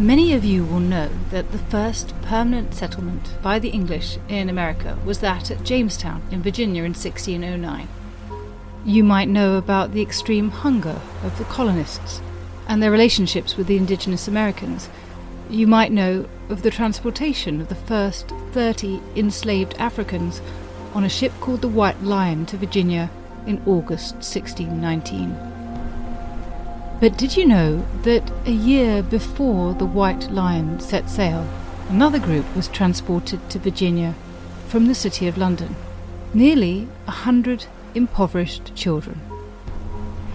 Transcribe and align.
Many 0.00 0.32
of 0.32 0.44
you 0.44 0.64
will 0.64 0.78
know 0.78 1.10
that 1.30 1.50
the 1.50 1.58
first 1.58 2.14
permanent 2.22 2.72
settlement 2.72 3.34
by 3.42 3.58
the 3.58 3.70
English 3.70 4.16
in 4.28 4.48
America 4.48 4.96
was 5.04 5.18
that 5.18 5.50
at 5.50 5.64
Jamestown 5.64 6.22
in 6.30 6.40
Virginia 6.40 6.84
in 6.84 6.92
1609. 6.94 7.88
You 8.84 9.02
might 9.02 9.28
know 9.28 9.56
about 9.56 9.90
the 9.90 10.00
extreme 10.00 10.50
hunger 10.50 11.00
of 11.24 11.36
the 11.36 11.44
colonists 11.44 12.22
and 12.68 12.80
their 12.80 12.92
relationships 12.92 13.56
with 13.56 13.66
the 13.66 13.76
indigenous 13.76 14.28
Americans. 14.28 14.88
You 15.50 15.66
might 15.66 15.90
know 15.90 16.28
of 16.48 16.62
the 16.62 16.70
transportation 16.70 17.60
of 17.60 17.68
the 17.68 17.74
first 17.74 18.28
30 18.52 19.02
enslaved 19.16 19.74
Africans 19.78 20.40
on 20.94 21.02
a 21.02 21.08
ship 21.08 21.32
called 21.40 21.60
the 21.60 21.66
White 21.66 22.00
Lion 22.04 22.46
to 22.46 22.56
Virginia 22.56 23.10
in 23.48 23.60
August 23.66 24.14
1619. 24.14 25.57
But 27.00 27.16
did 27.16 27.36
you 27.36 27.46
know 27.46 27.86
that 28.02 28.28
a 28.44 28.50
year 28.50 29.04
before 29.04 29.72
the 29.72 29.86
White 29.86 30.32
Lion 30.32 30.80
set 30.80 31.08
sail, 31.08 31.48
another 31.88 32.18
group 32.18 32.44
was 32.56 32.66
transported 32.66 33.48
to 33.50 33.60
Virginia 33.60 34.16
from 34.66 34.86
the 34.86 34.96
City 34.96 35.28
of 35.28 35.38
London? 35.38 35.76
Nearly 36.34 36.88
a 37.06 37.12
hundred 37.12 37.66
impoverished 37.94 38.74
children. 38.74 39.20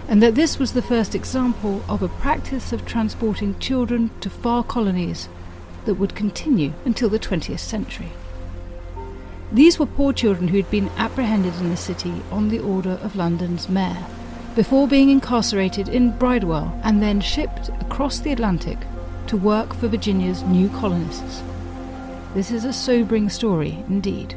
And 0.08 0.22
that 0.22 0.36
this 0.36 0.58
was 0.58 0.72
the 0.72 0.80
first 0.80 1.14
example 1.14 1.82
of 1.86 2.02
a 2.02 2.08
practice 2.08 2.72
of 2.72 2.86
transporting 2.86 3.58
children 3.58 4.10
to 4.22 4.30
far 4.30 4.64
colonies 4.64 5.28
that 5.84 5.94
would 5.96 6.14
continue 6.14 6.72
until 6.86 7.10
the 7.10 7.18
20th 7.18 7.58
century. 7.58 8.12
These 9.52 9.78
were 9.78 9.84
poor 9.84 10.14
children 10.14 10.48
who 10.48 10.56
had 10.56 10.70
been 10.70 10.88
apprehended 10.96 11.56
in 11.56 11.68
the 11.68 11.76
city 11.76 12.22
on 12.30 12.48
the 12.48 12.58
order 12.58 12.98
of 13.02 13.16
London's 13.16 13.68
mayor 13.68 14.06
before 14.54 14.86
being 14.86 15.10
incarcerated 15.10 15.88
in 15.88 16.12
Bridewell 16.12 16.80
and 16.84 17.02
then 17.02 17.20
shipped 17.20 17.70
across 17.80 18.20
the 18.20 18.30
Atlantic 18.30 18.78
to 19.26 19.36
work 19.36 19.74
for 19.74 19.88
Virginia's 19.88 20.42
new 20.42 20.68
colonists. 20.68 21.42
This 22.34 22.52
is 22.52 22.64
a 22.64 22.72
sobering 22.72 23.28
story 23.28 23.84
indeed. 23.88 24.36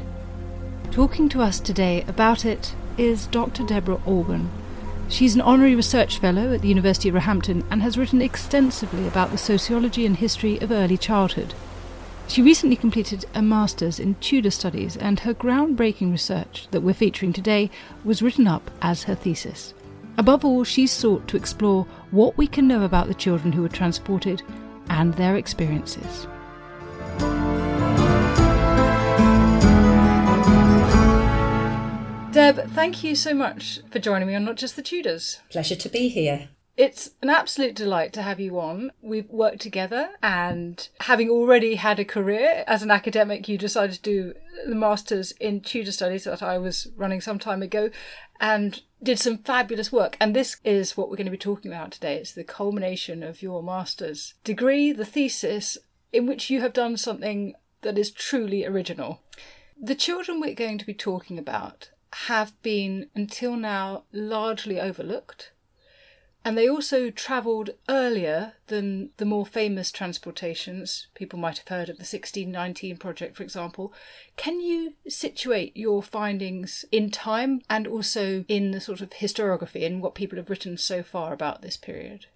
Talking 0.90 1.28
to 1.28 1.40
us 1.40 1.60
today 1.60 2.04
about 2.08 2.44
it 2.44 2.74
is 2.96 3.28
Dr. 3.28 3.64
Deborah 3.64 3.98
Albon. 4.06 4.48
She's 5.08 5.36
an 5.36 5.40
honorary 5.40 5.76
research 5.76 6.18
fellow 6.18 6.52
at 6.52 6.62
the 6.62 6.68
University 6.68 7.08
of 7.08 7.14
Roehampton 7.14 7.64
and 7.70 7.80
has 7.82 7.96
written 7.96 8.20
extensively 8.20 9.06
about 9.06 9.30
the 9.30 9.38
sociology 9.38 10.04
and 10.04 10.16
history 10.16 10.58
of 10.60 10.72
early 10.72 10.98
childhood. 10.98 11.54
She 12.26 12.42
recently 12.42 12.76
completed 12.76 13.24
a 13.34 13.40
master's 13.40 13.98
in 13.98 14.16
Tudor 14.16 14.50
studies, 14.50 14.98
and 14.98 15.20
her 15.20 15.32
groundbreaking 15.32 16.10
research 16.10 16.68
that 16.72 16.82
we're 16.82 16.92
featuring 16.92 17.32
today 17.32 17.70
was 18.04 18.20
written 18.20 18.46
up 18.46 18.70
as 18.82 19.04
her 19.04 19.14
thesis. 19.14 19.72
Above 20.18 20.44
all, 20.44 20.64
she 20.64 20.86
sought 20.86 21.26
to 21.28 21.36
explore 21.36 21.84
what 22.10 22.36
we 22.36 22.46
can 22.46 22.66
know 22.66 22.82
about 22.82 23.06
the 23.06 23.14
children 23.14 23.52
who 23.52 23.62
were 23.62 23.68
transported 23.68 24.42
and 24.90 25.14
their 25.14 25.36
experiences. 25.36 26.26
Deb, 32.32 32.68
thank 32.70 33.04
you 33.04 33.14
so 33.14 33.32
much 33.32 33.80
for 33.90 34.00
joining 34.00 34.28
me 34.28 34.34
on 34.34 34.44
Not 34.44 34.56
Just 34.56 34.74
the 34.74 34.82
Tudors. 34.82 35.38
Pleasure 35.50 35.76
to 35.76 35.88
be 35.88 36.08
here. 36.08 36.48
It's 36.78 37.10
an 37.22 37.28
absolute 37.28 37.74
delight 37.74 38.12
to 38.12 38.22
have 38.22 38.38
you 38.38 38.60
on. 38.60 38.92
We've 39.02 39.28
worked 39.28 39.60
together, 39.60 40.10
and 40.22 40.88
having 41.00 41.28
already 41.28 41.74
had 41.74 41.98
a 41.98 42.04
career 42.04 42.62
as 42.68 42.84
an 42.84 42.90
academic, 42.92 43.48
you 43.48 43.58
decided 43.58 43.96
to 43.96 44.02
do 44.02 44.34
the 44.64 44.76
Masters 44.76 45.32
in 45.32 45.60
Tudor 45.60 45.90
Studies 45.90 46.22
that 46.22 46.40
I 46.40 46.56
was 46.56 46.86
running 46.96 47.20
some 47.20 47.40
time 47.40 47.62
ago 47.62 47.90
and 48.38 48.80
did 49.02 49.18
some 49.18 49.38
fabulous 49.38 49.90
work. 49.90 50.16
And 50.20 50.36
this 50.36 50.58
is 50.62 50.96
what 50.96 51.10
we're 51.10 51.16
going 51.16 51.24
to 51.24 51.32
be 51.32 51.36
talking 51.36 51.72
about 51.72 51.90
today. 51.90 52.14
It's 52.14 52.32
the 52.32 52.44
culmination 52.44 53.24
of 53.24 53.42
your 53.42 53.60
Master's 53.60 54.34
degree, 54.44 54.92
the 54.92 55.04
thesis, 55.04 55.78
in 56.12 56.26
which 56.26 56.48
you 56.48 56.60
have 56.60 56.72
done 56.72 56.96
something 56.96 57.54
that 57.82 57.98
is 57.98 58.12
truly 58.12 58.64
original. 58.64 59.20
The 59.82 59.96
children 59.96 60.40
we're 60.40 60.54
going 60.54 60.78
to 60.78 60.86
be 60.86 60.94
talking 60.94 61.40
about 61.40 61.90
have 62.28 62.52
been, 62.62 63.10
until 63.16 63.56
now, 63.56 64.04
largely 64.12 64.80
overlooked. 64.80 65.50
And 66.44 66.56
they 66.56 66.68
also 66.68 67.10
travelled 67.10 67.70
earlier 67.88 68.54
than 68.68 69.10
the 69.18 69.24
more 69.24 69.44
famous 69.44 69.90
transportations. 69.90 71.08
People 71.14 71.38
might 71.38 71.58
have 71.58 71.68
heard 71.68 71.88
of 71.88 71.96
the 71.96 72.02
1619 72.02 72.96
project, 72.96 73.36
for 73.36 73.42
example. 73.42 73.92
Can 74.36 74.60
you 74.60 74.94
situate 75.08 75.76
your 75.76 76.02
findings 76.02 76.84
in 76.90 77.10
time 77.10 77.60
and 77.68 77.86
also 77.86 78.44
in 78.48 78.70
the 78.70 78.80
sort 78.80 79.00
of 79.00 79.10
historiography 79.10 79.84
and 79.84 80.00
what 80.00 80.14
people 80.14 80.36
have 80.36 80.48
written 80.48 80.76
so 80.78 81.02
far 81.02 81.32
about 81.32 81.60
this 81.60 81.76
period? 81.76 82.26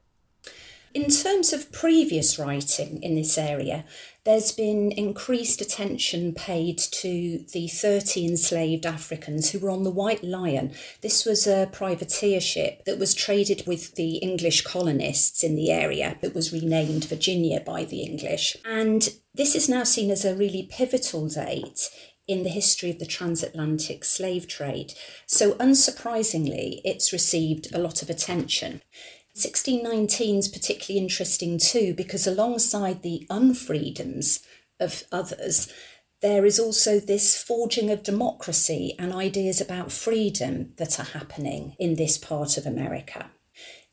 In 0.94 1.08
terms 1.08 1.54
of 1.54 1.72
previous 1.72 2.38
writing 2.38 3.02
in 3.02 3.14
this 3.14 3.38
area, 3.38 3.86
there's 4.24 4.52
been 4.52 4.92
increased 4.92 5.62
attention 5.62 6.34
paid 6.34 6.76
to 6.78 7.44
the 7.52 7.68
30 7.68 8.26
enslaved 8.26 8.84
Africans 8.84 9.50
who 9.50 9.58
were 9.58 9.70
on 9.70 9.84
the 9.84 9.90
White 9.90 10.22
Lion. 10.22 10.74
This 11.00 11.24
was 11.24 11.46
a 11.46 11.70
privateer 11.72 12.42
ship 12.42 12.84
that 12.84 12.98
was 12.98 13.14
traded 13.14 13.66
with 13.66 13.94
the 13.94 14.16
English 14.16 14.62
colonists 14.62 15.42
in 15.42 15.56
the 15.56 15.70
area. 15.70 16.18
It 16.20 16.34
was 16.34 16.52
renamed 16.52 17.06
Virginia 17.06 17.60
by 17.60 17.84
the 17.84 18.02
English. 18.02 18.58
And 18.62 19.08
this 19.34 19.54
is 19.54 19.70
now 19.70 19.84
seen 19.84 20.10
as 20.10 20.26
a 20.26 20.36
really 20.36 20.68
pivotal 20.70 21.26
date 21.26 21.88
in 22.28 22.42
the 22.42 22.50
history 22.50 22.90
of 22.90 22.98
the 22.98 23.06
transatlantic 23.06 24.04
slave 24.04 24.46
trade. 24.46 24.92
So, 25.26 25.54
unsurprisingly, 25.54 26.80
it's 26.84 27.12
received 27.12 27.74
a 27.74 27.78
lot 27.78 28.02
of 28.02 28.10
attention. 28.10 28.82
1619 29.34 30.38
is 30.38 30.48
particularly 30.48 31.02
interesting 31.02 31.58
too 31.58 31.94
because 31.94 32.26
alongside 32.26 33.02
the 33.02 33.26
unfreedoms 33.30 34.44
of 34.78 35.04
others, 35.10 35.72
there 36.20 36.44
is 36.44 36.60
also 36.60 37.00
this 37.00 37.42
forging 37.42 37.90
of 37.90 38.02
democracy 38.02 38.94
and 38.98 39.12
ideas 39.12 39.60
about 39.60 39.90
freedom 39.90 40.72
that 40.76 41.00
are 41.00 41.18
happening 41.18 41.74
in 41.78 41.96
this 41.96 42.18
part 42.18 42.58
of 42.58 42.66
America. 42.66 43.30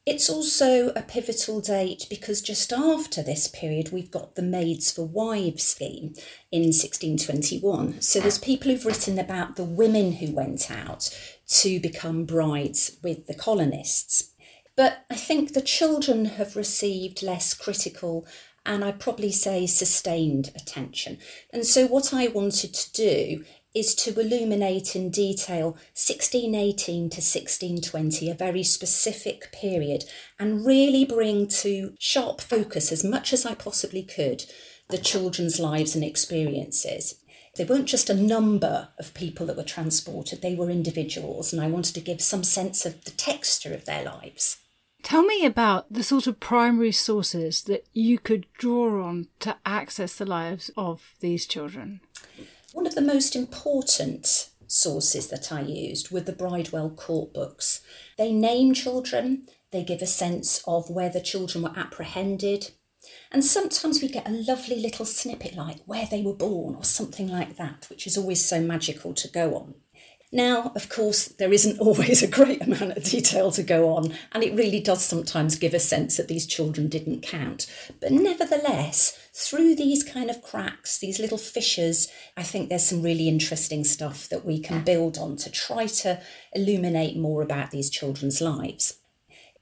It's 0.06 0.30
also 0.30 0.90
a 0.90 1.02
pivotal 1.02 1.62
date 1.62 2.08
because 2.10 2.42
just 2.42 2.74
after 2.74 3.22
this 3.22 3.48
period, 3.48 3.92
we've 3.92 4.12
got 4.12 4.36
the 4.36 4.42
Maids 4.42 4.92
for 4.92 5.06
Wives 5.06 5.64
scheme 5.64 6.14
in 6.52 6.64
1621. 6.64 8.02
So 8.02 8.20
there's 8.20 8.40
people 8.40 8.72
who've 8.72 8.86
written 8.86 9.20
about 9.20 9.56
the 9.56 9.64
women 9.64 10.14
who 10.14 10.34
went 10.34 10.72
out 10.72 11.16
to 11.50 11.80
become 11.80 12.26
brides 12.26 12.98
with 13.04 13.28
the 13.28 13.36
colonists. 13.36 14.29
But 14.80 15.04
I 15.10 15.16
think 15.16 15.52
the 15.52 15.62
children 15.62 16.24
have 16.24 16.56
received 16.56 17.22
less 17.22 17.54
critical 17.54 18.26
and 18.66 18.82
I'd 18.82 19.02
probably 19.02 19.30
say 19.30 19.66
sustained 19.68 20.52
attention. 20.56 21.18
And 21.52 21.66
so, 21.66 21.86
what 21.86 22.14
I 22.14 22.30
wanted 22.30 22.74
to 22.76 22.92
do 22.94 23.44
is 23.76 23.94
to 23.96 24.18
illuminate 24.18 24.96
in 24.96 25.10
detail 25.10 25.72
1618 26.00 27.10
to 27.10 27.18
1620, 27.18 28.30
a 28.30 28.34
very 28.34 28.64
specific 28.64 29.52
period, 29.52 30.06
and 30.40 30.66
really 30.66 31.04
bring 31.04 31.50
to 31.50 31.94
sharp 32.00 32.40
focus 32.40 32.90
as 32.94 33.04
much 33.04 33.34
as 33.34 33.46
I 33.46 33.56
possibly 33.56 34.04
could 34.04 34.46
the 34.88 34.98
children's 34.98 35.60
lives 35.60 35.94
and 35.94 36.06
experiences. 36.06 37.16
They 37.58 37.66
weren't 37.66 37.88
just 37.88 38.10
a 38.10 38.14
number 38.14 38.88
of 38.98 39.14
people 39.14 39.46
that 39.48 39.58
were 39.58 39.64
transported, 39.64 40.42
they 40.42 40.56
were 40.56 40.70
individuals, 40.70 41.52
and 41.52 41.62
I 41.62 41.68
wanted 41.68 41.96
to 41.96 42.00
give 42.00 42.22
some 42.22 42.46
sense 42.46 42.86
of 42.86 43.04
the 43.04 43.12
texture 43.12 43.74
of 43.74 43.84
their 43.84 44.06
lives. 44.06 44.56
Tell 45.02 45.24
me 45.24 45.46
about 45.46 45.92
the 45.92 46.04
sort 46.04 46.28
of 46.28 46.40
primary 46.40 46.92
sources 46.92 47.64
that 47.64 47.86
you 47.94 48.20
could 48.20 48.46
draw 48.54 49.04
on 49.04 49.28
to 49.40 49.58
access 49.66 50.16
the 50.16 50.26
lives 50.26 50.70
of 50.78 51.16
these 51.20 51.46
children. 51.46 52.02
One 52.74 52.86
of 52.86 52.96
the 52.96 53.02
most 53.02 53.36
important 53.36 54.50
sources 54.68 55.28
that 55.30 55.52
I 55.52 55.62
used 55.62 56.12
were 56.12 56.22
the 56.22 56.32
Bridewell 56.32 56.92
court 56.92 57.34
books. 57.34 57.82
They 58.18 58.32
name 58.32 58.74
children, 58.74 59.48
they 59.72 59.84
give 59.84 60.02
a 60.02 60.08
sense 60.08 60.62
of 60.68 60.90
where 60.90 61.10
the 61.10 61.22
children 61.22 61.64
were 61.64 61.78
apprehended, 61.78 62.72
and 63.32 63.44
sometimes 63.44 64.02
we 64.02 64.10
get 64.10 64.28
a 64.28 64.32
lovely 64.32 64.80
little 64.80 65.06
snippet 65.06 65.56
like 65.56 65.78
where 65.86 66.08
they 66.10 66.22
were 66.22 66.34
born 66.34 66.76
or 66.76 66.84
something 66.84 67.28
like 67.28 67.58
that, 67.58 67.88
which 67.90 68.06
is 68.06 68.18
always 68.18 68.44
so 68.44 68.62
magical 68.62 69.14
to 69.14 69.28
go 69.28 69.56
on. 69.56 69.76
Now, 70.32 70.72
of 70.76 70.90
course, 70.90 71.28
there 71.28 71.52
isn't 71.52 71.80
always 71.80 72.22
a 72.22 72.28
great 72.28 72.62
amount 72.62 72.98
of 72.98 73.04
detail 73.04 73.52
to 73.52 73.64
go 73.64 73.94
on, 73.96 74.14
and 74.32 74.44
it 74.44 74.54
really 74.54 74.80
does 74.80 75.04
sometimes 75.04 75.56
give 75.56 75.74
a 75.74 75.80
sense 75.80 76.18
that 76.18 76.28
these 76.28 76.46
children 76.46 76.88
didn't 76.88 77.22
count. 77.22 77.66
But 78.00 78.12
nevertheless, 78.12 79.18
through 79.34 79.76
these 79.76 80.04
kind 80.04 80.30
of 80.30 80.42
cracks, 80.42 81.00
these 81.00 81.20
little 81.20 81.38
fissures, 81.38 82.10
I 82.38 82.44
think 82.44 82.70
there's 82.70 82.86
some 82.86 83.02
really 83.02 83.28
interesting 83.28 83.84
stuff 83.84 84.30
that 84.30 84.46
we 84.46 84.60
can 84.60 84.84
build 84.84 85.18
on 85.18 85.36
to 85.38 85.52
try 85.52 85.88
to 85.88 86.22
illuminate 86.54 87.18
more 87.18 87.42
about 87.42 87.72
these 87.72 87.90
children's 87.90 88.42
lives. 88.42 89.00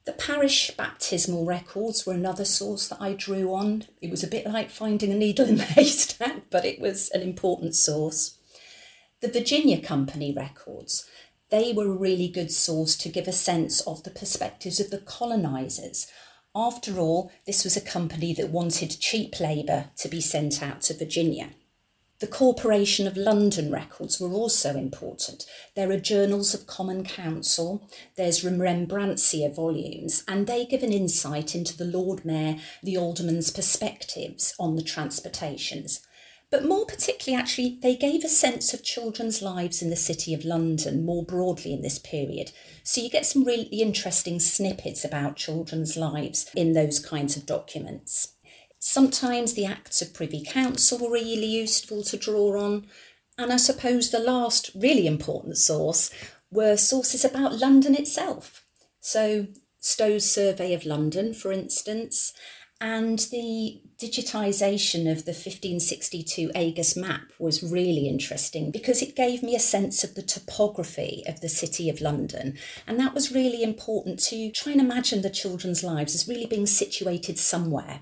The 0.06 0.14
parish 0.14 0.72
baptismal 0.72 1.46
records 1.46 2.06
were 2.06 2.14
another 2.14 2.46
source 2.46 2.88
that 2.88 3.02
I 3.02 3.12
drew 3.14 3.54
on. 3.54 3.84
It 4.02 4.10
was 4.10 4.24
a 4.24 4.28
bit 4.28 4.48
like 4.48 4.70
finding 4.70 5.12
a 5.12 5.16
needle 5.16 5.46
in 5.48 5.58
the 5.58 5.64
haystack, 5.76 6.44
but 6.50 6.64
it 6.64 6.80
was 6.80 7.10
an 7.12 7.22
important 7.22 7.76
source. 7.76 8.37
The 9.20 9.30
Virginia 9.30 9.82
Company 9.82 10.32
records, 10.32 11.10
they 11.50 11.74
were 11.74 11.88
a 11.88 11.98
really 11.98 12.28
good 12.28 12.52
source 12.52 12.96
to 12.98 13.10
give 13.10 13.28
a 13.28 13.32
sense 13.32 13.82
of 13.82 14.04
the 14.04 14.12
perspectives 14.12 14.80
of 14.80 14.92
the 14.92 15.00
colonisers. 15.00 16.06
After 16.56 17.00
all, 17.00 17.32
this 17.48 17.64
was 17.64 17.76
a 17.76 17.82
company 17.82 18.32
that 18.36 18.52
wanted 18.52 19.00
cheap 19.00 19.40
labour 19.40 19.86
to 19.98 20.08
be 20.08 20.22
sent 20.22 20.62
out 20.62 20.82
to 20.82 20.94
Virginia. 20.94 21.50
The 22.20 22.28
Corporation 22.28 23.08
of 23.08 23.18
London 23.18 23.72
records 23.72 24.20
were 24.20 24.32
also 24.32 24.76
important. 24.76 25.48
There 25.76 25.90
are 25.90 26.00
journals 26.00 26.54
of 26.54 26.68
Common 26.68 27.04
Council, 27.04 27.90
there's 28.18 28.44
Remembrancia 28.44 29.50
volumes, 29.50 30.24
and 30.28 30.46
they 30.46 30.64
give 30.64 30.84
an 30.84 30.94
insight 30.94 31.56
into 31.56 31.76
the 31.76 31.86
Lord 31.86 32.24
Mayor, 32.24 32.58
the 32.84 32.98
Alderman's 32.98 33.50
perspectives 33.50 34.54
on 34.60 34.76
the 34.76 34.84
transportations. 34.84 36.07
But 36.50 36.66
more 36.66 36.86
particularly, 36.86 37.42
actually, 37.42 37.78
they 37.82 37.96
gave 37.96 38.24
a 38.24 38.30
sense 38.30 38.74
of 38.74 38.84
children's 38.84 39.42
lives 39.42 39.82
in 39.82 39.90
the 39.90 39.98
City 39.98 40.34
of 40.34 40.46
London 40.46 41.06
more 41.06 41.26
broadly 41.26 41.74
in 41.74 41.82
this 41.82 42.00
period. 42.00 42.52
So 42.84 43.02
you 43.02 43.10
get 43.10 43.26
some 43.26 43.44
really 43.44 43.82
interesting 43.82 44.40
snippets 44.40 45.04
about 45.04 45.36
children's 45.36 45.98
lives 45.98 46.50
in 46.56 46.72
those 46.72 47.00
kinds 47.00 47.36
of 47.36 47.46
documents. 47.46 48.34
Sometimes 48.80 49.54
the 49.54 49.66
Acts 49.66 50.02
of 50.02 50.14
Privy 50.14 50.42
Council 50.42 50.98
were 51.00 51.12
really 51.12 51.48
useful 51.48 52.02
to 52.04 52.16
draw 52.16 52.58
on. 52.62 52.88
And 53.38 53.52
I 53.52 53.58
suppose 53.58 54.10
the 54.10 54.20
last 54.20 54.72
really 54.74 55.06
important 55.06 55.58
source 55.58 56.10
were 56.50 56.78
sources 56.78 57.26
about 57.26 57.60
London 57.60 57.94
itself. 57.94 58.64
So 59.02 59.48
Stow's 59.80 60.30
Survey 60.30 60.74
of 60.74 60.86
London, 60.86 61.34
for 61.34 61.52
instance, 61.52 62.34
and 62.80 63.20
the 63.32 63.82
digitisation 64.00 65.12
of 65.12 65.26
the 65.26 65.32
1562 65.32 66.52
Agas 66.54 66.96
map 66.96 67.32
was 67.40 67.64
really 67.64 68.08
interesting 68.08 68.70
because 68.70 69.02
it 69.02 69.16
gave 69.16 69.42
me 69.42 69.56
a 69.56 69.60
sense 69.60 70.04
of 70.04 70.14
the 70.14 70.22
topography 70.22 71.24
of 71.28 71.42
the 71.42 71.50
City 71.50 71.90
of 71.90 72.00
London. 72.00 72.58
And 72.86 73.00
that 73.00 73.14
was 73.16 73.32
really 73.32 73.64
important 73.64 74.20
to 74.26 74.52
try 74.52 74.74
and 74.74 74.82
imagine 74.82 75.22
the 75.22 75.30
children's 75.30 75.84
lives 75.84 76.14
as 76.14 76.28
really 76.28 76.46
being 76.46 76.68
situated 76.68 77.40
somewhere. 77.40 78.02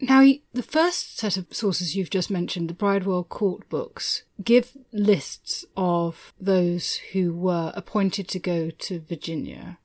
Now, 0.00 0.26
the 0.52 0.62
first 0.62 1.18
set 1.18 1.36
of 1.36 1.46
sources 1.50 1.94
you've 1.94 2.10
just 2.10 2.30
mentioned, 2.30 2.70
the 2.70 2.74
Bridewell 2.74 3.28
Court 3.28 3.68
books, 3.68 4.22
give 4.42 4.76
lists 4.92 5.64
of 5.76 6.32
those 6.40 6.96
who 7.12 7.34
were 7.34 7.70
appointed 7.74 8.26
to 8.28 8.38
go 8.38 8.70
to 8.70 9.00
Virginia. 9.00 9.78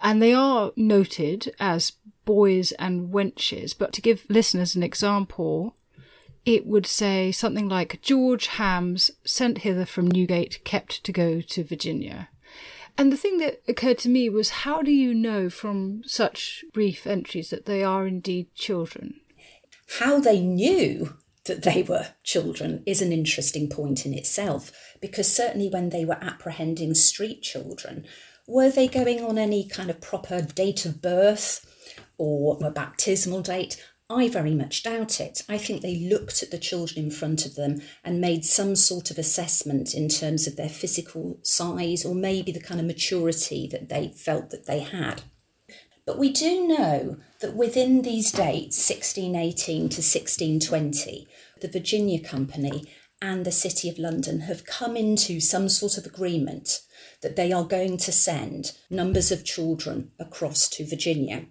And 0.00 0.22
they 0.22 0.32
are 0.32 0.72
noted 0.76 1.52
as 1.58 1.92
boys 2.26 2.72
and 2.72 3.10
wenches. 3.10 3.74
But 3.76 3.94
to 3.94 4.02
give 4.02 4.26
listeners 4.28 4.76
an 4.76 4.82
example, 4.82 5.74
it 6.44 6.66
would 6.66 6.86
say 6.86 7.32
something 7.32 7.68
like 7.68 8.02
George 8.02 8.48
Hams, 8.48 9.10
sent 9.24 9.58
hither 9.58 9.86
from 9.86 10.10
Newgate, 10.10 10.62
kept 10.64 11.02
to 11.04 11.12
go 11.12 11.40
to 11.40 11.64
Virginia. 11.64 12.28
And 12.98 13.10
the 13.12 13.16
thing 13.16 13.38
that 13.38 13.62
occurred 13.66 13.98
to 13.98 14.08
me 14.08 14.28
was 14.28 14.50
how 14.50 14.82
do 14.82 14.90
you 14.90 15.14
know 15.14 15.50
from 15.50 16.02
such 16.04 16.64
brief 16.72 17.06
entries 17.06 17.50
that 17.50 17.66
they 17.66 17.82
are 17.82 18.06
indeed 18.06 18.54
children? 18.54 19.20
How 19.98 20.20
they 20.20 20.40
knew 20.40 21.16
that 21.44 21.62
they 21.62 21.82
were 21.82 22.08
children 22.24 22.82
is 22.86 23.02
an 23.02 23.12
interesting 23.12 23.68
point 23.68 24.06
in 24.06 24.14
itself, 24.14 24.72
because 25.00 25.30
certainly 25.30 25.68
when 25.68 25.90
they 25.90 26.04
were 26.04 26.18
apprehending 26.22 26.94
street 26.94 27.42
children, 27.42 28.04
were 28.48 28.70
they 28.70 28.88
going 28.88 29.22
on 29.22 29.38
any 29.38 29.68
kind 29.68 29.90
of 29.90 30.00
proper 30.00 30.40
date 30.40 30.84
of 30.86 31.02
birth 31.02 31.64
or 32.18 32.58
a 32.62 32.70
baptismal 32.70 33.42
date. 33.42 33.82
I 34.08 34.28
very 34.28 34.54
much 34.54 34.84
doubt 34.84 35.20
it. 35.20 35.42
I 35.48 35.58
think 35.58 35.82
they 35.82 35.96
looked 35.96 36.42
at 36.42 36.52
the 36.52 36.58
children 36.58 37.06
in 37.06 37.10
front 37.10 37.44
of 37.44 37.56
them 37.56 37.80
and 38.04 38.20
made 38.20 38.44
some 38.44 38.76
sort 38.76 39.10
of 39.10 39.18
assessment 39.18 39.94
in 39.94 40.08
terms 40.08 40.46
of 40.46 40.54
their 40.56 40.68
physical 40.68 41.40
size 41.42 42.04
or 42.04 42.14
maybe 42.14 42.52
the 42.52 42.60
kind 42.60 42.78
of 42.78 42.86
maturity 42.86 43.68
that 43.72 43.88
they 43.88 44.08
felt 44.08 44.50
that 44.50 44.66
they 44.66 44.80
had. 44.80 45.22
But 46.06 46.18
we 46.18 46.30
do 46.30 46.68
know 46.68 47.16
that 47.40 47.56
within 47.56 48.02
these 48.02 48.30
dates, 48.30 48.78
1618 48.88 49.76
to 49.76 50.00
1620, 50.00 51.26
the 51.60 51.68
Virginia 51.68 52.22
Company 52.22 52.84
and 53.20 53.44
the 53.44 53.50
City 53.50 53.88
of 53.88 53.98
London 53.98 54.42
have 54.42 54.64
come 54.64 54.96
into 54.96 55.40
some 55.40 55.68
sort 55.68 55.98
of 55.98 56.06
agreement 56.06 56.80
that 57.22 57.34
they 57.34 57.50
are 57.50 57.64
going 57.64 57.96
to 57.96 58.12
send 58.12 58.72
numbers 58.88 59.32
of 59.32 59.44
children 59.44 60.12
across 60.20 60.68
to 60.68 60.86
Virginia. 60.86 61.46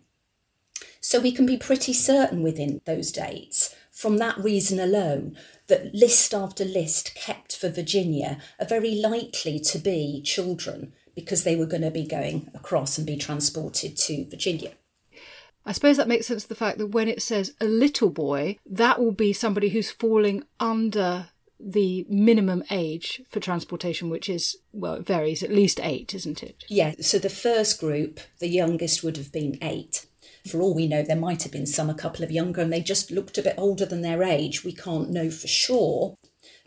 So 1.08 1.20
we 1.20 1.32
can 1.32 1.46
be 1.46 1.56
pretty 1.56 1.94
certain 1.94 2.42
within 2.42 2.82
those 2.86 3.12
dates, 3.12 3.76
from 3.92 4.18
that 4.18 4.40
reason 4.40 4.80
alone, 4.80 5.38
that 5.68 5.94
list 5.94 6.34
after 6.34 6.66
list 6.66 7.14
kept 7.14 7.56
for 7.56 7.70
Virginia 7.70 8.40
are 8.60 8.66
very 8.66 8.96
likely 8.96 9.60
to 9.60 9.78
be 9.78 10.24
children 10.26 10.94
because 11.14 11.44
they 11.44 11.56
were 11.56 11.68
going 11.68 11.84
to 11.84 11.92
be 11.92 12.08
going 12.08 12.50
across 12.56 12.98
and 12.98 13.06
be 13.06 13.18
transported 13.18 13.96
to 13.98 14.26
Virginia. 14.32 14.72
I 15.64 15.74
suppose 15.74 15.98
that 15.98 16.08
makes 16.08 16.26
sense 16.26 16.44
the 16.44 16.56
fact 16.56 16.80
that 16.80 16.88
when 16.88 17.08
it 17.08 17.22
says 17.22 17.54
a 17.62 17.66
little 17.66 18.10
boy, 18.10 18.58
that 18.66 19.00
will 19.00 19.12
be 19.12 19.32
somebody 19.32 19.70
who's 19.70 19.92
falling 19.92 20.44
under 20.60 21.28
the 21.60 22.08
minimum 22.10 22.64
age 22.72 23.22
for 23.30 23.40
transportation, 23.40 24.10
which 24.10 24.28
is, 24.28 24.58
well, 24.74 24.96
it 24.96 25.06
varies, 25.06 25.44
at 25.44 25.52
least 25.52 25.80
eight, 25.84 26.16
isn't 26.16 26.42
it? 26.42 26.64
Yeah, 26.68 26.96
so 27.00 27.20
the 27.20 27.30
first 27.30 27.80
group, 27.80 28.20
the 28.40 28.50
youngest 28.50 29.04
would 29.04 29.18
have 29.18 29.32
been 29.32 29.60
eight. 29.62 30.08
For 30.48 30.62
all 30.62 30.76
we 30.76 30.88
know, 30.88 31.02
there 31.02 31.16
might 31.16 31.44
have 31.44 31.52
been 31.52 31.66
some 31.66 31.90
a 31.90 31.96
couple 31.96 32.24
of 32.24 32.32
younger 32.32 32.62
and 32.62 32.72
they 32.72 32.82
just 32.82 33.12
looked 33.12 33.38
a 33.38 33.42
bit 33.42 33.56
older 33.58 33.86
than 33.86 34.02
their 34.02 34.24
age. 34.24 34.64
We 34.64 34.74
can't 34.74 35.10
know 35.10 35.30
for 35.30 35.48
sure. 35.48 36.18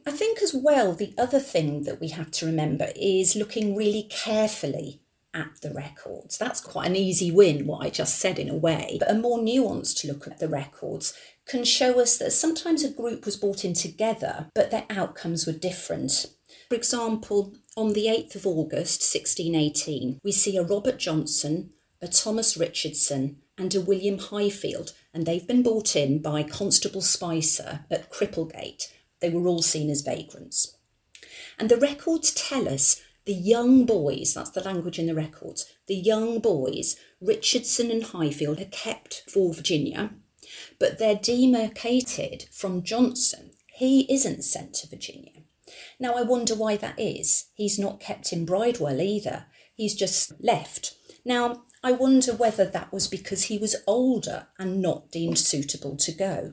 I 0.06 0.10
think 0.10 0.42
as 0.42 0.54
well, 0.54 0.94
the 0.94 1.14
other 1.18 1.38
thing 1.38 1.82
that 1.84 2.00
we 2.00 2.08
have 2.08 2.30
to 2.32 2.46
remember 2.46 2.88
is 2.96 3.36
looking 3.36 3.76
really 3.76 4.04
carefully 4.04 5.02
at 5.34 5.60
the 5.60 5.72
records. 5.72 6.38
That's 6.38 6.60
quite 6.60 6.86
an 6.86 6.96
easy 6.96 7.30
win, 7.30 7.66
what 7.66 7.84
I 7.84 7.90
just 7.90 8.18
said 8.18 8.38
in 8.38 8.48
a 8.48 8.56
way. 8.56 8.96
But 8.98 9.10
a 9.10 9.14
more 9.14 9.38
nuanced 9.38 10.06
look 10.06 10.26
at 10.26 10.38
the 10.38 10.48
records 10.48 11.14
can 11.46 11.64
show 11.64 12.00
us 12.00 12.16
that 12.18 12.32
sometimes 12.32 12.82
a 12.82 12.90
group 12.90 13.24
was 13.24 13.36
brought 13.36 13.64
in 13.64 13.74
together, 13.74 14.50
but 14.54 14.70
their 14.70 14.86
outcomes 14.90 15.46
were 15.46 15.52
different. 15.52 16.26
For 16.68 16.74
example, 16.74 17.54
on 17.76 17.92
the 17.92 18.06
8th 18.06 18.34
of 18.36 18.46
August 18.46 19.02
1618, 19.02 20.20
we 20.22 20.32
see 20.32 20.56
a 20.56 20.62
Robert 20.62 20.98
Johnson, 20.98 21.70
a 22.02 22.08
Thomas 22.08 22.56
Richardson, 22.56 23.38
and 23.58 23.74
a 23.74 23.80
William 23.80 24.18
Highfield, 24.18 24.92
and 25.12 25.26
they've 25.26 25.46
been 25.46 25.62
brought 25.62 25.96
in 25.96 26.22
by 26.22 26.42
Constable 26.42 27.02
Spicer 27.02 27.84
at 27.90 28.10
Cripplegate. 28.10 28.84
They 29.20 29.30
were 29.30 29.48
all 29.48 29.62
seen 29.62 29.90
as 29.90 30.00
vagrants. 30.00 30.76
And 31.58 31.68
the 31.68 31.76
records 31.76 32.32
tell 32.32 32.68
us 32.68 33.02
the 33.24 33.34
young 33.34 33.84
boys, 33.84 34.32
that's 34.34 34.50
the 34.50 34.62
language 34.62 34.98
in 34.98 35.06
the 35.06 35.14
records, 35.14 35.66
the 35.86 35.94
young 35.94 36.38
boys, 36.38 36.96
Richardson 37.20 37.90
and 37.90 38.04
Highfield, 38.04 38.60
are 38.60 38.66
kept 38.66 39.24
for 39.28 39.52
Virginia, 39.52 40.14
but 40.78 40.98
they're 40.98 41.16
demarcated 41.16 42.46
from 42.52 42.82
Johnson. 42.82 43.50
He 43.66 44.12
isn't 44.12 44.44
sent 44.44 44.74
to 44.74 44.88
Virginia. 44.88 45.42
Now, 46.00 46.14
I 46.14 46.22
wonder 46.22 46.54
why 46.54 46.76
that 46.76 46.98
is. 46.98 47.50
He's 47.54 47.78
not 47.78 48.00
kept 48.00 48.32
in 48.32 48.46
Bridewell 48.46 49.00
either. 49.00 49.46
He's 49.74 49.94
just 49.94 50.32
left. 50.40 50.94
Now, 51.24 51.64
I 51.82 51.92
wonder 51.92 52.32
whether 52.34 52.64
that 52.64 52.92
was 52.92 53.08
because 53.08 53.44
he 53.44 53.58
was 53.58 53.76
older 53.86 54.48
and 54.58 54.82
not 54.82 55.10
deemed 55.10 55.38
suitable 55.38 55.96
to 55.96 56.12
go. 56.12 56.52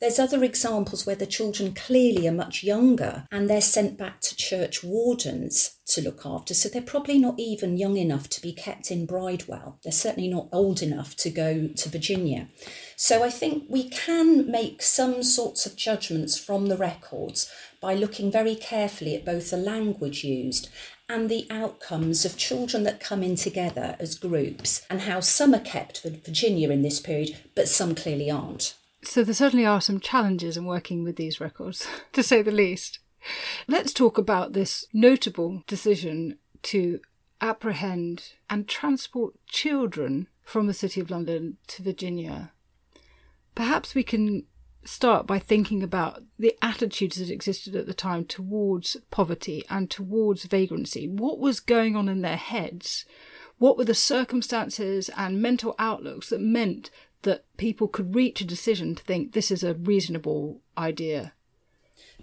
There's 0.00 0.18
other 0.18 0.42
examples 0.42 1.06
where 1.06 1.16
the 1.16 1.24
children 1.24 1.72
clearly 1.72 2.26
are 2.26 2.32
much 2.32 2.64
younger 2.64 3.26
and 3.30 3.48
they're 3.48 3.60
sent 3.60 3.96
back 3.96 4.20
to 4.22 4.36
church 4.36 4.82
wardens 4.82 5.76
to 5.86 6.02
look 6.02 6.26
after, 6.26 6.52
so 6.52 6.68
they're 6.68 6.82
probably 6.82 7.16
not 7.16 7.38
even 7.38 7.78
young 7.78 7.96
enough 7.96 8.28
to 8.30 8.42
be 8.42 8.52
kept 8.52 8.90
in 8.90 9.06
Bridewell. 9.06 9.78
They're 9.82 9.92
certainly 9.92 10.28
not 10.28 10.48
old 10.52 10.82
enough 10.82 11.14
to 11.16 11.30
go 11.30 11.68
to 11.68 11.88
Virginia. 11.88 12.48
So 12.96 13.22
I 13.22 13.30
think 13.30 13.64
we 13.68 13.88
can 13.88 14.50
make 14.50 14.82
some 14.82 15.22
sorts 15.22 15.64
of 15.64 15.76
judgments 15.76 16.38
from 16.38 16.66
the 16.66 16.76
records 16.76 17.50
by 17.80 17.94
looking 17.94 18.32
very 18.32 18.56
carefully 18.56 19.14
at 19.14 19.24
both 19.24 19.50
the 19.50 19.56
language 19.56 20.24
used 20.24 20.68
and 21.08 21.28
the 21.28 21.46
outcomes 21.50 22.24
of 22.24 22.36
children 22.36 22.82
that 22.84 23.00
come 23.00 23.22
in 23.22 23.36
together 23.36 23.96
as 23.98 24.14
groups 24.14 24.84
and 24.88 25.02
how 25.02 25.20
some 25.20 25.54
are 25.54 25.60
kept 25.60 26.00
for 26.00 26.10
Virginia 26.10 26.70
in 26.70 26.82
this 26.82 27.00
period, 27.00 27.36
but 27.54 27.68
some 27.68 27.94
clearly 27.94 28.30
aren't. 28.30 28.74
So 29.02 29.22
there 29.22 29.34
certainly 29.34 29.66
are 29.66 29.80
some 29.80 30.00
challenges 30.00 30.56
in 30.56 30.64
working 30.64 31.04
with 31.04 31.16
these 31.16 31.40
records, 31.40 31.86
to 32.12 32.22
say 32.22 32.42
the 32.42 32.50
least. 32.50 33.00
Let's 33.68 33.92
talk 33.92 34.18
about 34.18 34.52
this 34.52 34.86
notable 34.92 35.62
decision 35.66 36.38
to 36.64 37.00
apprehend 37.40 38.32
and 38.48 38.66
transport 38.66 39.34
children 39.46 40.28
from 40.42 40.66
the 40.66 40.74
City 40.74 41.00
of 41.00 41.10
London 41.10 41.58
to 41.68 41.82
Virginia. 41.82 42.52
Perhaps 43.54 43.94
we 43.94 44.02
can 44.02 44.44
start 44.84 45.26
by 45.26 45.38
thinking 45.38 45.82
about 45.82 46.22
the 46.38 46.56
attitudes 46.62 47.16
that 47.16 47.30
existed 47.30 47.74
at 47.74 47.86
the 47.86 47.94
time 47.94 48.24
towards 48.24 48.96
poverty 49.10 49.64
and 49.70 49.90
towards 49.90 50.44
vagrancy. 50.44 51.08
What 51.08 51.38
was 51.38 51.60
going 51.60 51.96
on 51.96 52.08
in 52.08 52.22
their 52.22 52.36
heads? 52.36 53.04
What 53.58 53.76
were 53.76 53.84
the 53.84 53.94
circumstances 53.94 55.10
and 55.16 55.40
mental 55.40 55.74
outlooks 55.78 56.30
that 56.30 56.40
meant 56.40 56.90
that 57.22 57.44
people 57.56 57.88
could 57.88 58.14
reach 58.14 58.40
a 58.40 58.46
decision 58.46 58.94
to 58.94 59.02
think 59.02 59.32
this 59.32 59.50
is 59.50 59.62
a 59.62 59.74
reasonable 59.74 60.60
idea? 60.76 61.32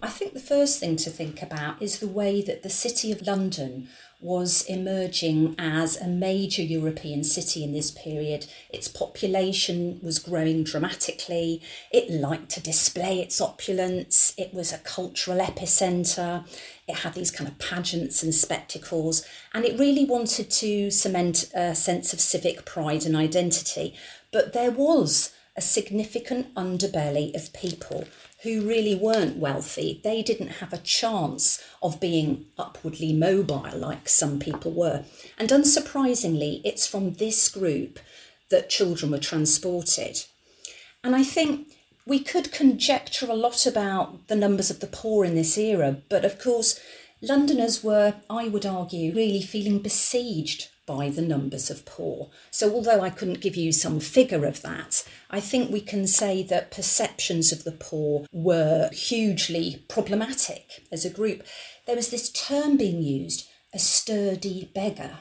I 0.04 0.10
think 0.10 0.34
the 0.34 0.40
first 0.40 0.80
thing 0.80 0.96
to 0.98 1.12
think 1.12 1.44
about 1.44 1.80
is 1.80 2.00
the 2.00 2.08
way 2.08 2.42
that 2.42 2.64
the 2.64 2.70
City 2.72 3.12
of 3.12 3.28
London 3.28 3.88
was 4.20 4.64
emerging 4.66 5.56
as 5.60 5.96
a 5.98 6.08
major 6.08 6.64
European 6.64 7.24
city 7.24 7.64
in 7.64 7.74
this 7.74 7.92
period. 7.92 8.48
Its 8.72 8.88
population 8.88 10.00
was 10.02 10.18
growing 10.20 10.64
dramatically. 10.64 11.62
It 11.92 12.10
liked 12.10 12.50
to 12.52 12.62
display 12.62 13.20
its 13.20 13.40
opulence. 13.40 14.34
It 14.38 14.54
was 14.54 14.72
a 14.72 14.80
cultural 14.80 15.40
epicentre. 15.40 16.48
It 16.88 16.98
had 16.98 17.14
these 17.14 17.32
kind 17.32 17.48
of 17.48 17.60
pageants 17.60 18.24
and 18.24 18.34
spectacles. 18.34 19.24
And 19.54 19.66
it 19.66 19.80
really 19.80 20.06
wanted 20.06 20.50
to 20.52 20.90
cement 20.90 21.50
a 21.56 21.76
sense 21.76 22.12
of 22.14 22.20
civic 22.20 22.66
pride 22.66 23.06
and 23.06 23.16
identity. 23.16 23.96
But 24.32 24.54
there 24.54 24.72
was 24.72 25.32
a 25.56 25.62
significant 25.62 26.54
underbelly 26.56 27.36
of 27.36 27.54
people 27.54 28.06
who 28.44 28.68
really 28.68 28.96
weren't 28.96 29.38
wealthy, 29.38 30.02
they 30.04 30.24
didn't 30.24 30.48
have 30.48 30.74
a 30.74 30.78
chance 30.78 31.64
of 31.82 32.00
being 32.00 32.46
upwardly 32.58 33.14
mobile 33.14 33.76
like 33.76 34.10
some 34.10 34.40
people 34.40 34.72
were. 34.72 35.04
And 35.38 35.50
unsurprisingly, 35.50 36.62
it's 36.64 36.88
from 36.88 37.14
this 37.14 37.50
group 37.50 38.00
that 38.50 38.70
children 38.70 39.12
were 39.12 39.20
transported. 39.20 40.26
And 41.04 41.16
I 41.16 41.24
think 41.24 41.68
we 42.06 42.20
could 42.20 42.52
conjecture 42.52 43.28
a 43.30 43.36
lot 43.36 43.66
about 43.66 44.28
the 44.28 44.36
numbers 44.36 44.72
of 44.72 44.80
the 44.80 44.88
poor 44.88 45.24
in 45.24 45.36
this 45.36 45.58
era, 45.58 45.98
but 46.10 46.26
of 46.26 46.40
course, 46.40 46.80
Londoners 47.22 47.84
were, 47.84 48.16
I 48.28 48.48
would 48.48 48.66
argue, 48.66 49.14
really 49.14 49.44
feeling 49.44 49.80
besieged 49.80 50.70
by 50.86 51.10
the 51.10 51.22
numbers 51.22 51.70
of 51.70 51.86
poor. 51.86 52.30
So, 52.50 52.74
although 52.74 53.02
I 53.02 53.10
couldn't 53.10 53.42
give 53.42 53.56
you 53.56 53.72
some 53.72 54.00
figure 54.00 54.46
of 54.46 54.62
that, 54.62 55.08
I 55.30 55.40
think 55.40 55.72
we 55.72 55.82
can 55.82 56.08
say 56.08 56.44
that 56.44 56.72
perceptions 56.72 57.52
of 57.52 57.64
the 57.64 57.72
poor 57.72 58.26
were 58.32 58.90
hugely 58.92 59.86
problematic 59.88 60.88
as 60.92 61.06
a 61.06 61.10
group. 61.10 61.44
There 61.88 61.96
was 61.96 62.10
this 62.10 62.32
term 62.32 62.78
being 62.78 63.02
used, 63.02 63.48
a 63.74 63.80
sturdy 63.80 64.72
beggar. 64.74 65.20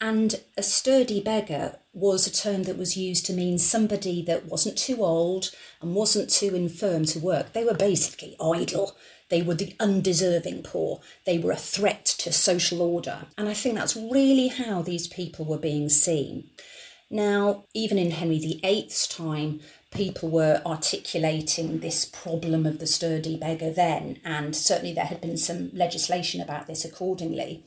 And 0.00 0.40
a 0.56 0.62
sturdy 0.62 1.20
beggar 1.20 1.76
was 1.92 2.26
a 2.26 2.32
term 2.32 2.62
that 2.62 2.78
was 2.78 2.96
used 2.96 3.26
to 3.26 3.34
mean 3.34 3.58
somebody 3.58 4.22
that 4.22 4.46
wasn't 4.46 4.78
too 4.78 5.02
old 5.02 5.50
and 5.82 5.94
wasn't 5.94 6.30
too 6.30 6.54
infirm 6.54 7.04
to 7.06 7.18
work. 7.18 7.52
They 7.52 7.64
were 7.64 7.74
basically 7.74 8.36
idle. 8.40 8.96
They 9.30 9.42
were 9.42 9.54
the 9.54 9.74
undeserving 9.80 10.62
poor. 10.64 11.00
They 11.24 11.38
were 11.38 11.52
a 11.52 11.56
threat 11.56 12.04
to 12.18 12.32
social 12.32 12.82
order. 12.82 13.26
And 13.38 13.48
I 13.48 13.54
think 13.54 13.76
that's 13.76 13.96
really 13.96 14.48
how 14.48 14.82
these 14.82 15.08
people 15.08 15.44
were 15.44 15.58
being 15.58 15.88
seen. 15.88 16.50
Now, 17.10 17.64
even 17.74 17.98
in 17.98 18.12
Henry 18.12 18.38
VIII's 18.38 19.08
time, 19.08 19.60
people 19.90 20.28
were 20.30 20.62
articulating 20.64 21.80
this 21.80 22.04
problem 22.04 22.66
of 22.66 22.78
the 22.78 22.86
sturdy 22.86 23.36
beggar 23.36 23.72
then, 23.72 24.20
and 24.24 24.54
certainly 24.54 24.94
there 24.94 25.06
had 25.06 25.20
been 25.20 25.36
some 25.36 25.70
legislation 25.72 26.40
about 26.40 26.68
this 26.68 26.84
accordingly. 26.84 27.64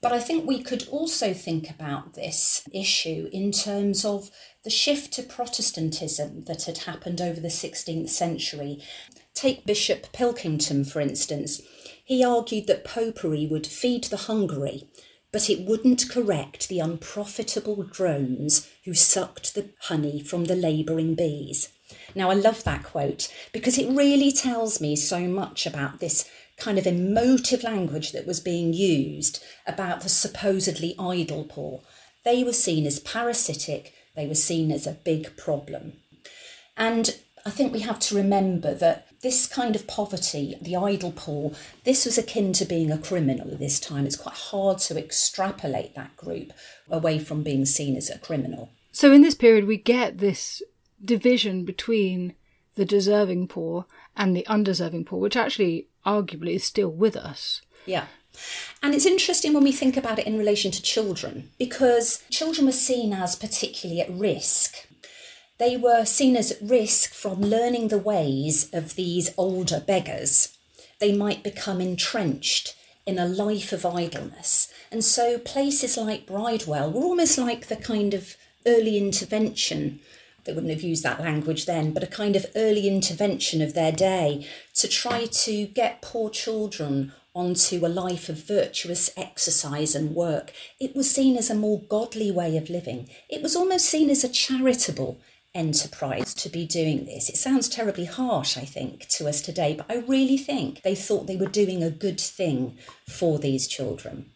But 0.00 0.12
I 0.12 0.20
think 0.20 0.46
we 0.46 0.62
could 0.62 0.86
also 0.88 1.32
think 1.32 1.70
about 1.70 2.14
this 2.14 2.68
issue 2.72 3.28
in 3.32 3.50
terms 3.50 4.04
of 4.04 4.30
the 4.62 4.70
shift 4.70 5.12
to 5.14 5.22
Protestantism 5.22 6.44
that 6.44 6.64
had 6.64 6.78
happened 6.78 7.20
over 7.20 7.40
the 7.40 7.48
16th 7.48 8.10
century. 8.10 8.80
Take 9.38 9.64
Bishop 9.64 10.10
Pilkington, 10.12 10.84
for 10.84 11.00
instance. 11.00 11.62
He 12.04 12.24
argued 12.24 12.66
that 12.66 12.84
popery 12.84 13.46
would 13.46 13.68
feed 13.68 14.02
the 14.02 14.16
hungry, 14.16 14.88
but 15.30 15.48
it 15.48 15.64
wouldn't 15.64 16.10
correct 16.10 16.68
the 16.68 16.80
unprofitable 16.80 17.84
drones 17.84 18.68
who 18.84 18.94
sucked 18.94 19.54
the 19.54 19.70
honey 19.82 20.20
from 20.20 20.46
the 20.46 20.56
labouring 20.56 21.14
bees. 21.14 21.68
Now, 22.16 22.30
I 22.30 22.34
love 22.34 22.64
that 22.64 22.82
quote 22.82 23.32
because 23.52 23.78
it 23.78 23.88
really 23.88 24.32
tells 24.32 24.80
me 24.80 24.96
so 24.96 25.20
much 25.28 25.66
about 25.66 26.00
this 26.00 26.28
kind 26.56 26.76
of 26.76 26.84
emotive 26.84 27.62
language 27.62 28.10
that 28.10 28.26
was 28.26 28.40
being 28.40 28.72
used 28.72 29.40
about 29.68 30.00
the 30.00 30.08
supposedly 30.08 30.96
idle 30.98 31.44
poor. 31.44 31.82
They 32.24 32.42
were 32.42 32.52
seen 32.52 32.86
as 32.86 32.98
parasitic, 32.98 33.94
they 34.16 34.26
were 34.26 34.34
seen 34.34 34.72
as 34.72 34.84
a 34.84 34.98
big 35.04 35.36
problem. 35.36 35.92
And 36.76 37.20
I 37.46 37.50
think 37.50 37.72
we 37.72 37.80
have 37.80 38.00
to 38.00 38.16
remember 38.16 38.74
that 38.74 39.07
this 39.22 39.46
kind 39.46 39.74
of 39.74 39.86
poverty, 39.86 40.56
the 40.60 40.76
idle 40.76 41.12
poor, 41.12 41.52
this 41.84 42.04
was 42.04 42.18
akin 42.18 42.52
to 42.54 42.64
being 42.64 42.90
a 42.90 42.98
criminal 42.98 43.50
at 43.50 43.58
this 43.58 43.80
time. 43.80 44.06
It's 44.06 44.16
quite 44.16 44.36
hard 44.36 44.78
to 44.78 44.98
extrapolate 44.98 45.94
that 45.94 46.16
group 46.16 46.52
away 46.88 47.18
from 47.18 47.42
being 47.42 47.64
seen 47.64 47.96
as 47.96 48.10
a 48.10 48.18
criminal. 48.18 48.70
So, 48.92 49.12
in 49.12 49.22
this 49.22 49.34
period, 49.34 49.66
we 49.66 49.76
get 49.76 50.18
this 50.18 50.62
division 51.04 51.64
between 51.64 52.34
the 52.74 52.84
deserving 52.84 53.48
poor 53.48 53.86
and 54.16 54.36
the 54.36 54.46
undeserving 54.46 55.04
poor, 55.04 55.20
which 55.20 55.36
actually 55.36 55.88
arguably 56.06 56.54
is 56.54 56.64
still 56.64 56.90
with 56.90 57.16
us. 57.16 57.60
Yeah. 57.86 58.06
And 58.82 58.94
it's 58.94 59.06
interesting 59.06 59.52
when 59.52 59.64
we 59.64 59.72
think 59.72 59.96
about 59.96 60.18
it 60.18 60.26
in 60.26 60.38
relation 60.38 60.70
to 60.70 60.82
children, 60.82 61.50
because 61.58 62.24
children 62.30 62.66
were 62.66 62.72
seen 62.72 63.12
as 63.12 63.34
particularly 63.34 64.00
at 64.00 64.10
risk 64.10 64.87
they 65.58 65.76
were 65.76 66.04
seen 66.04 66.36
as 66.36 66.52
at 66.52 66.62
risk 66.62 67.12
from 67.12 67.40
learning 67.40 67.88
the 67.88 67.98
ways 67.98 68.70
of 68.72 68.94
these 68.94 69.32
older 69.36 69.80
beggars. 69.80 70.56
They 71.00 71.12
might 71.12 71.42
become 71.42 71.80
entrenched 71.80 72.76
in 73.06 73.18
a 73.18 73.26
life 73.26 73.72
of 73.72 73.86
idleness. 73.86 74.72
And 74.92 75.04
so 75.04 75.38
places 75.38 75.96
like 75.96 76.26
Bridewell 76.26 76.92
were 76.92 77.02
almost 77.02 77.38
like 77.38 77.66
the 77.66 77.76
kind 77.76 78.14
of 78.14 78.36
early 78.66 78.98
intervention. 78.98 80.00
They 80.44 80.52
wouldn't 80.52 80.72
have 80.72 80.82
used 80.82 81.02
that 81.02 81.20
language 81.20 81.66
then, 81.66 81.92
but 81.92 82.02
a 82.02 82.06
kind 82.06 82.36
of 82.36 82.46
early 82.54 82.86
intervention 82.86 83.60
of 83.60 83.74
their 83.74 83.92
day 83.92 84.46
to 84.74 84.88
try 84.88 85.26
to 85.26 85.66
get 85.66 86.02
poor 86.02 86.30
children 86.30 87.12
onto 87.34 87.84
a 87.84 87.88
life 87.88 88.28
of 88.28 88.46
virtuous 88.46 89.10
exercise 89.16 89.94
and 89.94 90.14
work. 90.14 90.52
It 90.80 90.96
was 90.96 91.10
seen 91.10 91.36
as 91.36 91.50
a 91.50 91.54
more 91.54 91.80
godly 91.80 92.30
way 92.30 92.56
of 92.56 92.70
living. 92.70 93.08
It 93.28 93.42
was 93.42 93.54
almost 93.54 93.86
seen 93.86 94.10
as 94.10 94.24
a 94.24 94.28
charitable 94.28 95.20
enterprise 95.54 96.34
to 96.34 96.48
be 96.48 96.66
doing 96.66 97.04
this. 97.04 97.28
It 97.28 97.36
sounds 97.36 97.68
terribly 97.68 98.04
harsh, 98.04 98.56
I 98.56 98.64
think, 98.64 99.08
to 99.08 99.28
us 99.28 99.40
today, 99.40 99.74
but 99.74 99.86
I 99.88 100.04
really 100.06 100.36
think 100.36 100.82
they 100.82 100.94
thought 100.94 101.26
they 101.26 101.36
were 101.36 101.46
doing 101.46 101.82
a 101.82 101.90
good 101.90 102.20
thing 102.20 102.76
for 103.08 103.38
these 103.38 103.66
children. 103.66 104.30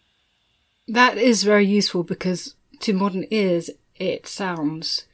That 0.88 1.16
is 1.18 1.44
very 1.44 1.66
useful 1.66 2.02
because 2.02 2.54
to 2.80 2.92
modern 2.92 3.26
ears, 3.30 3.70
it 3.96 4.26
sounds 4.26 5.06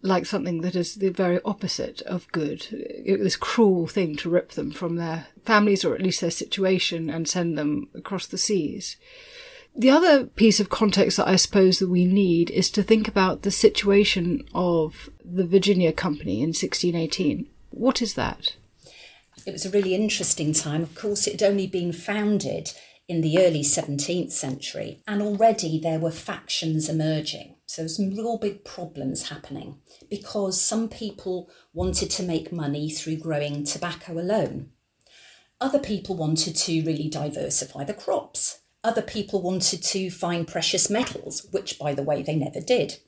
like 0.00 0.26
something 0.26 0.60
that 0.60 0.76
is 0.76 0.96
the 0.96 1.08
very 1.08 1.40
opposite 1.44 2.02
of 2.02 2.30
good. 2.30 2.66
It, 2.70 3.18
This 3.18 3.36
cruel 3.36 3.86
thing 3.86 4.16
to 4.16 4.30
rip 4.30 4.52
them 4.52 4.70
from 4.70 4.96
their 4.96 5.26
families 5.44 5.84
or 5.84 5.94
at 5.94 6.02
least 6.02 6.20
their 6.20 6.30
situation 6.30 7.10
and 7.10 7.28
send 7.28 7.58
them 7.58 7.88
across 7.94 8.26
the 8.26 8.38
seas. 8.38 8.96
The 9.78 9.90
other 9.90 10.24
piece 10.26 10.58
of 10.58 10.70
context 10.70 11.18
that 11.18 11.28
I 11.28 11.36
suppose 11.36 11.78
that 11.78 11.88
we 11.88 12.04
need 12.04 12.50
is 12.50 12.68
to 12.72 12.82
think 12.82 13.06
about 13.06 13.42
the 13.42 13.52
situation 13.52 14.42
of 14.52 15.08
the 15.24 15.46
Virginia 15.46 15.92
Company 15.92 16.40
in 16.40 16.48
1618. 16.48 17.48
What 17.70 18.02
is 18.02 18.14
that? 18.14 18.56
It 19.46 19.52
was 19.52 19.64
a 19.64 19.70
really 19.70 19.94
interesting 19.94 20.52
time. 20.52 20.82
Of 20.82 20.96
course, 20.96 21.28
it 21.28 21.40
had 21.40 21.48
only 21.48 21.68
been 21.68 21.92
founded 21.92 22.72
in 23.06 23.20
the 23.20 23.38
early 23.38 23.62
17th 23.62 24.32
century, 24.32 25.00
and 25.06 25.22
already 25.22 25.78
there 25.78 26.00
were 26.00 26.10
factions 26.10 26.88
emerging. 26.88 27.54
So 27.66 27.86
some 27.86 28.10
real 28.10 28.36
big 28.36 28.64
problems 28.64 29.28
happening 29.28 29.78
because 30.10 30.60
some 30.60 30.88
people 30.88 31.50
wanted 31.72 32.10
to 32.10 32.24
make 32.24 32.50
money 32.50 32.90
through 32.90 33.18
growing 33.18 33.62
tobacco 33.62 34.18
alone. 34.18 34.70
Other 35.60 35.78
people 35.78 36.16
wanted 36.16 36.56
to 36.56 36.82
really 36.82 37.08
diversify 37.08 37.84
the 37.84 37.94
crops 37.94 38.58
other 38.84 39.02
people 39.02 39.42
wanted 39.42 39.82
to 39.82 40.10
find 40.10 40.46
precious 40.46 40.88
metals, 40.88 41.46
which, 41.50 41.78
by 41.78 41.94
the 41.94 42.02
way, 42.02 42.22
they 42.22 42.36
never 42.36 42.60
did. 42.60 42.98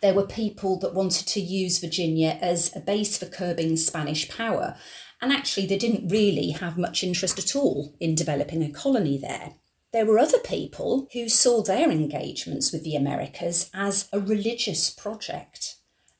There 0.00 0.14
were 0.14 0.26
people 0.26 0.78
that 0.80 0.94
wanted 0.94 1.26
to 1.28 1.40
use 1.40 1.78
Virginia 1.78 2.38
as 2.40 2.74
a 2.74 2.80
base 2.80 3.16
for 3.16 3.26
curbing 3.26 3.76
Spanish 3.76 4.28
power, 4.28 4.76
and 5.20 5.32
actually, 5.32 5.66
they 5.66 5.78
didn't 5.78 6.08
really 6.10 6.50
have 6.50 6.76
much 6.76 7.04
interest 7.04 7.38
at 7.38 7.54
all 7.54 7.94
in 8.00 8.16
developing 8.16 8.62
a 8.62 8.70
colony 8.70 9.16
there. 9.16 9.54
There 9.92 10.06
were 10.06 10.18
other 10.18 10.38
people 10.38 11.08
who 11.12 11.28
saw 11.28 11.62
their 11.62 11.90
engagements 11.90 12.72
with 12.72 12.82
the 12.82 12.96
Americas 12.96 13.70
as 13.72 14.08
a 14.12 14.18
religious 14.18 14.90
project, 14.90 15.76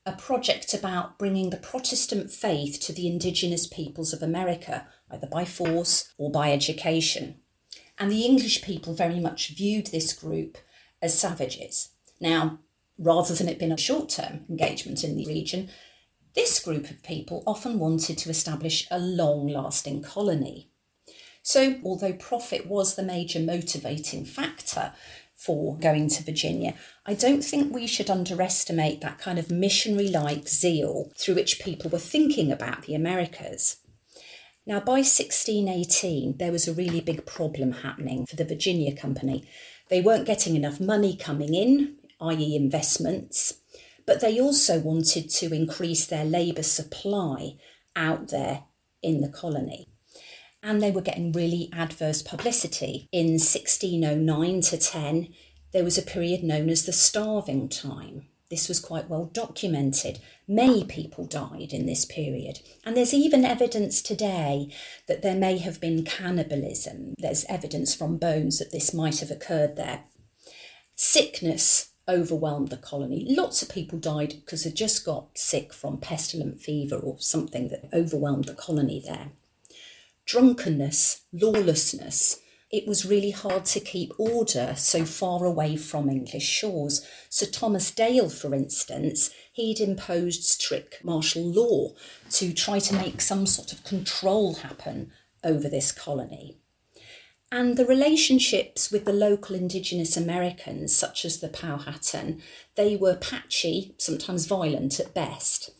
a 0.06 0.12
project 0.12 0.74
about 0.74 1.18
bringing 1.18 1.50
the 1.50 1.56
Protestant 1.56 2.30
faith 2.30 2.80
to 2.82 2.92
the 2.92 3.06
indigenous 3.06 3.66
peoples 3.66 4.12
of 4.12 4.22
America 4.22 4.86
either 5.10 5.26
by 5.26 5.44
force 5.44 6.12
or 6.18 6.30
by 6.30 6.52
education. 6.52 7.41
And 8.02 8.10
the 8.10 8.24
English 8.24 8.62
people 8.62 8.94
very 8.94 9.20
much 9.20 9.50
viewed 9.50 9.86
this 9.86 10.12
group 10.12 10.58
as 11.00 11.16
savages. 11.16 11.90
Now, 12.20 12.58
rather 12.98 13.32
than 13.32 13.48
it 13.48 13.60
being 13.60 13.70
a 13.70 13.76
short 13.76 14.08
term 14.08 14.44
engagement 14.50 15.04
in 15.04 15.16
the 15.16 15.24
region, 15.24 15.70
this 16.34 16.58
group 16.58 16.90
of 16.90 17.04
people 17.04 17.44
often 17.46 17.78
wanted 17.78 18.18
to 18.18 18.28
establish 18.28 18.88
a 18.90 18.98
long 18.98 19.46
lasting 19.46 20.02
colony. 20.02 20.68
So, 21.44 21.76
although 21.84 22.14
profit 22.14 22.66
was 22.66 22.96
the 22.96 23.04
major 23.04 23.38
motivating 23.38 24.24
factor 24.24 24.94
for 25.36 25.78
going 25.78 26.08
to 26.08 26.24
Virginia, 26.24 26.74
I 27.06 27.14
don't 27.14 27.44
think 27.44 27.72
we 27.72 27.86
should 27.86 28.10
underestimate 28.10 29.00
that 29.02 29.20
kind 29.20 29.38
of 29.38 29.48
missionary 29.48 30.08
like 30.08 30.48
zeal 30.48 31.12
through 31.16 31.36
which 31.36 31.60
people 31.60 31.88
were 31.88 32.00
thinking 32.00 32.50
about 32.50 32.82
the 32.82 32.96
Americas. 32.96 33.76
Now, 34.64 34.78
by 34.78 35.02
1618, 35.02 36.36
there 36.38 36.52
was 36.52 36.68
a 36.68 36.72
really 36.72 37.00
big 37.00 37.26
problem 37.26 37.72
happening 37.72 38.26
for 38.26 38.36
the 38.36 38.44
Virginia 38.44 38.94
Company. 38.94 39.48
They 39.88 40.00
weren't 40.00 40.26
getting 40.26 40.54
enough 40.54 40.78
money 40.78 41.16
coming 41.16 41.54
in, 41.54 41.96
i.e., 42.20 42.54
investments, 42.54 43.54
but 44.06 44.20
they 44.20 44.40
also 44.40 44.78
wanted 44.78 45.30
to 45.30 45.52
increase 45.52 46.06
their 46.06 46.24
labour 46.24 46.62
supply 46.62 47.56
out 47.96 48.28
there 48.28 48.64
in 49.02 49.20
the 49.20 49.28
colony. 49.28 49.88
And 50.62 50.80
they 50.80 50.92
were 50.92 51.00
getting 51.00 51.32
really 51.32 51.68
adverse 51.72 52.22
publicity. 52.22 53.08
In 53.10 53.32
1609 53.32 54.60
to 54.60 54.78
10, 54.78 55.28
there 55.72 55.82
was 55.82 55.98
a 55.98 56.02
period 56.02 56.44
known 56.44 56.68
as 56.70 56.86
the 56.86 56.92
starving 56.92 57.68
time. 57.68 58.28
This 58.52 58.68
was 58.68 58.80
quite 58.80 59.08
well 59.08 59.24
documented. 59.24 60.18
Many 60.46 60.84
people 60.84 61.24
died 61.24 61.72
in 61.72 61.86
this 61.86 62.04
period. 62.04 62.60
And 62.84 62.94
there's 62.94 63.14
even 63.14 63.46
evidence 63.46 64.02
today 64.02 64.68
that 65.08 65.22
there 65.22 65.34
may 65.34 65.56
have 65.56 65.80
been 65.80 66.04
cannibalism. 66.04 67.14
There's 67.16 67.46
evidence 67.46 67.94
from 67.94 68.18
bones 68.18 68.58
that 68.58 68.70
this 68.70 68.92
might 68.92 69.20
have 69.20 69.30
occurred 69.30 69.76
there. 69.76 70.04
Sickness 70.94 71.92
overwhelmed 72.06 72.68
the 72.68 72.76
colony. 72.76 73.24
Lots 73.26 73.62
of 73.62 73.70
people 73.70 73.98
died 73.98 74.42
because 74.44 74.64
they 74.64 74.70
just 74.70 75.02
got 75.02 75.38
sick 75.38 75.72
from 75.72 75.96
pestilent 75.96 76.60
fever 76.60 76.96
or 76.96 77.16
something 77.20 77.68
that 77.68 77.88
overwhelmed 77.90 78.44
the 78.44 78.54
colony 78.54 79.02
there. 79.02 79.30
Drunkenness, 80.26 81.22
lawlessness, 81.32 82.38
it 82.72 82.88
was 82.88 83.04
really 83.04 83.30
hard 83.30 83.66
to 83.66 83.80
keep 83.80 84.12
order 84.18 84.72
so 84.78 85.04
far 85.04 85.44
away 85.44 85.76
from 85.76 86.08
English 86.08 86.46
shores. 86.46 87.06
Sir 87.28 87.44
Thomas 87.44 87.90
Dale, 87.90 88.30
for 88.30 88.54
instance, 88.54 89.30
he'd 89.52 89.78
imposed 89.78 90.44
strict 90.44 91.04
martial 91.04 91.44
law 91.44 91.92
to 92.30 92.54
try 92.54 92.78
to 92.78 92.94
make 92.94 93.20
some 93.20 93.46
sort 93.46 93.74
of 93.74 93.84
control 93.84 94.54
happen 94.54 95.12
over 95.44 95.68
this 95.68 95.92
colony. 95.92 96.56
And 97.50 97.76
the 97.76 97.84
relationships 97.84 98.90
with 98.90 99.04
the 99.04 99.12
local 99.12 99.54
indigenous 99.54 100.16
Americans, 100.16 100.96
such 100.96 101.26
as 101.26 101.40
the 101.40 101.48
Powhatan, 101.48 102.40
they 102.76 102.96
were 102.96 103.14
patchy, 103.16 103.94
sometimes 103.98 104.46
violent 104.46 104.98
at 104.98 105.12
best. 105.12 105.70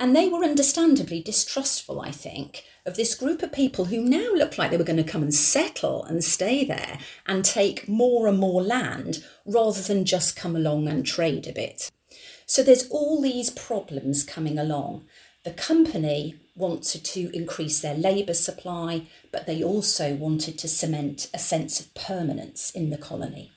And 0.00 0.14
they 0.14 0.28
were 0.28 0.44
understandably 0.44 1.20
distrustful, 1.20 2.00
I 2.00 2.12
think, 2.12 2.64
of 2.86 2.96
this 2.96 3.16
group 3.16 3.42
of 3.42 3.52
people 3.52 3.86
who 3.86 4.00
now 4.00 4.32
looked 4.32 4.56
like 4.56 4.70
they 4.70 4.76
were 4.76 4.84
going 4.84 5.02
to 5.02 5.12
come 5.12 5.22
and 5.22 5.34
settle 5.34 6.04
and 6.04 6.22
stay 6.22 6.64
there 6.64 6.98
and 7.26 7.44
take 7.44 7.88
more 7.88 8.28
and 8.28 8.38
more 8.38 8.62
land 8.62 9.24
rather 9.44 9.82
than 9.82 10.04
just 10.04 10.36
come 10.36 10.54
along 10.54 10.86
and 10.86 11.04
trade 11.04 11.48
a 11.48 11.52
bit. 11.52 11.90
So 12.46 12.62
there's 12.62 12.88
all 12.88 13.20
these 13.20 13.50
problems 13.50 14.22
coming 14.22 14.58
along. 14.58 15.04
The 15.44 15.50
company 15.50 16.36
wanted 16.54 17.04
to 17.04 17.36
increase 17.36 17.80
their 17.80 17.94
labour 17.94 18.34
supply, 18.34 19.06
but 19.32 19.46
they 19.46 19.62
also 19.62 20.14
wanted 20.14 20.58
to 20.58 20.68
cement 20.68 21.28
a 21.34 21.38
sense 21.38 21.80
of 21.80 21.94
permanence 21.94 22.70
in 22.70 22.90
the 22.90 22.98
colony. 22.98 23.52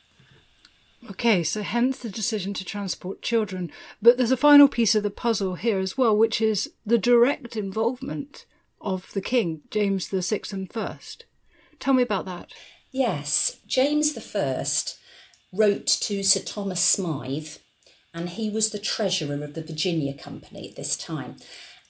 Okay, 1.10 1.44
so 1.44 1.64
hence 1.64 1.98
the 1.98 2.10
decision 2.10 2.54
to 2.54 2.66
transport 2.66 3.22
children. 3.22 3.72
But 4.02 4.18
there's 4.18 4.32
a 4.32 4.38
final 4.38 4.68
piece 4.68 4.94
of 4.94 5.04
the 5.04 5.10
puzzle 5.10 5.56
here 5.56 5.80
as 5.80 5.98
well, 5.98 6.16
which 6.16 6.42
is 6.42 6.72
the 6.86 6.98
direct 6.98 7.56
involvement 7.56 8.46
of 8.80 9.12
the 9.14 9.22
king, 9.22 9.62
James 9.72 10.10
the 10.10 10.22
Sixth 10.22 10.54
and 10.54 10.72
First. 10.72 11.26
Tell 11.80 11.94
me 11.94 12.04
about 12.04 12.26
that. 12.26 12.54
Yes, 12.92 13.60
James 13.68 14.14
the 14.14 14.22
First 14.22 15.00
wrote 15.52 15.88
to 15.88 16.24
Sir 16.24 16.42
Thomas 16.42 16.82
Smythe, 16.82 17.58
and 18.14 18.30
he 18.30 18.50
was 18.50 18.70
the 18.70 18.80
treasurer 18.80 19.44
of 19.44 19.54
the 19.54 19.64
Virginia 19.64 20.14
Company 20.14 20.70
at 20.70 20.76
this 20.76 20.96
time. 20.96 21.38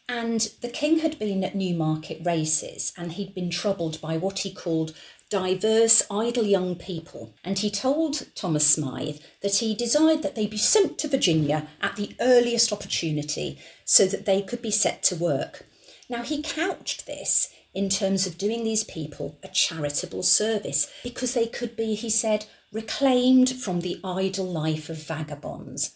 And 0.08 0.50
the 0.62 0.70
king 0.70 1.00
had 1.00 1.18
been 1.20 1.44
at 1.44 1.56
Newmarket 1.56 2.26
races 2.26 2.92
and 2.98 3.14
he'd 3.14 3.34
been 3.34 3.50
troubled 3.50 4.02
by 4.02 4.18
what 4.18 4.40
he 4.40 4.54
called 4.54 4.94
diverse, 5.32 6.04
idle 6.12 6.46
young 6.46 6.76
people. 6.76 7.34
And 7.44 7.58
he 7.58 7.72
told 7.72 8.28
Thomas 8.36 8.68
Smythe 8.68 9.20
that 9.42 9.56
he 9.56 9.74
desired 9.74 10.22
that 10.22 10.36
they 10.36 10.46
be 10.46 10.58
sent 10.58 11.00
to 11.00 11.08
Virginia 11.08 11.68
at 11.82 11.96
the 11.96 12.16
earliest 12.20 12.72
opportunity 12.72 13.58
so 13.86 14.06
that 14.06 14.26
they 14.26 14.44
could 14.44 14.62
be 14.62 14.70
set 14.70 15.02
to 15.04 15.16
work. 15.16 15.66
Now, 16.10 16.22
he 16.22 16.44
couched 16.44 17.08
this 17.08 17.50
in 17.74 17.88
terms 17.88 18.28
of 18.28 18.38
doing 18.38 18.66
these 18.66 18.84
people 18.84 19.40
a 19.42 19.48
charitable 19.48 20.24
service 20.24 20.92
because 21.02 21.34
they 21.34 21.48
could 21.48 21.78
be, 21.78 21.96
he 21.96 22.10
said, 22.10 22.46
reclaimed 22.74 23.50
from 23.50 23.80
the 23.80 24.00
idle 24.04 24.46
life 24.46 24.90
of 24.90 25.02
vagabonds. 25.02 25.96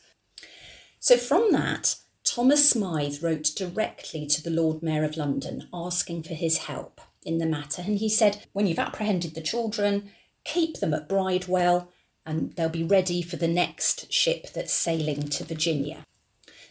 So, 0.99 1.17
from 1.17 1.51
that, 1.51 1.97
Thomas 2.23 2.69
Smythe 2.69 3.21
wrote 3.21 3.51
directly 3.55 4.25
to 4.27 4.41
the 4.41 4.49
Lord 4.49 4.81
Mayor 4.81 5.03
of 5.03 5.17
London 5.17 5.67
asking 5.73 6.23
for 6.23 6.33
his 6.33 6.59
help 6.59 7.01
in 7.25 7.39
the 7.39 7.45
matter. 7.45 7.81
And 7.81 7.97
he 7.97 8.09
said, 8.09 8.45
When 8.53 8.67
you've 8.67 8.79
apprehended 8.79 9.35
the 9.35 9.41
children, 9.41 10.11
keep 10.43 10.79
them 10.79 10.93
at 10.93 11.09
Bridewell 11.09 11.89
and 12.25 12.55
they'll 12.55 12.69
be 12.69 12.83
ready 12.83 13.21
for 13.21 13.35
the 13.35 13.47
next 13.47 14.11
ship 14.11 14.53
that's 14.53 14.73
sailing 14.73 15.27
to 15.29 15.43
Virginia. 15.43 16.05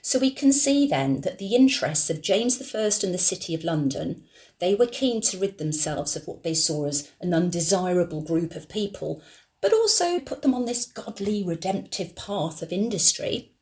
So 0.03 0.19
we 0.19 0.31
can 0.31 0.53
see 0.53 0.87
then 0.87 1.23
that 1.23 1.39
the 1.39 1.55
interests 1.55 2.11
of 2.11 2.23
James 2.23 2.61
I 2.75 2.79
and 2.79 3.15
the 3.15 3.19
City 3.19 3.55
of 3.55 3.65
London, 3.65 4.25
they 4.59 4.75
were 4.75 4.87
keen 4.87 5.21
to 5.23 5.39
rid 5.39 5.59
themselves 5.59 6.17
of 6.17 6.27
what 6.27 6.43
they 6.43 6.55
saw 6.55 6.87
as 6.87 7.11
an 7.21 7.33
undesirable 7.33 8.21
group 8.21 8.55
of 8.55 8.69
people, 8.69 9.23
but 9.61 9.73
also 9.73 10.21
put 10.21 10.43
them 10.43 10.55
on 10.55 10.67
this 10.67 10.85
godly 10.85 11.43
redemptive 11.43 12.15
path 12.15 12.61
of 12.61 12.73
industry 12.73 13.55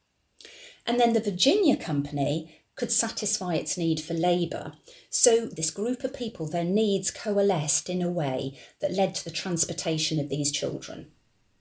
and 0.86 0.98
then 0.98 1.12
the 1.12 1.20
Virginia 1.20 1.76
Company 1.76 2.61
could 2.76 2.90
satisfy 2.90 3.54
its 3.54 3.76
need 3.76 4.00
for 4.00 4.14
labour. 4.14 4.72
So, 5.10 5.46
this 5.46 5.70
group 5.70 6.04
of 6.04 6.14
people, 6.14 6.46
their 6.46 6.64
needs 6.64 7.10
coalesced 7.10 7.90
in 7.90 8.02
a 8.02 8.10
way 8.10 8.58
that 8.80 8.92
led 8.92 9.14
to 9.16 9.24
the 9.24 9.30
transportation 9.30 10.18
of 10.18 10.28
these 10.28 10.50
children. 10.50 11.10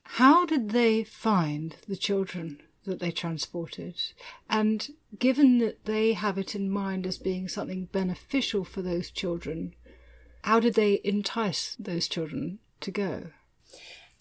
How 0.04 0.46
did 0.46 0.70
they 0.70 1.04
find 1.04 1.76
the 1.86 1.96
children 1.96 2.60
that 2.84 3.00
they 3.00 3.10
transported? 3.10 4.00
And 4.48 4.88
given 5.18 5.58
that 5.58 5.84
they 5.84 6.14
have 6.14 6.38
it 6.38 6.54
in 6.54 6.70
mind 6.70 7.06
as 7.06 7.18
being 7.18 7.48
something 7.48 7.86
beneficial 7.86 8.64
for 8.64 8.82
those 8.82 9.10
children, 9.10 9.74
how 10.44 10.60
did 10.60 10.74
they 10.74 11.00
entice 11.04 11.76
those 11.78 12.08
children 12.08 12.58
to 12.80 12.90
go? 12.90 13.30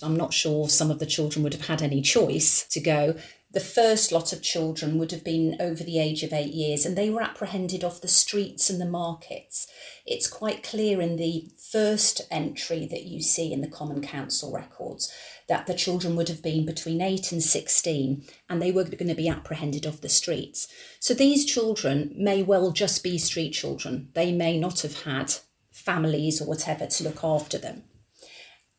I'm 0.04 0.18
not 0.18 0.34
sure 0.34 0.68
some 0.68 0.92
of 0.92 1.00
the 1.00 1.06
children 1.06 1.44
would 1.44 1.54
have 1.54 1.68
had 1.68 1.82
any 1.82 2.02
choice 2.02 2.66
to 2.70 2.80
go 2.80 3.16
the 3.54 3.60
first 3.60 4.12
lot 4.12 4.32
of 4.32 4.42
children 4.42 4.98
would 4.98 5.12
have 5.12 5.24
been 5.24 5.58
over 5.60 5.84
the 5.84 6.00
age 6.00 6.24
of 6.24 6.32
eight 6.32 6.54
years 6.54 6.86
and 6.86 6.98
they 6.98 7.10
were 7.10 7.22
apprehended 7.22 7.84
off 7.84 8.02
the 8.02 8.08
streets 8.08 8.70
and 8.70 8.80
the 8.80 8.86
markets. 8.86 9.68
It's 10.06 10.28
quite 10.28 10.64
clear 10.64 11.02
in 11.02 11.18
the 11.18 11.50
first 11.72 12.22
entry 12.32 12.88
that 12.88 13.04
you 13.04 13.22
see 13.22 13.52
in 13.52 13.62
the 13.62 13.68
Common 13.68 14.02
Council 14.02 14.54
records 14.54 15.14
that 15.50 15.68
the 15.68 15.74
children 15.74 16.16
would 16.16 16.30
have 16.30 16.42
been 16.42 16.66
between 16.66 17.02
8 17.02 17.34
and 17.34 17.44
16 17.44 18.24
and 18.50 18.62
they 18.62 18.72
were 18.72 18.86
going 18.86 19.08
to 19.08 19.16
be 19.16 19.28
apprehended 19.28 19.86
off 19.86 20.00
the 20.00 20.10
streets. 20.10 20.68
So 21.00 21.14
these 21.14 21.46
children 21.46 22.14
may 22.16 22.44
well 22.44 22.72
just 22.72 23.04
be 23.04 23.18
street 23.18 23.52
children. 23.52 24.10
They 24.14 24.32
may 24.32 24.58
not 24.58 24.82
have 24.82 25.04
had 25.04 25.34
families 25.72 26.42
or 26.42 26.48
whatever 26.48 26.86
to 26.86 27.04
look 27.04 27.24
after 27.24 27.58
them. 27.58 27.84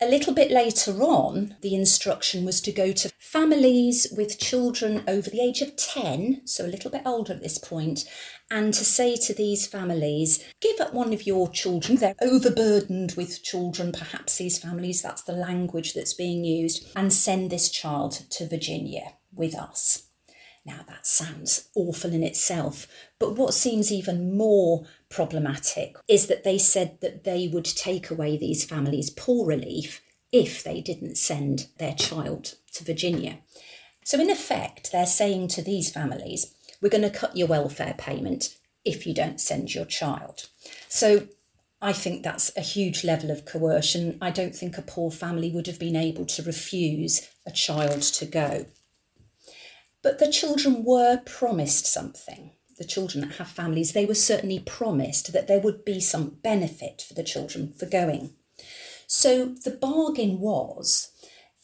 A 0.02 0.10
little 0.10 0.34
bit 0.34 0.50
later 0.50 1.00
on, 1.00 1.54
the 1.60 1.76
instruction 1.76 2.44
was 2.44 2.60
to 2.62 2.72
go 2.72 2.90
to 2.90 3.12
families 3.20 4.08
with 4.16 4.40
children 4.40 5.04
over 5.06 5.30
the 5.30 5.40
age 5.40 5.60
of 5.60 5.76
10, 5.76 6.42
so 6.44 6.66
a 6.66 6.66
little 6.66 6.90
bit 6.90 7.02
older 7.06 7.34
at 7.34 7.40
this 7.40 7.56
point, 7.56 8.04
and 8.50 8.74
to 8.74 8.84
say 8.84 9.14
to 9.14 9.32
these 9.32 9.68
families, 9.68 10.44
give 10.60 10.80
up 10.80 10.92
one 10.92 11.12
of 11.12 11.24
your 11.24 11.48
children. 11.48 11.98
They're 11.98 12.16
overburdened 12.20 13.14
with 13.16 13.44
children, 13.44 13.92
perhaps 13.92 14.38
these 14.38 14.58
families, 14.58 15.02
that's 15.02 15.22
the 15.22 15.34
language 15.34 15.94
that's 15.94 16.14
being 16.14 16.44
used, 16.44 16.84
and 16.96 17.12
send 17.12 17.50
this 17.50 17.70
child 17.70 18.24
to 18.30 18.48
Virginia 18.48 19.12
with 19.32 19.54
us. 19.54 20.08
Now, 20.64 20.80
that 20.86 21.06
sounds 21.06 21.68
awful 21.74 22.12
in 22.12 22.22
itself, 22.22 22.86
but 23.18 23.36
what 23.36 23.52
seems 23.52 23.90
even 23.90 24.36
more 24.36 24.84
problematic 25.08 25.96
is 26.06 26.28
that 26.28 26.44
they 26.44 26.56
said 26.56 27.00
that 27.00 27.24
they 27.24 27.48
would 27.48 27.64
take 27.64 28.10
away 28.10 28.36
these 28.36 28.64
families' 28.64 29.10
poor 29.10 29.44
relief 29.44 30.00
if 30.30 30.62
they 30.62 30.80
didn't 30.80 31.16
send 31.16 31.66
their 31.78 31.94
child 31.94 32.54
to 32.74 32.84
Virginia. 32.84 33.38
So, 34.04 34.20
in 34.20 34.30
effect, 34.30 34.92
they're 34.92 35.04
saying 35.04 35.48
to 35.48 35.62
these 35.62 35.90
families, 35.90 36.54
we're 36.80 36.88
going 36.88 37.02
to 37.02 37.10
cut 37.10 37.36
your 37.36 37.48
welfare 37.48 37.94
payment 37.98 38.56
if 38.84 39.06
you 39.06 39.14
don't 39.14 39.40
send 39.40 39.74
your 39.74 39.84
child. 39.84 40.48
So, 40.88 41.28
I 41.80 41.92
think 41.92 42.22
that's 42.22 42.56
a 42.56 42.60
huge 42.60 43.02
level 43.02 43.32
of 43.32 43.44
coercion. 43.44 44.16
I 44.22 44.30
don't 44.30 44.54
think 44.54 44.78
a 44.78 44.82
poor 44.82 45.10
family 45.10 45.50
would 45.50 45.66
have 45.66 45.80
been 45.80 45.96
able 45.96 46.24
to 46.26 46.42
refuse 46.44 47.28
a 47.44 47.50
child 47.50 48.02
to 48.02 48.26
go. 48.26 48.66
But 50.02 50.18
the 50.18 50.30
children 50.30 50.84
were 50.84 51.22
promised 51.24 51.86
something. 51.86 52.52
The 52.78 52.84
children 52.84 53.22
that 53.22 53.36
have 53.36 53.48
families, 53.48 53.92
they 53.92 54.06
were 54.06 54.14
certainly 54.14 54.58
promised 54.58 55.32
that 55.32 55.46
there 55.46 55.60
would 55.60 55.84
be 55.84 56.00
some 56.00 56.38
benefit 56.42 57.04
for 57.06 57.14
the 57.14 57.22
children 57.22 57.72
for 57.72 57.86
going. 57.86 58.34
So 59.06 59.46
the 59.46 59.70
bargain 59.70 60.40
was 60.40 61.12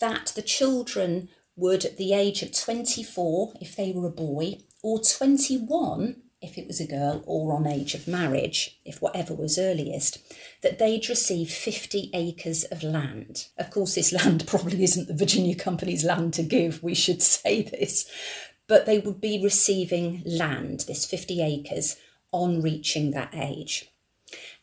that 0.01 0.33
the 0.37 0.43
children 0.43 1.29
would, 1.57 1.85
at 1.85 1.97
the 1.97 2.13
age 2.13 2.43
of 2.43 2.53
24, 2.53 3.55
if 3.61 3.75
they 3.75 3.91
were 3.91 4.07
a 4.07 4.11
boy, 4.11 4.59
or 4.83 5.01
21 5.01 6.23
if 6.41 6.57
it 6.57 6.67
was 6.67 6.81
a 6.81 6.87
girl, 6.87 7.23
or 7.27 7.53
on 7.53 7.67
age 7.67 7.95
of 7.95 8.07
marriage, 8.07 8.79
if 8.85 9.03
whatever 9.03 9.35
was 9.35 9.59
earliest, 9.59 10.19
that 10.63 10.79
they'd 10.79 11.09
receive 11.09 11.51
50 11.51 12.11
acres 12.15 12.65
of 12.65 12.83
land. 12.83 13.47
Of 13.59 13.71
course, 13.71 13.95
this 13.95 14.13
land 14.25 14.47
probably 14.47 14.83
isn't 14.85 15.09
the 15.09 15.15
Virginia 15.15 15.55
Company's 15.55 16.05
land 16.05 16.35
to 16.35 16.43
give, 16.43 16.83
we 16.83 16.95
should 16.95 17.23
say 17.39 17.63
this, 17.63 18.09
but 18.69 18.87
they 18.87 18.99
would 18.99 19.21
be 19.21 19.43
receiving 19.43 20.23
land, 20.25 20.85
this 20.87 21.05
50 21.07 21.43
acres, 21.43 21.97
on 22.33 22.63
reaching 22.63 23.11
that 23.13 23.35
age. 23.35 23.91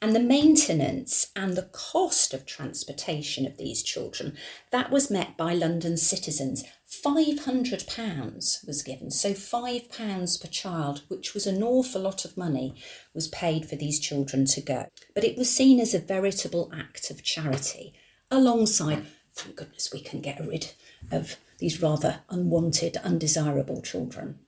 And 0.02 0.16
the 0.16 0.20
maintenance 0.20 1.32
and 1.36 1.56
the 1.56 1.70
cost 1.72 2.34
of 2.34 2.46
transportation 2.46 3.46
of 3.46 3.58
these 3.58 3.82
children, 3.82 4.38
that 4.72 4.92
was 4.92 5.10
met 5.10 5.38
by 5.38 5.54
London 5.54 5.98
citizens 5.98 6.64
£500 7.04 8.68
was 8.68 8.84
given, 8.84 9.12
so 9.12 9.32
£5 9.32 10.42
per 10.42 10.48
child, 10.48 11.02
which 11.08 11.34
was 11.34 11.48
an 11.48 11.64
awful 11.64 12.02
lot 12.02 12.26
of 12.26 12.38
money, 12.38 12.76
was 13.14 13.28
paid 13.28 13.66
for 13.68 13.76
these 13.76 14.00
children 14.00 14.46
to 14.46 14.62
go. 14.62 14.86
But 15.14 15.24
it 15.24 15.38
was 15.38 15.50
seen 15.50 15.80
as 15.80 15.94
a 15.94 16.00
veritable 16.00 16.72
act 16.74 17.10
of 17.10 17.24
charity, 17.24 17.94
alongside, 18.30 19.06
thank 19.34 19.56
goodness 19.56 19.92
we 19.92 20.00
can 20.00 20.22
get 20.22 20.40
rid 20.40 20.74
of 21.12 21.38
these 21.58 21.82
rather 21.82 22.22
unwanted, 22.30 22.98
undesirable 22.98 23.82
children. 23.82 24.40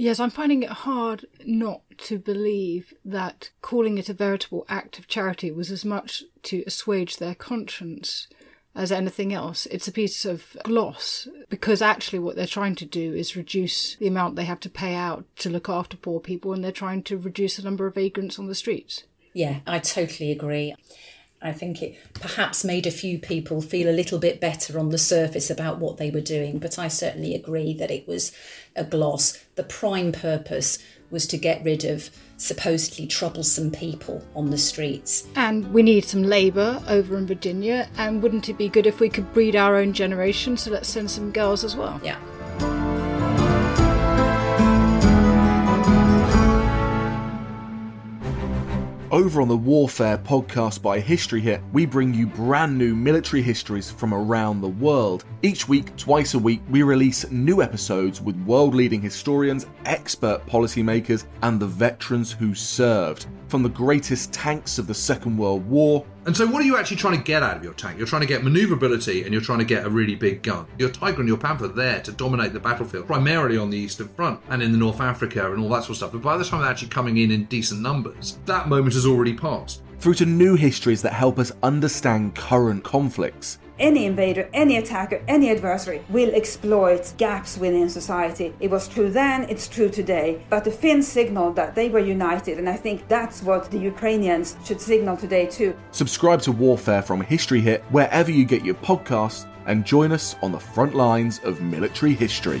Yes, 0.00 0.18
I'm 0.18 0.30
finding 0.30 0.62
it 0.62 0.70
hard 0.70 1.26
not 1.44 1.82
to 1.98 2.18
believe 2.18 2.94
that 3.04 3.50
calling 3.60 3.98
it 3.98 4.08
a 4.08 4.14
veritable 4.14 4.64
act 4.66 4.98
of 4.98 5.08
charity 5.08 5.50
was 5.50 5.70
as 5.70 5.84
much 5.84 6.24
to 6.44 6.64
assuage 6.66 7.18
their 7.18 7.34
conscience 7.34 8.26
as 8.74 8.90
anything 8.90 9.34
else. 9.34 9.66
It's 9.66 9.88
a 9.88 9.92
piece 9.92 10.24
of 10.24 10.56
gloss 10.64 11.28
because 11.50 11.82
actually 11.82 12.18
what 12.18 12.34
they're 12.34 12.46
trying 12.46 12.76
to 12.76 12.86
do 12.86 13.12
is 13.12 13.36
reduce 13.36 13.96
the 13.96 14.06
amount 14.06 14.36
they 14.36 14.46
have 14.46 14.60
to 14.60 14.70
pay 14.70 14.94
out 14.94 15.26
to 15.36 15.50
look 15.50 15.68
after 15.68 15.98
poor 15.98 16.18
people 16.18 16.54
and 16.54 16.64
they're 16.64 16.72
trying 16.72 17.02
to 17.02 17.18
reduce 17.18 17.56
the 17.56 17.62
number 17.62 17.86
of 17.86 17.96
vagrants 17.96 18.38
on 18.38 18.46
the 18.46 18.54
streets. 18.54 19.02
Yeah, 19.34 19.60
I 19.66 19.80
totally 19.80 20.32
agree. 20.32 20.74
I 21.42 21.52
think 21.52 21.82
it 21.82 21.96
perhaps 22.14 22.64
made 22.64 22.86
a 22.86 22.90
few 22.90 23.18
people 23.18 23.62
feel 23.62 23.88
a 23.88 23.96
little 23.96 24.18
bit 24.18 24.40
better 24.40 24.78
on 24.78 24.90
the 24.90 24.98
surface 24.98 25.48
about 25.48 25.78
what 25.78 25.96
they 25.96 26.10
were 26.10 26.20
doing, 26.20 26.58
but 26.58 26.78
I 26.78 26.88
certainly 26.88 27.34
agree 27.34 27.72
that 27.74 27.90
it 27.90 28.06
was 28.06 28.32
a 28.76 28.84
gloss. 28.84 29.42
The 29.54 29.62
prime 29.62 30.12
purpose 30.12 30.78
was 31.10 31.26
to 31.28 31.38
get 31.38 31.64
rid 31.64 31.84
of 31.84 32.10
supposedly 32.36 33.06
troublesome 33.06 33.70
people 33.70 34.22
on 34.34 34.50
the 34.50 34.58
streets. 34.58 35.26
And 35.34 35.72
we 35.72 35.82
need 35.82 36.04
some 36.04 36.22
labour 36.22 36.82
over 36.88 37.16
in 37.16 37.26
Virginia, 37.26 37.88
and 37.96 38.22
wouldn't 38.22 38.48
it 38.48 38.58
be 38.58 38.68
good 38.68 38.86
if 38.86 39.00
we 39.00 39.08
could 39.08 39.32
breed 39.32 39.56
our 39.56 39.76
own 39.76 39.92
generation? 39.92 40.56
So 40.56 40.70
let's 40.70 40.88
send 40.88 41.10
some 41.10 41.32
girls 41.32 41.64
as 41.64 41.74
well. 41.74 42.00
Yeah. 42.04 42.18
Over 49.12 49.42
on 49.42 49.48
the 49.48 49.56
Warfare 49.56 50.18
podcast 50.18 50.82
by 50.82 51.00
History 51.00 51.40
Hit, 51.40 51.60
we 51.72 51.84
bring 51.84 52.14
you 52.14 52.28
brand 52.28 52.78
new 52.78 52.94
military 52.94 53.42
histories 53.42 53.90
from 53.90 54.14
around 54.14 54.60
the 54.60 54.68
world. 54.68 55.24
Each 55.42 55.66
week, 55.66 55.96
twice 55.96 56.34
a 56.34 56.38
week, 56.38 56.60
we 56.70 56.84
release 56.84 57.28
new 57.28 57.60
episodes 57.60 58.20
with 58.20 58.40
world 58.44 58.72
leading 58.72 59.02
historians, 59.02 59.66
expert 59.84 60.46
policymakers, 60.46 61.24
and 61.42 61.58
the 61.58 61.66
veterans 61.66 62.30
who 62.30 62.54
served. 62.54 63.26
From 63.48 63.64
the 63.64 63.68
greatest 63.68 64.32
tanks 64.32 64.78
of 64.78 64.86
the 64.86 64.94
Second 64.94 65.36
World 65.36 65.68
War 65.68 66.06
and 66.26 66.36
so, 66.36 66.46
what 66.46 66.60
are 66.60 66.66
you 66.66 66.76
actually 66.76 66.98
trying 66.98 67.16
to 67.16 67.22
get 67.22 67.42
out 67.42 67.56
of 67.56 67.64
your 67.64 67.72
tank? 67.72 67.96
You're 67.96 68.06
trying 68.06 68.20
to 68.20 68.26
get 68.26 68.44
maneuverability 68.44 69.22
and 69.22 69.32
you're 69.32 69.40
trying 69.40 69.60
to 69.60 69.64
get 69.64 69.86
a 69.86 69.90
really 69.90 70.14
big 70.14 70.42
gun. 70.42 70.66
Your 70.78 70.90
Tiger 70.90 71.20
and 71.20 71.28
your 71.28 71.38
Panther 71.38 71.68
there 71.68 72.00
to 72.02 72.12
dominate 72.12 72.52
the 72.52 72.60
battlefield, 72.60 73.06
primarily 73.06 73.56
on 73.56 73.70
the 73.70 73.78
Eastern 73.78 74.08
Front 74.08 74.40
and 74.50 74.62
in 74.62 74.72
the 74.72 74.78
North 74.78 75.00
Africa 75.00 75.50
and 75.50 75.62
all 75.62 75.70
that 75.70 75.84
sort 75.84 75.90
of 75.90 75.96
stuff. 75.96 76.12
But 76.12 76.22
by 76.22 76.36
the 76.36 76.44
time 76.44 76.60
they're 76.60 76.70
actually 76.70 76.88
coming 76.88 77.16
in 77.16 77.30
in 77.30 77.44
decent 77.46 77.80
numbers, 77.80 78.38
that 78.44 78.68
moment 78.68 78.94
has 78.94 79.06
already 79.06 79.34
passed. 79.34 79.82
Through 80.00 80.14
to 80.14 80.26
new 80.26 80.56
histories 80.56 81.02
that 81.02 81.12
help 81.12 81.38
us 81.38 81.52
understand 81.62 82.34
current 82.34 82.82
conflicts 82.82 83.58
any 83.80 84.04
invader, 84.04 84.48
any 84.52 84.76
attacker, 84.76 85.22
any 85.26 85.50
adversary 85.50 86.02
will 86.10 86.34
exploit 86.34 87.12
gaps 87.16 87.56
within 87.56 87.88
society. 87.88 88.54
It 88.60 88.70
was 88.70 88.86
true 88.86 89.10
then, 89.10 89.44
it's 89.48 89.68
true 89.68 89.88
today. 89.88 90.42
But 90.50 90.64
the 90.64 90.70
Finns 90.70 91.08
signaled 91.08 91.56
that 91.56 91.74
they 91.74 91.88
were 91.88 91.98
united, 91.98 92.58
and 92.58 92.68
I 92.68 92.76
think 92.76 93.08
that's 93.08 93.42
what 93.42 93.70
the 93.70 93.78
Ukrainians 93.78 94.56
should 94.64 94.80
signal 94.80 95.16
today 95.16 95.46
too. 95.46 95.74
Subscribe 95.92 96.42
to 96.42 96.52
Warfare 96.52 97.02
from 97.02 97.22
History 97.22 97.60
Hit 97.60 97.82
wherever 97.90 98.30
you 98.30 98.44
get 98.44 98.64
your 98.64 98.76
podcasts 98.76 99.46
and 99.66 99.84
join 99.86 100.12
us 100.12 100.36
on 100.42 100.52
the 100.52 100.60
front 100.60 100.94
lines 100.94 101.40
of 101.40 101.60
military 101.62 102.14
history. 102.14 102.60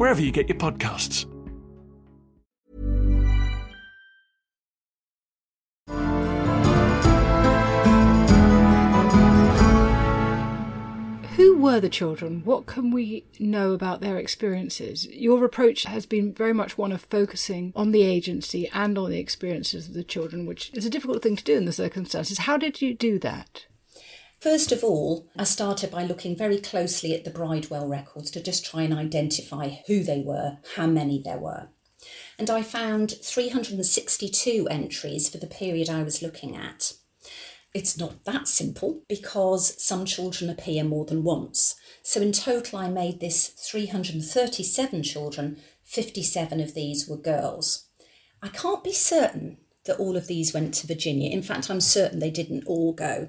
wherever 0.00 0.22
you 0.22 0.32
get 0.32 0.48
your 0.48 0.56
podcasts. 0.56 1.26
Who 11.36 11.58
were 11.58 11.80
the 11.80 11.90
children? 11.90 12.40
What 12.46 12.64
can 12.64 12.90
we 12.90 13.26
know 13.38 13.72
about 13.72 14.00
their 14.00 14.16
experiences? 14.16 15.06
Your 15.08 15.44
approach 15.44 15.82
has 15.82 16.06
been 16.06 16.32
very 16.32 16.54
much 16.54 16.78
one 16.78 16.92
of 16.92 17.02
focusing 17.02 17.74
on 17.76 17.90
the 17.90 18.00
agency 18.00 18.70
and 18.72 18.96
on 18.96 19.10
the 19.10 19.18
experiences 19.18 19.86
of 19.86 19.92
the 19.92 20.02
children, 20.02 20.46
which 20.46 20.70
is 20.72 20.86
a 20.86 20.90
difficult 20.90 21.22
thing 21.22 21.36
to 21.36 21.44
do 21.44 21.58
in 21.58 21.66
the 21.66 21.72
circumstances. 21.72 22.38
How 22.38 22.56
did 22.56 22.80
you 22.80 22.94
do 22.94 23.18
that? 23.18 23.66
First 24.40 24.72
of 24.72 24.82
all, 24.82 25.28
I 25.36 25.44
started 25.44 25.90
by 25.90 26.02
looking 26.02 26.34
very 26.34 26.58
closely 26.58 27.14
at 27.14 27.24
the 27.24 27.30
Bridewell 27.30 27.86
records 27.86 28.30
to 28.30 28.42
just 28.42 28.64
try 28.64 28.82
and 28.82 28.94
identify 28.94 29.80
who 29.86 30.02
they 30.02 30.20
were, 30.20 30.56
how 30.76 30.86
many 30.86 31.20
there 31.22 31.38
were. 31.38 31.68
And 32.38 32.48
I 32.48 32.62
found 32.62 33.12
362 33.22 34.66
entries 34.70 35.28
for 35.28 35.36
the 35.36 35.46
period 35.46 35.90
I 35.90 36.02
was 36.02 36.22
looking 36.22 36.56
at. 36.56 36.94
It's 37.74 37.98
not 37.98 38.24
that 38.24 38.48
simple 38.48 39.02
because 39.08 39.80
some 39.80 40.06
children 40.06 40.48
appear 40.48 40.84
more 40.84 41.04
than 41.04 41.22
once. 41.22 41.76
So 42.02 42.22
in 42.22 42.32
total, 42.32 42.78
I 42.78 42.88
made 42.88 43.20
this 43.20 43.48
337 43.48 45.02
children, 45.02 45.58
57 45.84 46.60
of 46.60 46.72
these 46.72 47.06
were 47.06 47.18
girls. 47.18 47.88
I 48.42 48.48
can't 48.48 48.82
be 48.82 48.94
certain 48.94 49.58
that 49.84 49.98
all 49.98 50.16
of 50.16 50.26
these 50.26 50.52
went 50.52 50.74
to 50.74 50.86
Virginia. 50.86 51.30
In 51.30 51.42
fact, 51.42 51.70
I'm 51.70 51.80
certain 51.80 52.18
they 52.18 52.30
didn't 52.30 52.66
all 52.66 52.92
go. 52.92 53.28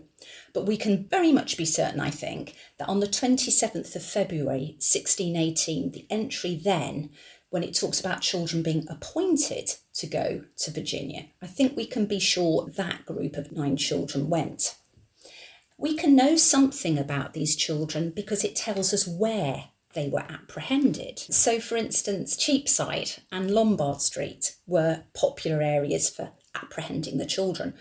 But 0.54 0.66
we 0.66 0.78
can 0.78 1.08
very 1.08 1.32
much 1.32 1.58
be 1.58 1.66
certain, 1.66 2.00
I 2.00 2.10
think, 2.10 2.56
that 2.78 2.90
on 2.90 3.00
the 3.00 3.08
27th 3.08 3.96
of 3.96 4.04
February 4.04 4.76
1618, 4.80 5.92
the 5.92 6.06
entry 6.10 6.60
then 6.62 7.10
when 7.50 7.64
it 7.64 7.76
talks 7.76 8.00
about 8.00 8.22
children 8.22 8.64
being 8.64 8.86
appointed 8.90 9.72
to 9.94 10.08
go 10.08 10.46
to 10.58 10.72
Virginia, 10.72 11.26
I 11.42 11.48
think 11.48 11.76
we 11.76 11.86
can 11.86 12.06
be 12.06 12.20
sure 12.20 12.70
that 12.76 13.06
group 13.06 13.36
of 13.36 13.52
nine 13.52 13.76
children 13.76 14.30
went. 14.30 14.76
We 15.78 15.96
can 15.96 16.16
know 16.16 16.36
something 16.36 16.98
about 16.98 17.34
these 17.34 17.56
children 17.56 18.12
because 18.12 18.44
it 18.44 18.56
tells 18.56 18.94
us 18.94 19.08
where 19.08 19.66
they 19.94 20.08
were 20.08 20.26
apprehended. 20.30 21.20
So, 21.20 21.60
for 21.60 21.76
instance, 21.76 22.38
Cheapside 22.38 23.24
and 23.32 23.52
Lombard 23.52 24.02
Street 24.02 24.56
were 24.66 25.04
popular 25.14 25.62
areas 25.62 26.10
for 26.10 26.32
apprehending 26.56 27.18
the 27.18 27.26
children. 27.26 27.74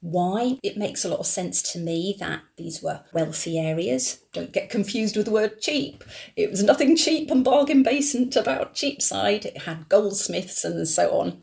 Why? 0.00 0.58
It 0.62 0.76
makes 0.76 1.04
a 1.04 1.08
lot 1.08 1.20
of 1.20 1.26
sense 1.26 1.60
to 1.72 1.78
me 1.78 2.16
that 2.20 2.42
these 2.56 2.82
were 2.82 3.04
wealthy 3.12 3.58
areas. 3.58 4.20
Don't 4.32 4.52
get 4.52 4.70
confused 4.70 5.16
with 5.16 5.26
the 5.26 5.32
word 5.32 5.60
cheap. 5.60 6.04
It 6.36 6.50
was 6.50 6.62
nothing 6.62 6.94
cheap 6.96 7.30
and 7.30 7.44
bargain 7.44 7.82
basement 7.82 8.36
about 8.36 8.74
Cheapside. 8.74 9.44
It 9.44 9.62
had 9.62 9.88
goldsmiths 9.88 10.64
and 10.64 10.86
so 10.86 11.10
on. 11.10 11.42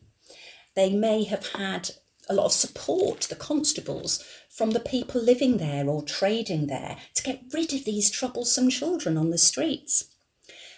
They 0.75 0.91
may 0.91 1.23
have 1.25 1.47
had 1.47 1.91
a 2.29 2.33
lot 2.33 2.45
of 2.45 2.53
support, 2.53 3.21
the 3.21 3.35
constables, 3.35 4.23
from 4.49 4.71
the 4.71 4.79
people 4.79 5.21
living 5.21 5.57
there 5.57 5.89
or 5.89 6.01
trading 6.01 6.67
there 6.67 6.97
to 7.15 7.23
get 7.23 7.43
rid 7.53 7.73
of 7.73 7.83
these 7.83 8.09
troublesome 8.09 8.69
children 8.69 9.17
on 9.17 9.29
the 9.29 9.37
streets. 9.37 10.15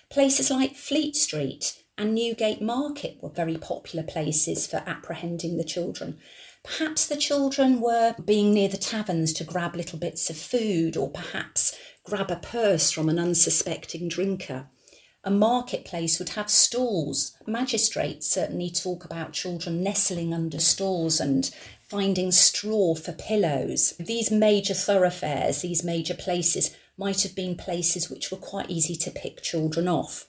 Places 0.09 0.49
like 0.49 0.75
Fleet 0.75 1.15
Street 1.15 1.83
and 1.97 2.13
Newgate 2.13 2.61
Market 2.61 3.17
were 3.21 3.29
very 3.29 3.57
popular 3.57 4.03
places 4.03 4.67
for 4.67 4.83
apprehending 4.85 5.57
the 5.57 5.63
children. 5.63 6.19
Perhaps 6.63 7.07
the 7.07 7.15
children 7.15 7.81
were 7.81 8.13
being 8.23 8.53
near 8.53 8.67
the 8.67 8.77
taverns 8.77 9.33
to 9.33 9.43
grab 9.43 9.75
little 9.75 9.97
bits 9.97 10.29
of 10.29 10.37
food 10.37 10.95
or 10.95 11.09
perhaps 11.09 11.75
grab 12.03 12.29
a 12.29 12.35
purse 12.35 12.91
from 12.91 13.09
an 13.09 13.17
unsuspecting 13.17 14.07
drinker. 14.07 14.67
A 15.23 15.31
marketplace 15.31 16.19
would 16.19 16.29
have 16.29 16.49
stalls. 16.49 17.35
Magistrates 17.47 18.29
certainly 18.29 18.69
talk 18.69 19.03
about 19.03 19.33
children 19.33 19.81
nestling 19.81 20.33
under 20.33 20.59
stalls 20.59 21.19
and 21.19 21.49
finding 21.89 22.31
straw 22.31 22.95
for 22.95 23.11
pillows. 23.11 23.93
These 23.99 24.29
major 24.29 24.73
thoroughfares, 24.73 25.61
these 25.61 25.83
major 25.83 26.13
places, 26.13 26.75
might 26.97 27.23
have 27.23 27.35
been 27.35 27.55
places 27.55 28.09
which 28.09 28.31
were 28.31 28.37
quite 28.37 28.69
easy 28.69 28.95
to 28.95 29.11
pick 29.11 29.41
children 29.41 29.87
off 29.87 30.27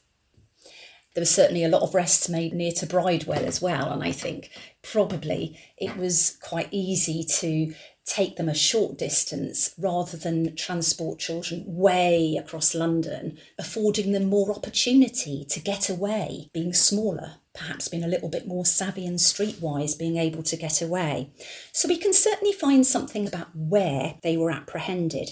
there 1.18 1.22
was 1.22 1.34
certainly 1.34 1.64
a 1.64 1.68
lot 1.68 1.82
of 1.82 1.96
rests 1.96 2.28
made 2.28 2.54
near 2.54 2.70
to 2.70 2.86
Bridewell 2.86 3.44
as 3.44 3.60
well. 3.60 3.90
And 3.90 4.04
I 4.04 4.12
think 4.12 4.50
probably 4.84 5.58
it 5.76 5.96
was 5.96 6.38
quite 6.40 6.68
easy 6.70 7.24
to 7.24 7.74
take 8.04 8.36
them 8.36 8.48
a 8.48 8.54
short 8.54 8.96
distance 8.96 9.74
rather 9.76 10.16
than 10.16 10.54
transport 10.54 11.18
children 11.18 11.64
way 11.66 12.36
across 12.38 12.72
London, 12.72 13.36
affording 13.58 14.12
them 14.12 14.28
more 14.28 14.52
opportunity 14.52 15.44
to 15.46 15.58
get 15.58 15.90
away, 15.90 16.50
being 16.54 16.72
smaller, 16.72 17.32
perhaps 17.52 17.88
being 17.88 18.04
a 18.04 18.08
little 18.08 18.28
bit 18.28 18.46
more 18.46 18.64
savvy 18.64 19.04
and 19.04 19.18
streetwise, 19.18 19.98
being 19.98 20.18
able 20.18 20.44
to 20.44 20.56
get 20.56 20.80
away. 20.80 21.32
So 21.72 21.88
we 21.88 21.98
can 21.98 22.12
certainly 22.12 22.52
find 22.52 22.86
something 22.86 23.26
about 23.26 23.48
where 23.56 24.18
they 24.22 24.36
were 24.36 24.52
apprehended. 24.52 25.30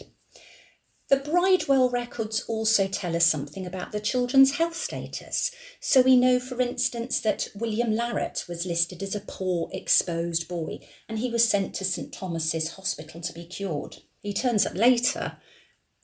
The 1.09 1.17
Bridewell 1.17 1.93
records 1.93 2.45
also 2.49 2.89
tell 2.89 3.15
us 3.15 3.25
something 3.25 3.65
about 3.65 3.93
the 3.93 4.01
children's 4.01 4.57
health 4.57 4.75
status. 4.75 5.53
So 5.79 6.01
we 6.01 6.17
know, 6.17 6.41
for 6.41 6.61
instance, 6.61 7.21
that 7.21 7.47
William 7.55 7.93
Larratt 7.93 8.49
was 8.49 8.67
listed 8.67 9.05
as 9.05 9.15
a 9.15 9.21
poor, 9.21 9.69
exposed 9.73 10.49
boy 10.49 10.81
and 11.09 11.21
he 11.21 11.31
was 11.31 11.49
sent 11.49 11.75
to 11.77 11.85
St 11.85 12.13
Thomas's 12.13 12.75
Hospital 12.75 13.21
to 13.21 13.33
be 13.33 13.47
cured. 13.47 13.99
He 14.21 14.33
turns 14.33 14.67
up 14.67 14.75
later 14.75 15.37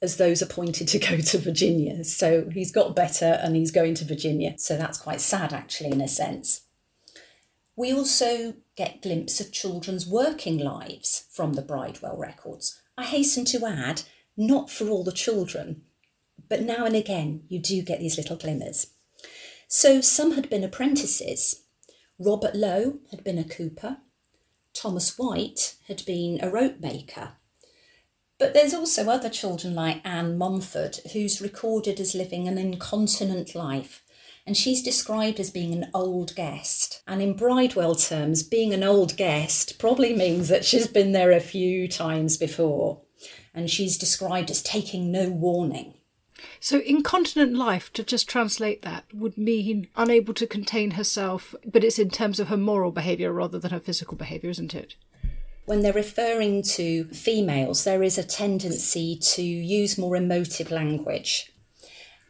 as 0.01 0.19
those 0.19 0.41
appointed 0.41 0.87
to 0.89 0.99
go 1.01 1.19
to 1.19 1.39
Virginia. 1.39 2.05
So 2.05 2.49
he's 2.53 2.71
got 2.71 2.95
better 2.95 3.41
and 3.43 3.57
he's 3.57 3.73
going 3.73 3.95
to 3.95 4.05
Virginia. 4.05 4.55
So 4.59 4.77
that's 4.77 4.99
quite 4.99 5.21
sad, 5.21 5.53
actually, 5.53 5.91
in 5.91 6.01
a 6.01 6.09
sense. 6.09 6.63
We 7.75 7.93
also 7.93 8.55
get 8.77 9.03
glimpse 9.03 9.41
of 9.41 9.51
children's 9.51 10.07
working 10.07 10.59
lives 10.59 11.27
from 11.33 11.55
the 11.55 11.63
Bridewell 11.63 12.19
records. 12.19 12.81
I 12.97 13.05
hasten 13.05 13.45
to 13.47 13.67
add 13.67 14.03
not 14.37 14.71
for 14.71 14.89
all 14.89 15.05
the 15.05 15.13
children, 15.13 15.83
but 16.49 16.63
now 16.63 16.85
and 16.85 16.97
again 16.97 17.45
you 17.49 17.59
do 17.59 17.83
get 17.83 18.01
these 18.01 18.17
little 18.17 18.37
glimmers. 18.37 18.89
So 19.69 20.01
some 20.01 20.33
had 20.33 20.51
been 20.51 20.65
apprentices. 20.65 21.63
Robert 22.19 22.55
Lowe 22.55 22.99
had 23.11 23.25
been 23.25 23.39
a 23.39 23.45
cooper. 23.45 23.99
Thomas 24.75 25.17
White 25.19 25.77
had 25.89 26.05
been 26.07 26.41
a 26.43 26.51
rope 26.51 26.81
maker. 26.81 27.33
But 28.39 28.55
there's 28.55 28.75
also 28.75 29.09
other 29.09 29.31
children 29.31 29.75
like 29.75 30.01
Anne 30.05 30.37
Mumford, 30.37 30.99
who's 31.13 31.41
recorded 31.41 32.01
as 32.01 32.15
living 32.15 32.49
an 32.49 32.59
incontinent 32.59 33.55
life, 33.55 34.03
and 34.45 34.57
she's 34.57 34.83
described 34.83 35.39
as 35.39 35.51
being 35.51 35.73
an 35.73 35.91
old 35.95 36.35
guest. 36.35 37.03
And 37.07 37.23
in 37.23 37.35
Bridewell 37.37 37.95
terms, 37.95 38.43
being 38.43 38.75
an 38.75 38.83
old 38.83 39.17
guest 39.17 39.79
probably 39.79 40.15
means 40.15 40.49
that 40.49 40.65
she's 40.65 40.89
been 40.89 41.13
there 41.13 41.31
a 41.31 41.41
few 41.41 41.87
times 41.87 42.37
before 42.37 43.02
and 43.55 43.71
she's 43.71 43.99
described 43.99 44.51
as 44.51 44.63
taking 44.63 45.11
no 45.11 45.29
warning. 45.29 45.95
So, 46.59 46.81
incontinent 46.81 47.55
life, 47.55 47.93
to 47.93 48.03
just 48.03 48.29
translate 48.29 48.83
that, 48.83 49.05
would 49.15 49.39
mean 49.39 49.89
unable 49.97 50.35
to 50.35 50.47
contain 50.47 50.93
herself, 50.93 51.55
but 51.65 51.85
it's 51.85 51.99
in 51.99 52.11
terms 52.11 52.41
of 52.41 52.49
her 52.49 52.57
moral 52.57 52.91
behaviour 52.91 53.33
rather 53.33 53.59
than 53.59 53.71
her 53.71 53.81
physical 53.81 54.17
behaviour, 54.17 54.51
isn't 54.51 54.75
it? 54.75 54.97
When 55.67 55.81
they're 55.81 55.93
referring 55.93 56.63
to 56.75 57.05
females, 57.05 57.85
there 57.85 58.03
is 58.03 58.19
a 58.19 58.25
tendency 58.25 59.17
to 59.17 59.43
use 59.43 59.97
more 59.97 60.17
emotive 60.17 60.73
language 60.73 61.52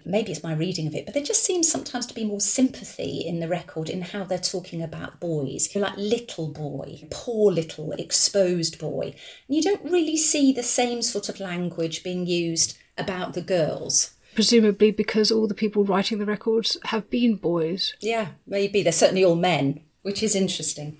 maybe 0.04 0.32
it's 0.32 0.42
my 0.42 0.54
reading 0.54 0.86
of 0.86 0.94
it, 0.94 1.04
but 1.04 1.14
there 1.14 1.22
just 1.22 1.44
seems 1.44 1.70
sometimes 1.70 2.06
to 2.06 2.14
be 2.14 2.24
more 2.24 2.40
sympathy 2.40 3.22
in 3.26 3.40
the 3.40 3.48
record 3.48 3.88
in 3.88 4.02
how 4.02 4.24
they're 4.24 4.38
talking 4.38 4.82
about 4.82 5.20
boys. 5.20 5.74
You're 5.74 5.82
like 5.82 5.96
little 5.96 6.48
boy, 6.48 7.06
poor 7.10 7.52
little 7.52 7.92
exposed 7.92 8.78
boy. 8.78 9.14
And 9.48 9.56
you 9.56 9.62
don't 9.62 9.90
really 9.90 10.16
see 10.16 10.52
the 10.52 10.62
same 10.62 11.02
sort 11.02 11.28
of 11.28 11.40
language 11.40 12.02
being 12.02 12.26
used 12.26 12.76
about 12.98 13.34
the 13.34 13.42
girls. 13.42 14.14
Presumably 14.34 14.90
because 14.90 15.30
all 15.30 15.46
the 15.46 15.54
people 15.54 15.84
writing 15.84 16.18
the 16.18 16.26
records 16.26 16.78
have 16.86 17.10
been 17.10 17.36
boys. 17.36 17.94
Yeah, 18.00 18.28
maybe. 18.46 18.82
They're 18.82 18.92
certainly 18.92 19.24
all 19.24 19.36
men, 19.36 19.80
which 20.02 20.22
is 20.22 20.34
interesting. 20.34 20.98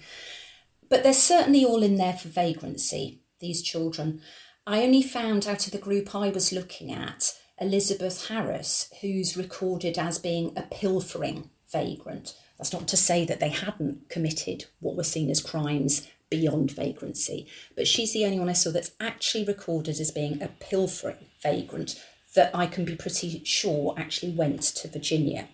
But 0.88 1.02
they're 1.02 1.14
certainly 1.14 1.64
all 1.64 1.82
in 1.82 1.96
there 1.96 2.12
for 2.12 2.28
vagrancy, 2.28 3.22
these 3.40 3.62
children. 3.62 4.20
I 4.66 4.82
only 4.82 5.02
found 5.02 5.46
out 5.46 5.66
of 5.66 5.72
the 5.72 5.78
group 5.78 6.14
I 6.14 6.28
was 6.28 6.52
looking 6.52 6.92
at 6.92 7.32
Elizabeth 7.62 8.26
Harris, 8.26 8.92
who's 9.02 9.36
recorded 9.36 9.96
as 9.96 10.18
being 10.18 10.52
a 10.56 10.62
pilfering 10.62 11.48
vagrant. 11.70 12.34
That's 12.58 12.72
not 12.72 12.88
to 12.88 12.96
say 12.96 13.24
that 13.24 13.38
they 13.38 13.50
hadn't 13.50 14.08
committed 14.08 14.64
what 14.80 14.96
were 14.96 15.04
seen 15.04 15.30
as 15.30 15.40
crimes 15.40 16.08
beyond 16.28 16.72
vagrancy, 16.72 17.46
but 17.76 17.86
she's 17.86 18.12
the 18.12 18.24
only 18.24 18.40
one 18.40 18.48
I 18.48 18.54
saw 18.54 18.72
that's 18.72 18.90
actually 18.98 19.44
recorded 19.44 20.00
as 20.00 20.10
being 20.10 20.42
a 20.42 20.48
pilfering 20.48 21.28
vagrant 21.40 22.02
that 22.34 22.50
I 22.52 22.66
can 22.66 22.84
be 22.84 22.96
pretty 22.96 23.44
sure 23.44 23.94
actually 23.96 24.32
went 24.32 24.62
to 24.62 24.88
Virginia. 24.88 25.48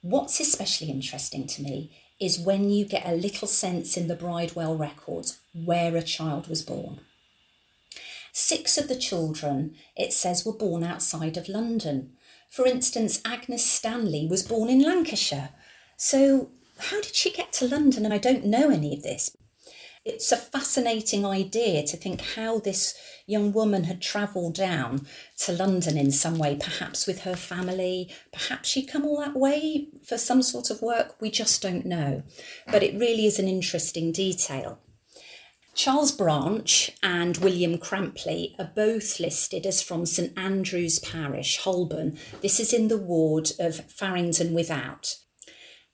What's 0.00 0.38
especially 0.38 0.90
interesting 0.90 1.48
to 1.48 1.62
me 1.62 1.90
is 2.20 2.38
when 2.38 2.70
you 2.70 2.84
get 2.84 3.04
a 3.04 3.16
little 3.16 3.48
sense 3.48 3.96
in 3.96 4.06
the 4.06 4.14
Bridewell 4.14 4.78
records 4.78 5.40
where 5.52 5.96
a 5.96 6.02
child 6.02 6.46
was 6.46 6.62
born. 6.62 7.00
Six 8.36 8.76
of 8.76 8.88
the 8.88 8.96
children, 8.96 9.76
it 9.96 10.12
says, 10.12 10.44
were 10.44 10.52
born 10.52 10.82
outside 10.82 11.36
of 11.36 11.48
London. 11.48 12.14
For 12.50 12.66
instance, 12.66 13.22
Agnes 13.24 13.64
Stanley 13.64 14.26
was 14.28 14.42
born 14.42 14.68
in 14.68 14.82
Lancashire. 14.82 15.50
So, 15.96 16.50
how 16.78 17.00
did 17.00 17.14
she 17.14 17.30
get 17.30 17.52
to 17.54 17.68
London? 17.68 18.04
And 18.04 18.12
I 18.12 18.18
don't 18.18 18.44
know 18.44 18.70
any 18.70 18.92
of 18.92 19.04
this. 19.04 19.36
It's 20.04 20.32
a 20.32 20.36
fascinating 20.36 21.24
idea 21.24 21.84
to 21.84 21.96
think 21.96 22.22
how 22.34 22.58
this 22.58 22.98
young 23.24 23.52
woman 23.52 23.84
had 23.84 24.02
travelled 24.02 24.54
down 24.54 25.06
to 25.38 25.52
London 25.52 25.96
in 25.96 26.10
some 26.10 26.36
way, 26.36 26.56
perhaps 26.56 27.06
with 27.06 27.20
her 27.20 27.36
family, 27.36 28.12
perhaps 28.32 28.68
she'd 28.68 28.88
come 28.88 29.06
all 29.06 29.20
that 29.20 29.36
way 29.36 29.90
for 30.02 30.18
some 30.18 30.42
sort 30.42 30.70
of 30.70 30.82
work. 30.82 31.14
We 31.20 31.30
just 31.30 31.62
don't 31.62 31.86
know. 31.86 32.24
But 32.66 32.82
it 32.82 32.98
really 32.98 33.26
is 33.26 33.38
an 33.38 33.46
interesting 33.46 34.10
detail. 34.10 34.80
Charles 35.74 36.12
Branch 36.12 36.92
and 37.02 37.36
William 37.38 37.78
Crampley 37.78 38.54
are 38.60 38.70
both 38.76 39.18
listed 39.18 39.66
as 39.66 39.82
from 39.82 40.06
St 40.06 40.32
Andrew's 40.38 41.00
Parish, 41.00 41.58
Holborn. 41.58 42.16
This 42.42 42.60
is 42.60 42.72
in 42.72 42.86
the 42.86 42.96
ward 42.96 43.50
of 43.58 43.90
Farringdon 43.90 44.54
Without. 44.54 45.16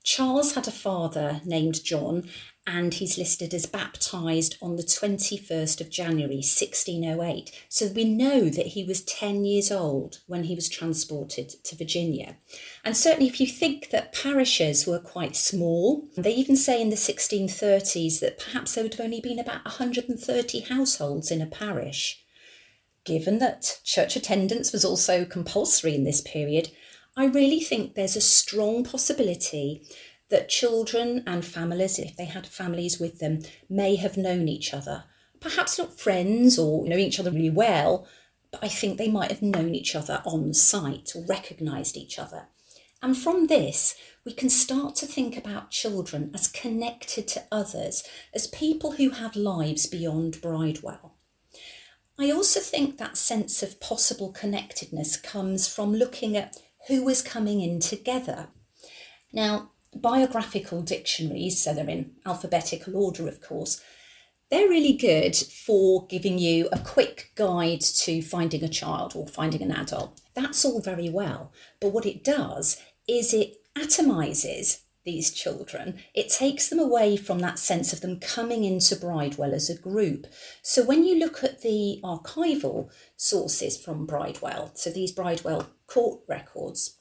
Charles 0.03 0.53
had 0.53 0.67
a 0.67 0.71
father 0.71 1.41
named 1.45 1.83
John 1.83 2.29
and 2.67 2.93
he's 2.93 3.17
listed 3.17 3.53
as 3.55 3.65
baptised 3.65 4.55
on 4.61 4.75
the 4.75 4.83
21st 4.83 5.81
of 5.81 5.89
January 5.89 6.35
1608. 6.35 7.51
So 7.69 7.87
we 7.87 8.05
know 8.05 8.49
that 8.49 8.67
he 8.67 8.83
was 8.83 9.03
10 9.03 9.45
years 9.45 9.71
old 9.71 10.19
when 10.27 10.43
he 10.43 10.53
was 10.53 10.69
transported 10.69 11.49
to 11.63 11.75
Virginia. 11.75 12.37
And 12.83 12.95
certainly, 12.95 13.27
if 13.27 13.39
you 13.39 13.47
think 13.47 13.89
that 13.89 14.13
parishes 14.13 14.85
were 14.85 14.99
quite 14.99 15.35
small, 15.35 16.07
they 16.15 16.35
even 16.35 16.55
say 16.55 16.79
in 16.79 16.91
the 16.91 16.95
1630s 16.95 18.19
that 18.19 18.39
perhaps 18.39 18.75
there 18.75 18.83
would 18.83 18.93
have 18.93 19.05
only 19.05 19.21
been 19.21 19.39
about 19.39 19.65
130 19.65 20.59
households 20.61 21.31
in 21.31 21.41
a 21.41 21.47
parish. 21.47 22.23
Given 23.03 23.39
that 23.39 23.79
church 23.83 24.15
attendance 24.15 24.71
was 24.71 24.85
also 24.85 25.25
compulsory 25.25 25.95
in 25.95 26.03
this 26.03 26.21
period, 26.21 26.69
I 27.17 27.25
really 27.25 27.59
think 27.59 27.95
there's 27.95 28.15
a 28.15 28.21
strong 28.21 28.83
possibility 28.83 29.83
that 30.31 30.49
children 30.49 31.23
and 31.27 31.45
families, 31.45 31.99
if 31.99 32.17
they 32.17 32.25
had 32.25 32.47
families 32.47 32.99
with 32.99 33.19
them, 33.19 33.41
may 33.69 33.95
have 33.95 34.17
known 34.17 34.47
each 34.47 34.73
other. 34.73 35.03
Perhaps 35.39 35.77
not 35.77 35.99
friends 35.99 36.57
or 36.57 36.87
know 36.87 36.97
each 36.97 37.19
other 37.19 37.31
really 37.31 37.49
well, 37.49 38.07
but 38.51 38.63
I 38.63 38.67
think 38.67 38.97
they 38.97 39.09
might 39.09 39.31
have 39.31 39.41
known 39.41 39.75
each 39.75 39.95
other 39.95 40.21
on 40.25 40.53
sight 40.53 41.11
or 41.15 41.23
recognised 41.25 41.95
each 41.95 42.17
other. 42.19 42.47
And 43.01 43.17
from 43.17 43.47
this, 43.47 43.95
we 44.25 44.33
can 44.33 44.49
start 44.49 44.95
to 44.97 45.07
think 45.07 45.35
about 45.35 45.71
children 45.71 46.29
as 46.33 46.47
connected 46.47 47.27
to 47.29 47.43
others, 47.51 48.03
as 48.33 48.47
people 48.47 48.93
who 48.93 49.11
have 49.11 49.35
lives 49.35 49.87
beyond 49.87 50.39
Bridewell. 50.41 51.13
I 52.19 52.29
also 52.29 52.59
think 52.59 52.97
that 52.97 53.17
sense 53.17 53.63
of 53.63 53.79
possible 53.79 54.31
connectedness 54.31 55.17
comes 55.17 55.67
from 55.67 55.93
looking 55.93 56.37
at 56.37 56.55
who 56.87 57.03
was 57.03 57.23
coming 57.23 57.61
in 57.61 57.79
together. 57.79 58.49
Now, 59.33 59.71
biographical 59.95 60.81
dictionaries, 60.81 61.61
so 61.61 61.73
they're 61.73 61.89
in 61.89 62.11
alphabetical 62.25 62.95
order, 62.95 63.27
of 63.27 63.41
course, 63.41 63.81
they're 64.49 64.67
really 64.67 64.93
good 64.93 65.35
for 65.35 66.05
giving 66.07 66.37
you 66.37 66.67
a 66.73 66.79
quick 66.79 67.31
guide 67.35 67.81
to 67.81 68.21
finding 68.21 68.63
a 68.63 68.69
child 68.69 69.13
or 69.15 69.25
finding 69.25 69.61
an 69.61 69.71
adult. 69.71 70.19
That's 70.33 70.65
all 70.65 70.81
very 70.81 71.09
well. 71.09 71.53
But 71.79 71.93
what 71.93 72.05
it 72.05 72.23
does 72.23 72.81
is 73.07 73.33
it 73.33 73.57
atomizes 73.77 74.81
these 75.03 75.31
children, 75.31 75.99
it 76.13 76.29
takes 76.29 76.69
them 76.69 76.79
away 76.79 77.17
from 77.17 77.39
that 77.39 77.57
sense 77.57 77.91
of 77.91 78.01
them 78.01 78.19
coming 78.19 78.63
into 78.63 78.95
Bridewell 78.95 79.53
as 79.53 79.69
a 79.69 79.77
group. 79.77 80.27
So 80.61 80.83
when 80.83 81.03
you 81.03 81.17
look 81.17 81.43
at 81.43 81.61
the 81.61 81.99
archival 82.03 82.91
sources 83.17 83.81
from 83.83 84.05
Bridewell, 84.05 84.71
so 84.75 84.91
these 84.91 85.11
Bridewell 85.11 85.67
court 85.87 86.21
records, 86.27 86.97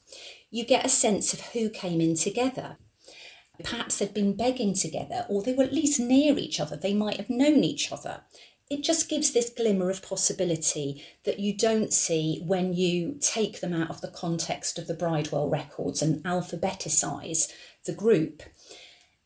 you 0.50 0.64
get 0.64 0.84
a 0.84 0.88
sense 0.88 1.32
of 1.32 1.40
who 1.52 1.70
came 1.70 2.00
in 2.00 2.16
together. 2.16 2.76
Perhaps 3.62 3.98
they'd 3.98 4.14
been 4.14 4.36
begging 4.36 4.74
together, 4.74 5.26
or 5.28 5.42
they 5.42 5.52
were 5.52 5.64
at 5.64 5.72
least 5.72 6.00
near 6.00 6.38
each 6.38 6.58
other, 6.60 6.76
they 6.76 6.94
might 6.94 7.18
have 7.18 7.30
known 7.30 7.62
each 7.62 7.92
other. 7.92 8.22
It 8.70 8.84
just 8.84 9.08
gives 9.08 9.32
this 9.32 9.50
glimmer 9.50 9.90
of 9.90 10.00
possibility 10.00 11.04
that 11.24 11.40
you 11.40 11.56
don't 11.56 11.92
see 11.92 12.40
when 12.46 12.72
you 12.72 13.16
take 13.20 13.60
them 13.60 13.74
out 13.74 13.90
of 13.90 14.00
the 14.00 14.08
context 14.08 14.78
of 14.78 14.86
the 14.86 14.94
Bridewell 14.94 15.50
records 15.50 16.00
and 16.00 16.22
alphabeticize 16.24 17.52
the 17.84 17.92
group. 17.92 18.44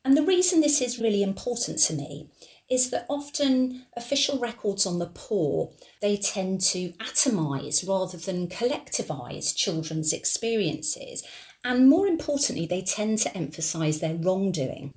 And 0.04 0.16
the 0.16 0.22
reason 0.22 0.60
this 0.60 0.80
is 0.80 0.98
really 0.98 1.22
important 1.22 1.78
to 1.80 1.94
me 1.94 2.30
is 2.70 2.90
that 2.90 3.06
often 3.08 3.84
official 3.96 4.38
records 4.38 4.86
on 4.86 4.98
the 4.98 5.06
poor 5.14 5.70
they 6.00 6.16
tend 6.16 6.60
to 6.60 6.92
atomize 6.92 7.86
rather 7.86 8.18
than 8.18 8.48
collectivize 8.48 9.54
children's 9.54 10.12
experiences 10.12 11.22
and 11.64 11.88
more 11.88 12.06
importantly 12.06 12.66
they 12.66 12.82
tend 12.82 13.18
to 13.18 13.36
emphasize 13.36 14.00
their 14.00 14.14
wrongdoing 14.14 14.92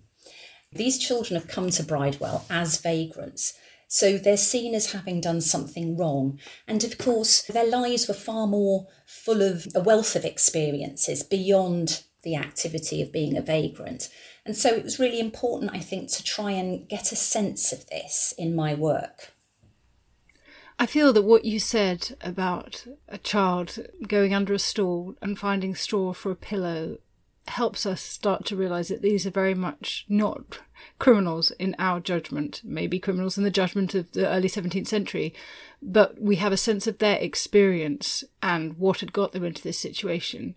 these 0.71 0.97
children 0.97 1.39
have 1.39 1.49
come 1.49 1.69
to 1.69 1.83
bridewell 1.83 2.45
as 2.49 2.79
vagrants 2.79 3.53
so 3.87 4.17
they're 4.17 4.37
seen 4.37 4.75
as 4.75 4.91
having 4.91 5.21
done 5.21 5.41
something 5.41 5.95
wrong. 5.95 6.39
And 6.67 6.83
of 6.83 6.97
course, 6.97 7.43
their 7.43 7.65
lives 7.65 8.07
were 8.07 8.13
far 8.13 8.45
more 8.45 8.87
full 9.05 9.41
of 9.41 9.67
a 9.73 9.79
wealth 9.79 10.15
of 10.15 10.25
experiences 10.25 11.23
beyond 11.23 12.03
the 12.27 12.35
activity 12.35 13.01
of 13.01 13.13
being 13.13 13.37
a 13.37 13.41
vagrant. 13.41 14.09
And 14.45 14.53
so 14.55 14.69
it 14.73 14.83
was 14.83 14.99
really 14.99 15.21
important, 15.21 15.71
I 15.73 15.79
think, 15.79 16.11
to 16.11 16.23
try 16.23 16.51
and 16.51 16.87
get 16.89 17.13
a 17.13 17.15
sense 17.15 17.71
of 17.71 17.87
this 17.87 18.33
in 18.37 18.53
my 18.53 18.73
work. 18.73 19.31
I 20.77 20.87
feel 20.87 21.13
that 21.13 21.23
what 21.23 21.45
you 21.45 21.57
said 21.57 22.17
about 22.19 22.85
a 23.07 23.17
child 23.17 23.79
going 24.05 24.33
under 24.33 24.53
a 24.53 24.59
stool 24.59 25.15
and 25.21 25.39
finding 25.39 25.73
straw 25.73 26.11
for 26.11 26.29
a 26.29 26.35
pillow 26.35 26.97
helps 27.47 27.85
us 27.85 28.01
start 28.01 28.43
to 28.45 28.57
realize 28.57 28.89
that 28.89 29.01
these 29.01 29.25
are 29.25 29.31
very 29.31 29.55
much 29.55 30.05
not 30.09 30.59
criminals 30.99 31.51
in 31.51 31.77
our 31.79 32.01
judgment, 32.01 32.61
maybe 32.61 32.99
criminals 32.99 33.37
in 33.37 33.45
the 33.45 33.49
judgment 33.49 33.95
of 33.95 34.11
the 34.11 34.27
early 34.27 34.49
17th 34.49 34.87
century, 34.87 35.33
but 35.81 36.21
we 36.21 36.35
have 36.35 36.51
a 36.51 36.57
sense 36.57 36.87
of 36.87 36.97
their 36.97 37.17
experience 37.19 38.25
and 38.43 38.77
what 38.77 38.99
had 38.99 39.13
got 39.13 39.31
them 39.31 39.45
into 39.45 39.63
this 39.63 39.79
situation. 39.79 40.55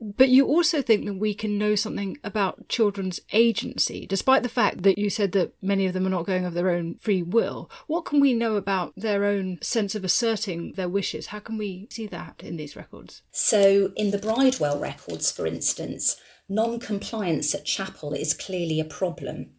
But 0.00 0.30
you 0.30 0.46
also 0.46 0.80
think 0.80 1.04
that 1.04 1.18
we 1.18 1.34
can 1.34 1.58
know 1.58 1.74
something 1.74 2.16
about 2.24 2.68
children's 2.68 3.20
agency, 3.32 4.06
despite 4.06 4.42
the 4.42 4.48
fact 4.48 4.82
that 4.82 4.96
you 4.96 5.10
said 5.10 5.32
that 5.32 5.52
many 5.60 5.86
of 5.86 5.92
them 5.92 6.06
are 6.06 6.10
not 6.10 6.26
going 6.26 6.46
of 6.46 6.54
their 6.54 6.70
own 6.70 6.94
free 6.94 7.22
will. 7.22 7.70
What 7.86 8.06
can 8.06 8.18
we 8.18 8.32
know 8.32 8.56
about 8.56 8.94
their 8.96 9.24
own 9.24 9.58
sense 9.60 9.94
of 9.94 10.02
asserting 10.02 10.72
their 10.72 10.88
wishes? 10.88 11.26
How 11.26 11.38
can 11.38 11.58
we 11.58 11.86
see 11.90 12.06
that 12.06 12.42
in 12.42 12.56
these 12.56 12.76
records? 12.76 13.22
So, 13.30 13.92
in 13.94 14.10
the 14.10 14.18
Bridewell 14.18 14.80
records, 14.80 15.30
for 15.30 15.46
instance, 15.46 16.16
non 16.48 16.80
compliance 16.80 17.54
at 17.54 17.66
chapel 17.66 18.14
is 18.14 18.32
clearly 18.32 18.80
a 18.80 18.84
problem. 18.84 19.50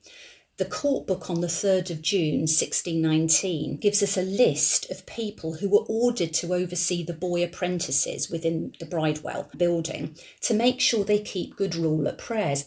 The 0.57 0.65
court 0.65 1.07
book 1.07 1.29
on 1.29 1.41
the 1.41 1.47
3rd 1.47 1.89
of 1.91 2.01
June 2.01 2.41
1619 2.41 3.77
gives 3.77 4.03
us 4.03 4.17
a 4.17 4.21
list 4.21 4.91
of 4.91 5.05
people 5.05 5.55
who 5.55 5.69
were 5.69 5.85
ordered 5.87 6.33
to 6.35 6.53
oversee 6.53 7.03
the 7.03 7.13
boy 7.13 7.43
apprentices 7.43 8.29
within 8.29 8.73
the 8.79 8.85
Bridewell 8.85 9.49
building 9.57 10.15
to 10.41 10.53
make 10.53 10.81
sure 10.81 11.03
they 11.03 11.19
keep 11.19 11.55
good 11.55 11.75
rule 11.75 12.07
at 12.07 12.17
prayers. 12.17 12.65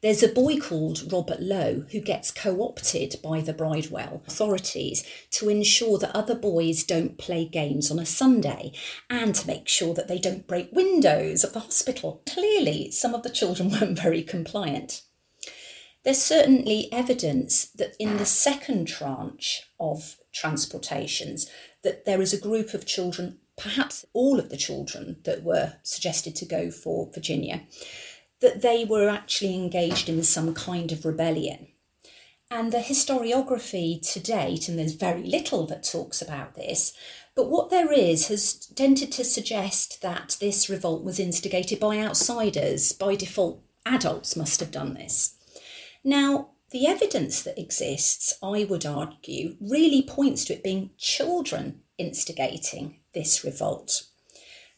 There's 0.00 0.22
a 0.22 0.28
boy 0.28 0.58
called 0.58 1.12
Robert 1.12 1.40
Lowe 1.40 1.84
who 1.92 2.00
gets 2.00 2.30
co 2.30 2.62
opted 2.62 3.16
by 3.22 3.40
the 3.40 3.54
Bridewell 3.54 4.22
authorities 4.26 5.04
to 5.32 5.48
ensure 5.48 5.98
that 5.98 6.16
other 6.16 6.34
boys 6.34 6.84
don't 6.84 7.16
play 7.16 7.44
games 7.44 7.90
on 7.90 7.98
a 7.98 8.06
Sunday 8.06 8.72
and 9.08 9.34
to 9.34 9.46
make 9.46 9.68
sure 9.68 9.94
that 9.94 10.08
they 10.08 10.18
don't 10.18 10.46
break 10.46 10.70
windows 10.72 11.44
at 11.44 11.52
the 11.52 11.60
hospital. 11.60 12.22
Clearly, 12.26 12.90
some 12.90 13.14
of 13.14 13.22
the 13.22 13.30
children 13.30 13.70
weren't 13.80 13.98
very 13.98 14.22
compliant. 14.22 15.02
There's 16.04 16.22
certainly 16.22 16.92
evidence 16.92 17.66
that 17.76 17.96
in 17.98 18.18
the 18.18 18.26
second 18.26 18.86
tranche 18.86 19.62
of 19.80 20.16
transportations 20.32 21.48
that 21.82 22.04
there 22.04 22.20
is 22.20 22.34
a 22.34 22.40
group 22.40 22.74
of 22.74 22.84
children, 22.86 23.38
perhaps 23.56 24.04
all 24.12 24.38
of 24.38 24.50
the 24.50 24.56
children 24.56 25.16
that 25.24 25.42
were 25.42 25.74
suggested 25.82 26.36
to 26.36 26.44
go 26.44 26.70
for 26.70 27.10
Virginia, 27.14 27.62
that 28.40 28.60
they 28.60 28.84
were 28.84 29.08
actually 29.08 29.54
engaged 29.54 30.08
in 30.10 30.22
some 30.22 30.52
kind 30.52 30.92
of 30.92 31.06
rebellion. 31.06 31.68
And 32.50 32.70
the 32.70 32.78
historiography 32.78 34.00
to 34.12 34.20
date, 34.20 34.68
and 34.68 34.78
there's 34.78 34.92
very 34.92 35.22
little 35.22 35.66
that 35.68 35.82
talks 35.82 36.20
about 36.20 36.54
this, 36.54 36.92
but 37.34 37.48
what 37.48 37.70
there 37.70 37.90
is 37.90 38.28
has 38.28 38.54
tended 38.54 39.10
to 39.12 39.24
suggest 39.24 40.02
that 40.02 40.36
this 40.38 40.68
revolt 40.68 41.02
was 41.02 41.18
instigated 41.18 41.80
by 41.80 41.98
outsiders. 41.98 42.92
By 42.92 43.16
default, 43.16 43.62
adults 43.86 44.36
must 44.36 44.60
have 44.60 44.70
done 44.70 44.94
this. 44.94 45.33
Now, 46.04 46.50
the 46.70 46.86
evidence 46.86 47.42
that 47.42 47.58
exists, 47.58 48.34
I 48.42 48.64
would 48.64 48.84
argue, 48.84 49.56
really 49.60 50.02
points 50.02 50.44
to 50.46 50.54
it 50.54 50.62
being 50.62 50.90
children 50.98 51.80
instigating 51.98 52.98
this 53.14 53.44
revolt. 53.44 54.04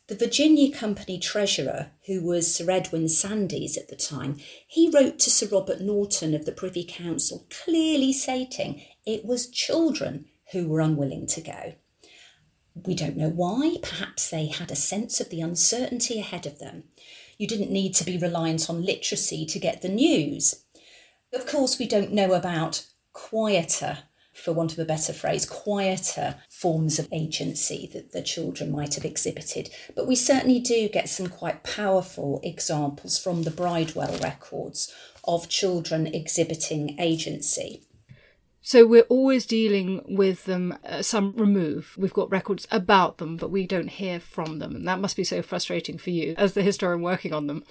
The 0.08 0.14
Virginia 0.14 0.72
Company 0.72 1.18
treasurer, 1.18 1.90
who 2.06 2.22
was 2.22 2.54
Sir 2.54 2.70
Edwin 2.70 3.08
Sandys 3.08 3.76
at 3.76 3.88
the 3.88 3.96
time, 3.96 4.36
he 4.68 4.88
wrote 4.88 5.18
to 5.20 5.30
Sir 5.30 5.48
Robert 5.50 5.80
Naunton 5.80 6.32
of 6.32 6.44
the 6.44 6.52
Privy 6.52 6.84
Council, 6.84 7.44
clearly 7.50 8.12
stating 8.12 8.82
it 9.04 9.24
was 9.24 9.48
children 9.48 10.26
who 10.52 10.68
were 10.68 10.80
unwilling 10.80 11.26
to 11.26 11.40
go. 11.40 11.74
We 12.74 12.94
don't 12.94 13.16
know 13.16 13.30
why, 13.30 13.78
perhaps 13.82 14.30
they 14.30 14.46
had 14.46 14.70
a 14.70 14.76
sense 14.76 15.18
of 15.18 15.30
the 15.30 15.40
uncertainty 15.40 16.20
ahead 16.20 16.46
of 16.46 16.60
them. 16.60 16.84
You 17.36 17.48
didn't 17.48 17.72
need 17.72 17.94
to 17.96 18.04
be 18.04 18.16
reliant 18.16 18.70
on 18.70 18.84
literacy 18.84 19.44
to 19.46 19.58
get 19.58 19.82
the 19.82 19.88
news. 19.88 20.65
Of 21.32 21.46
course, 21.46 21.78
we 21.78 21.86
don't 21.86 22.12
know 22.12 22.32
about 22.32 22.86
quieter, 23.12 23.98
for 24.32 24.52
want 24.52 24.72
of 24.72 24.78
a 24.78 24.84
better 24.84 25.12
phrase, 25.12 25.46
quieter 25.46 26.36
forms 26.50 26.98
of 26.98 27.08
agency 27.12 27.88
that 27.92 28.12
the 28.12 28.22
children 28.22 28.70
might 28.70 28.94
have 28.94 29.04
exhibited. 29.04 29.70
But 29.94 30.06
we 30.06 30.14
certainly 30.14 30.60
do 30.60 30.88
get 30.88 31.08
some 31.08 31.28
quite 31.28 31.62
powerful 31.62 32.40
examples 32.44 33.18
from 33.18 33.42
the 33.42 33.50
Bridewell 33.50 34.22
records 34.22 34.92
of 35.24 35.48
children 35.48 36.06
exhibiting 36.06 36.98
agency. 37.00 37.82
So 38.60 38.84
we're 38.84 39.02
always 39.02 39.46
dealing 39.46 40.02
with 40.08 40.44
them 40.44 40.76
uh, 40.84 41.00
some 41.00 41.32
remove. 41.36 41.94
We've 41.96 42.12
got 42.12 42.32
records 42.32 42.66
about 42.72 43.18
them, 43.18 43.36
but 43.36 43.50
we 43.50 43.64
don't 43.64 43.88
hear 43.88 44.18
from 44.18 44.58
them. 44.58 44.74
And 44.74 44.88
that 44.88 44.98
must 44.98 45.16
be 45.16 45.22
so 45.22 45.40
frustrating 45.40 45.98
for 45.98 46.10
you 46.10 46.34
as 46.36 46.54
the 46.54 46.62
historian 46.62 47.00
working 47.00 47.32
on 47.32 47.46
them. 47.46 47.62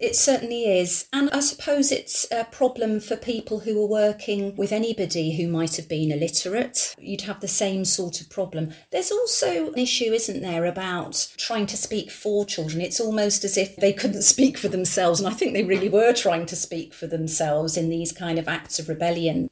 It 0.00 0.14
certainly 0.14 0.78
is. 0.78 1.08
And 1.12 1.28
I 1.30 1.40
suppose 1.40 1.90
it's 1.90 2.24
a 2.30 2.44
problem 2.44 3.00
for 3.00 3.16
people 3.16 3.60
who 3.60 3.82
are 3.82 3.88
working 3.88 4.54
with 4.54 4.70
anybody 4.70 5.36
who 5.36 5.48
might 5.48 5.76
have 5.76 5.88
been 5.88 6.12
illiterate. 6.12 6.94
You'd 6.98 7.22
have 7.22 7.40
the 7.40 7.48
same 7.48 7.84
sort 7.84 8.20
of 8.20 8.30
problem. 8.30 8.72
There's 8.92 9.10
also 9.10 9.72
an 9.72 9.78
issue, 9.78 10.12
isn't 10.12 10.40
there, 10.40 10.64
about 10.66 11.28
trying 11.36 11.66
to 11.66 11.76
speak 11.76 12.12
for 12.12 12.44
children. 12.44 12.80
It's 12.80 13.00
almost 13.00 13.44
as 13.44 13.56
if 13.56 13.74
they 13.76 13.92
couldn't 13.92 14.22
speak 14.22 14.56
for 14.56 14.68
themselves. 14.68 15.18
And 15.18 15.28
I 15.28 15.32
think 15.32 15.52
they 15.52 15.64
really 15.64 15.88
were 15.88 16.12
trying 16.12 16.46
to 16.46 16.56
speak 16.56 16.94
for 16.94 17.08
themselves 17.08 17.76
in 17.76 17.90
these 17.90 18.12
kind 18.12 18.38
of 18.38 18.46
acts 18.46 18.78
of 18.78 18.88
rebellion. 18.88 19.50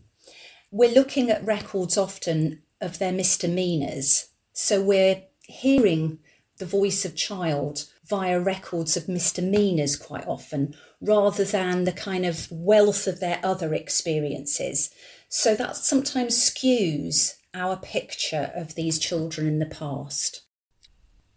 We're 0.70 0.94
looking 0.94 1.30
at 1.30 1.44
records 1.44 1.98
often 1.98 2.62
of 2.80 2.98
their 2.98 3.12
misdemeanours. 3.12 4.28
So 4.52 4.80
we're 4.82 5.22
hearing 5.42 6.18
the 6.58 6.66
voice 6.66 7.04
of 7.04 7.16
child 7.16 7.86
via 8.08 8.40
records 8.40 8.96
of 8.96 9.08
misdemeanours 9.08 9.96
quite 9.96 10.26
often, 10.26 10.74
rather 11.00 11.44
than 11.44 11.84
the 11.84 11.92
kind 11.92 12.24
of 12.24 12.48
wealth 12.50 13.06
of 13.06 13.20
their 13.20 13.40
other 13.42 13.74
experiences. 13.74 14.90
So 15.28 15.54
that 15.56 15.76
sometimes 15.76 16.36
skews 16.36 17.34
our 17.52 17.76
picture 17.76 18.52
of 18.54 18.74
these 18.74 18.98
children 18.98 19.46
in 19.46 19.58
the 19.58 19.66
past. 19.66 20.42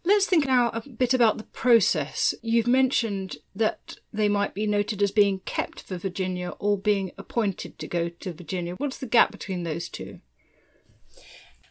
Let's 0.06 0.26
think 0.26 0.46
now 0.46 0.70
a 0.70 0.88
bit 0.88 1.14
about 1.14 1.38
the 1.38 1.44
process. 1.44 2.34
You've 2.42 2.68
mentioned 2.68 3.38
that 3.54 3.98
they 4.14 4.30
might 4.30 4.54
be 4.54 4.66
noted 4.66 5.04
as 5.04 5.12
being 5.12 5.40
kept 5.42 5.82
for 5.82 5.98
Virginia 5.98 6.52
or 6.60 6.78
being 6.78 7.12
appointed 7.18 7.78
to 7.80 7.88
go 7.88 8.10
to 8.10 8.34
Virginia. 8.34 8.76
What's 8.76 8.98
the 8.98 9.06
gap 9.06 9.32
between 9.32 9.64
those 9.64 9.90
two? 9.90 10.20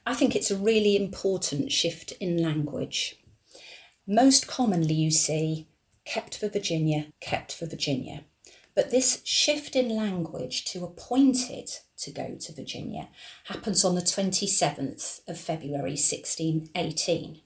I 0.06 0.14
think 0.14 0.36
it's 0.36 0.50
a 0.50 0.56
really 0.56 0.96
important 0.96 1.72
shift 1.72 2.12
in 2.20 2.42
language. 2.42 3.16
Most 4.10 4.46
commonly, 4.46 4.94
you 4.94 5.10
see 5.10 5.68
kept 6.06 6.38
for 6.38 6.48
Virginia, 6.48 7.08
kept 7.20 7.52
for 7.52 7.66
Virginia. 7.66 8.24
But 8.74 8.90
this 8.90 9.20
shift 9.22 9.76
in 9.76 9.94
language 9.94 10.64
to 10.66 10.82
appointed 10.82 11.68
to 11.98 12.10
go 12.10 12.36
to 12.40 12.54
Virginia 12.54 13.10
happens 13.44 13.84
on 13.84 13.96
the 13.96 14.00
27th 14.00 15.20
of 15.28 15.38
February 15.38 15.90
1618. 15.90 17.42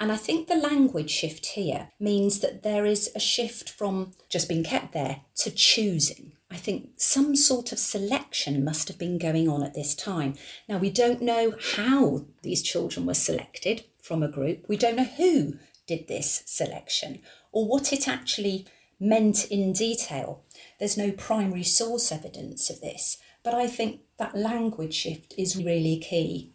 And 0.00 0.10
I 0.10 0.16
think 0.16 0.48
the 0.48 0.54
language 0.56 1.10
shift 1.10 1.46
here 1.48 1.90
means 2.00 2.40
that 2.40 2.62
there 2.62 2.86
is 2.86 3.10
a 3.14 3.20
shift 3.20 3.68
from 3.68 4.12
just 4.30 4.48
being 4.48 4.64
kept 4.64 4.94
there 4.94 5.20
to 5.36 5.50
choosing. 5.50 6.32
I 6.50 6.56
think 6.56 6.92
some 6.96 7.36
sort 7.36 7.72
of 7.72 7.78
selection 7.78 8.64
must 8.64 8.88
have 8.88 8.98
been 8.98 9.18
going 9.18 9.50
on 9.50 9.62
at 9.62 9.74
this 9.74 9.94
time. 9.94 10.34
Now, 10.66 10.78
we 10.78 10.88
don't 10.88 11.20
know 11.20 11.54
how 11.76 12.24
these 12.40 12.62
children 12.62 13.04
were 13.04 13.12
selected 13.12 13.84
from 14.04 14.22
a 14.22 14.28
group, 14.28 14.66
we 14.68 14.76
don't 14.76 14.96
know 14.96 15.04
who 15.04 15.54
did 15.86 16.08
this 16.08 16.42
selection 16.46 17.20
or 17.52 17.66
what 17.66 17.92
it 17.92 18.08
actually 18.08 18.66
meant 19.00 19.46
in 19.50 19.72
detail. 19.72 20.44
There's 20.78 20.96
no 20.96 21.12
primary 21.12 21.64
source 21.64 22.10
evidence 22.10 22.70
of 22.70 22.80
this, 22.80 23.18
but 23.42 23.54
I 23.54 23.66
think 23.66 24.00
that 24.18 24.36
language 24.36 24.94
shift 24.94 25.34
is 25.36 25.56
really 25.56 25.98
key. 25.98 26.52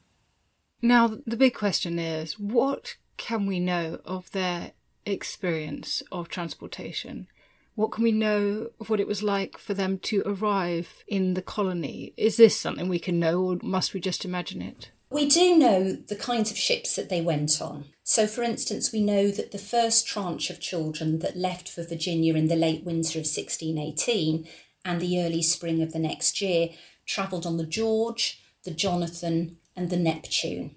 Now, 0.81 1.17
the 1.25 1.37
big 1.37 1.53
question 1.53 1.99
is 1.99 2.39
what 2.39 2.95
can 3.17 3.45
we 3.45 3.59
know 3.59 3.99
of 4.05 4.31
their 4.31 4.71
experience 5.05 6.01
of 6.11 6.29
transportation? 6.29 7.27
What 7.75 7.91
can 7.91 8.03
we 8.03 8.11
know 8.11 8.71
of 8.79 8.89
what 8.89 8.99
it 8.99 9.07
was 9.07 9.23
like 9.23 9.57
for 9.57 9.73
them 9.73 9.99
to 9.99 10.21
arrive 10.25 11.03
in 11.07 11.33
the 11.33 11.41
colony? 11.41 12.13
Is 12.17 12.37
this 12.37 12.57
something 12.57 12.89
we 12.89 12.99
can 12.99 13.19
know, 13.19 13.41
or 13.41 13.57
must 13.61 13.93
we 13.93 13.99
just 13.99 14.25
imagine 14.25 14.61
it? 14.61 14.91
We 15.11 15.27
do 15.27 15.57
know 15.57 15.93
the 15.93 16.15
kinds 16.15 16.51
of 16.51 16.57
ships 16.57 16.95
that 16.95 17.09
they 17.09 17.21
went 17.21 17.61
on. 17.61 17.85
So, 18.03 18.27
for 18.27 18.43
instance, 18.43 18.91
we 18.91 19.01
know 19.01 19.29
that 19.29 19.51
the 19.51 19.57
first 19.57 20.05
tranche 20.05 20.51
of 20.51 20.59
children 20.59 21.19
that 21.19 21.35
left 21.35 21.67
for 21.67 21.83
Virginia 21.83 22.35
in 22.35 22.47
the 22.47 22.55
late 22.55 22.83
winter 22.83 23.17
of 23.17 23.25
1618 23.25 24.47
and 24.85 25.01
the 25.01 25.23
early 25.23 25.41
spring 25.41 25.81
of 25.81 25.93
the 25.93 25.99
next 25.99 26.41
year 26.41 26.69
travelled 27.07 27.47
on 27.47 27.57
the 27.57 27.65
George, 27.65 28.41
the 28.63 28.71
Jonathan, 28.71 29.57
and 29.75 29.89
the 29.89 29.97
Neptune. 29.97 30.75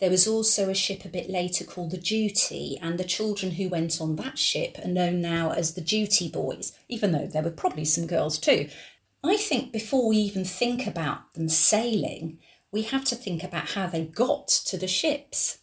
There 0.00 0.10
was 0.10 0.26
also 0.26 0.68
a 0.70 0.74
ship 0.74 1.04
a 1.04 1.10
bit 1.10 1.28
later 1.28 1.64
called 1.64 1.90
the 1.90 1.98
Duty, 1.98 2.78
and 2.80 2.98
the 2.98 3.04
children 3.04 3.52
who 3.52 3.68
went 3.68 4.00
on 4.00 4.16
that 4.16 4.38
ship 4.38 4.78
are 4.82 4.88
known 4.88 5.20
now 5.20 5.52
as 5.52 5.74
the 5.74 5.80
Duty 5.80 6.28
Boys, 6.28 6.72
even 6.88 7.12
though 7.12 7.26
there 7.26 7.42
were 7.42 7.50
probably 7.50 7.84
some 7.84 8.06
girls 8.06 8.38
too. 8.38 8.68
I 9.24 9.36
think 9.36 9.72
before 9.72 10.08
we 10.08 10.16
even 10.18 10.44
think 10.44 10.86
about 10.86 11.34
them 11.34 11.48
sailing, 11.48 12.38
we 12.76 12.82
have 12.82 13.06
to 13.06 13.14
think 13.14 13.42
about 13.42 13.70
how 13.70 13.86
they 13.86 14.04
got 14.04 14.48
to 14.48 14.76
the 14.76 14.86
ships. 14.86 15.60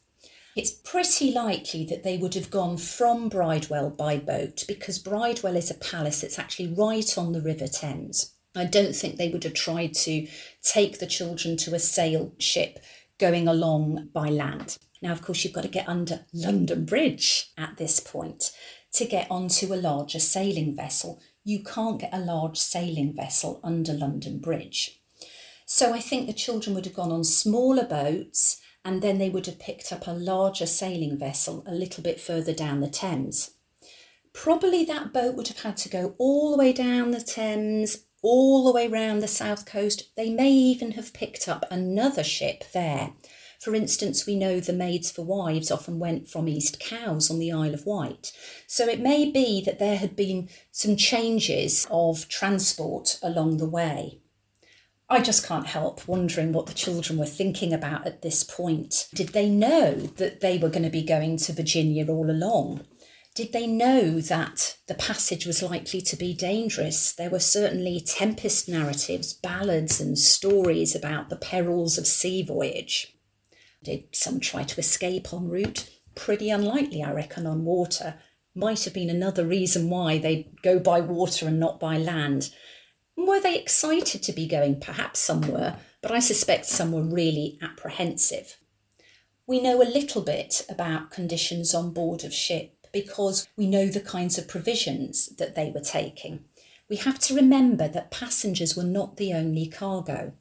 It's 0.56 0.72
pretty 0.72 1.32
likely 1.32 1.86
that 1.86 2.02
they 2.02 2.18
would 2.18 2.34
have 2.34 2.50
gone 2.50 2.76
from 2.78 3.30
Bridewell 3.30 3.92
by 3.92 4.18
boat 4.18 4.66
because 4.68 4.98
Bridewell 4.98 5.56
is 5.56 5.70
a 5.70 5.76
palace 5.76 6.22
that's 6.22 6.40
actually 6.40 6.74
right 6.74 7.16
on 7.16 7.32
the 7.32 7.42
River 7.42 7.68
Thames. 7.68 8.34
I 8.56 8.66
don't 8.66 8.96
think 8.96 9.18
they 9.18 9.30
would 9.30 9.44
have 9.44 9.54
tried 9.54 9.94
to 9.94 10.28
take 10.64 10.98
the 10.98 11.06
children 11.06 11.56
to 11.58 11.76
a 11.76 11.80
sail 11.80 12.34
ship 12.40 12.80
going 13.20 13.48
along 13.48 14.10
by 14.12 14.30
land. 14.30 14.80
Now, 15.00 15.12
of 15.12 15.22
course, 15.22 15.44
you've 15.44 15.54
got 15.54 15.66
to 15.66 15.68
get 15.68 15.88
under 15.88 16.26
London 16.34 16.84
Bridge 16.84 17.52
at 17.60 17.78
this 17.78 18.00
point 18.00 18.52
to 18.94 19.06
get 19.06 19.30
onto 19.30 19.72
a 19.72 19.76
larger 19.76 20.20
sailing 20.20 20.76
vessel. 20.76 21.22
You 21.44 21.64
can't 21.64 22.02
get 22.02 22.12
a 22.12 22.18
large 22.18 22.58
sailing 22.58 23.16
vessel 23.16 23.60
under 23.64 23.94
London 23.94 24.40
Bridge. 24.40 25.03
So 25.76 25.92
I 25.92 26.02
think 26.02 26.28
the 26.28 26.34
children 26.34 26.76
would 26.76 26.86
have 26.86 26.94
gone 26.94 27.12
on 27.12 27.24
smaller 27.24 27.84
boats 27.84 28.62
and 28.86 29.02
then 29.02 29.18
they 29.18 29.32
would 29.32 29.48
have 29.48 29.58
picked 29.58 29.92
up 29.92 30.06
a 30.06 30.12
larger 30.12 30.68
sailing 30.68 31.18
vessel 31.18 31.64
a 31.66 31.74
little 31.74 32.04
bit 32.04 32.22
further 32.22 32.54
down 32.54 32.80
the 32.80 32.88
Thames. 32.88 33.56
Probably 34.36 34.86
that 34.86 35.12
boat 35.12 35.36
would 35.36 35.48
have 35.48 35.62
had 35.62 35.76
to 35.78 35.90
go 35.90 36.14
all 36.20 36.52
the 36.52 36.60
way 36.60 36.74
down 36.74 37.10
the 37.10 37.20
Thames, 37.20 38.06
all 38.22 38.64
the 38.64 38.72
way 38.72 38.88
round 38.88 39.24
the 39.24 39.28
south 39.28 39.66
coast. 39.66 40.16
They 40.16 40.30
may 40.30 40.52
even 40.52 40.92
have 40.92 41.12
picked 41.12 41.48
up 41.48 41.66
another 41.72 42.24
ship 42.24 42.66
there. 42.72 43.14
For 43.60 43.74
instance, 43.74 44.28
we 44.28 44.36
know 44.36 44.60
the 44.60 44.74
Maids 44.74 45.10
for 45.10 45.24
Wives 45.24 45.72
often 45.72 45.98
went 45.98 46.30
from 46.30 46.48
East 46.48 46.80
Cowes 46.80 47.32
on 47.32 47.40
the 47.40 47.52
Isle 47.52 47.74
of 47.74 47.88
Wight. 47.88 48.32
So 48.68 48.88
it 48.88 49.00
may 49.00 49.32
be 49.32 49.60
that 49.66 49.80
there 49.80 49.98
had 49.98 50.16
been 50.16 50.50
some 50.70 50.96
changes 50.98 51.88
of 51.90 52.30
transport 52.30 53.18
along 53.24 53.58
the 53.58 53.68
way. 53.68 54.20
I 55.14 55.22
just 55.22 55.46
can't 55.46 55.68
help 55.68 56.08
wondering 56.08 56.54
what 56.54 56.66
the 56.66 56.74
children 56.74 57.20
were 57.20 57.28
thinking 57.28 57.72
about 57.72 58.08
at 58.08 58.24
this 58.24 58.44
point. 58.44 59.10
Did 59.14 59.30
they 59.30 59.48
know 59.48 59.94
that 59.94 60.42
they 60.42 60.58
were 60.58 60.70
going 60.70 60.86
to 60.86 60.90
be 60.90 61.04
going 61.04 61.38
to 61.38 61.54
Virginia 61.54 62.10
all 62.10 62.32
along? 62.32 62.84
Did 63.36 63.54
they 63.54 63.68
know 63.68 64.20
that 64.22 64.78
the 64.88 64.96
passage 64.96 65.46
was 65.46 65.62
likely 65.62 66.02
to 66.02 66.16
be 66.16 66.34
dangerous? 66.34 67.14
There 67.14 67.30
were 67.30 67.38
certainly 67.38 68.00
tempest 68.00 68.68
narratives, 68.68 69.34
ballads, 69.36 70.02
and 70.02 70.18
stories 70.18 70.96
about 70.96 71.30
the 71.30 71.36
perils 71.36 72.00
of 72.00 72.08
sea 72.08 72.42
voyage. 72.42 73.16
Did 73.84 74.16
some 74.16 74.40
try 74.40 74.64
to 74.64 74.80
escape 74.80 75.32
en 75.32 75.48
route? 75.48 75.92
Pretty 76.16 76.50
unlikely, 76.50 77.04
I 77.04 77.12
reckon, 77.12 77.46
on 77.46 77.66
water. 77.66 78.16
Might 78.56 78.84
have 78.86 78.96
been 78.96 79.12
another 79.12 79.46
reason 79.46 79.92
why 79.92 80.18
they'd 80.18 80.60
go 80.64 80.80
by 80.80 81.02
water 81.02 81.48
and 81.48 81.60
not 81.60 81.80
by 81.80 82.00
land. 82.00 82.50
Were 83.16 83.40
they 83.40 83.58
excited 83.58 84.24
to 84.24 84.34
be 84.34 84.48
going? 84.48 84.80
Perhaps 84.80 85.20
some 85.20 85.42
were, 85.42 85.78
but 86.02 86.12
I 86.12 86.20
suspect 86.20 86.66
some 86.66 86.92
were 86.92 87.04
really 87.04 87.60
apprehensive. 87.62 88.58
We 89.46 89.62
know 89.62 89.82
a 89.82 89.84
little 89.84 90.22
bit 90.22 90.66
about 90.70 91.12
conditions 91.12 91.74
on 91.74 91.94
board 91.94 92.24
of 92.24 92.34
ship 92.34 92.88
because 92.92 93.48
we 93.58 93.68
know 93.68 93.88
the 93.88 94.00
kinds 94.00 94.38
of 94.38 94.48
provisions 94.48 95.36
that 95.36 95.56
they 95.56 95.72
were 95.72 95.82
taking. 95.82 96.46
We 96.90 96.96
have 96.98 97.20
to 97.20 97.36
remember 97.36 97.88
that 97.88 98.12
passengers 98.12 98.76
were 98.76 98.84
not 98.84 99.18
the 99.18 99.34
only 99.34 99.68
cargo. 99.68 100.34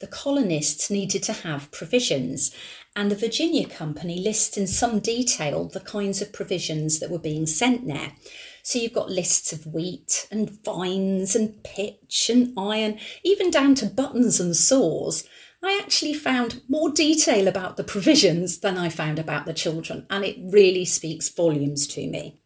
The 0.00 0.06
colonists 0.08 0.90
needed 0.90 1.22
to 1.24 1.32
have 1.32 1.70
provisions, 1.70 2.52
and 2.96 3.10
the 3.10 3.16
Virginia 3.16 3.68
Company 3.68 4.18
lists 4.18 4.56
in 4.56 4.66
some 4.66 4.98
detail 4.98 5.66
the 5.66 5.80
kinds 5.80 6.20
of 6.20 6.32
provisions 6.32 6.98
that 6.98 7.10
were 7.10 7.20
being 7.20 7.46
sent 7.46 7.86
there. 7.86 8.14
So 8.62 8.78
you've 8.78 8.92
got 8.92 9.10
lists 9.10 9.52
of 9.52 9.66
wheat 9.66 10.28
and 10.30 10.48
vines 10.64 11.34
and 11.34 11.62
pitch 11.64 12.30
and 12.32 12.54
iron, 12.56 12.98
even 13.24 13.50
down 13.50 13.74
to 13.76 13.86
buttons 13.86 14.38
and 14.38 14.56
saws. 14.56 15.24
I 15.64 15.78
actually 15.82 16.14
found 16.14 16.62
more 16.68 16.90
detail 16.90 17.48
about 17.48 17.76
the 17.76 17.84
provisions 17.84 18.60
than 18.60 18.78
I 18.78 18.88
found 18.88 19.18
about 19.18 19.46
the 19.46 19.54
children, 19.54 20.06
and 20.10 20.24
it 20.24 20.36
really 20.40 20.84
speaks 20.84 21.28
volumes 21.28 21.86
to 21.88 22.06
me. 22.08 22.40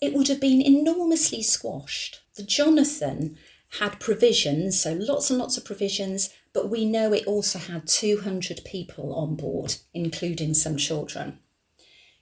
It 0.00 0.14
would 0.14 0.28
have 0.28 0.40
been 0.40 0.60
enormously 0.60 1.42
squashed. 1.42 2.20
The 2.36 2.42
Jonathan 2.42 3.38
had 3.78 4.00
provisions, 4.00 4.80
so 4.80 4.92
lots 4.92 5.30
and 5.30 5.38
lots 5.38 5.56
of 5.56 5.64
provisions, 5.64 6.30
but 6.52 6.70
we 6.70 6.84
know 6.84 7.12
it 7.12 7.26
also 7.26 7.58
had 7.58 7.86
200 7.86 8.62
people 8.64 9.14
on 9.14 9.36
board, 9.36 9.76
including 9.92 10.54
some 10.54 10.76
children. 10.76 11.40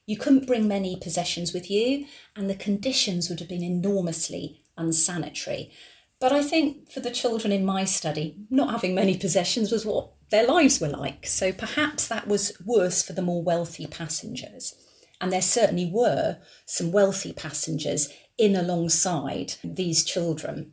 You 0.07 0.19
couldn't 0.19 0.47
bring 0.47 0.69
many 0.69 0.97
possessions 0.97 1.53
with 1.53 1.71
you, 1.71 2.07
and 2.37 2.49
the 2.49 2.55
conditions 2.55 3.29
would 3.29 3.41
have 3.41 3.49
been 3.49 3.63
enormously 3.63 4.63
unsanitary. 4.77 5.73
But 6.21 6.33
I 6.33 6.43
think 6.43 6.91
for 6.91 7.01
the 7.01 7.11
children 7.11 7.53
in 7.53 7.65
my 7.65 7.85
study, 7.85 8.37
not 8.51 8.71
having 8.71 8.95
many 8.95 9.17
possessions 9.17 9.73
was 9.73 9.87
what 9.87 10.11
their 10.31 10.47
lives 10.47 10.81
were 10.81 10.89
like. 10.89 11.27
So 11.27 11.53
perhaps 11.53 12.09
that 12.09 12.29
was 12.29 12.53
worse 12.65 13.03
for 13.03 13.13
the 13.13 13.23
more 13.23 13.43
wealthy 13.43 13.87
passengers. 13.87 14.75
And 15.21 15.33
there 15.33 15.43
certainly 15.43 15.91
were 15.93 16.39
some 16.67 16.93
wealthy 16.93 17.33
passengers 17.33 18.13
in 18.37 18.57
alongside 18.57 19.55
these 19.63 20.05
children. 20.05 20.73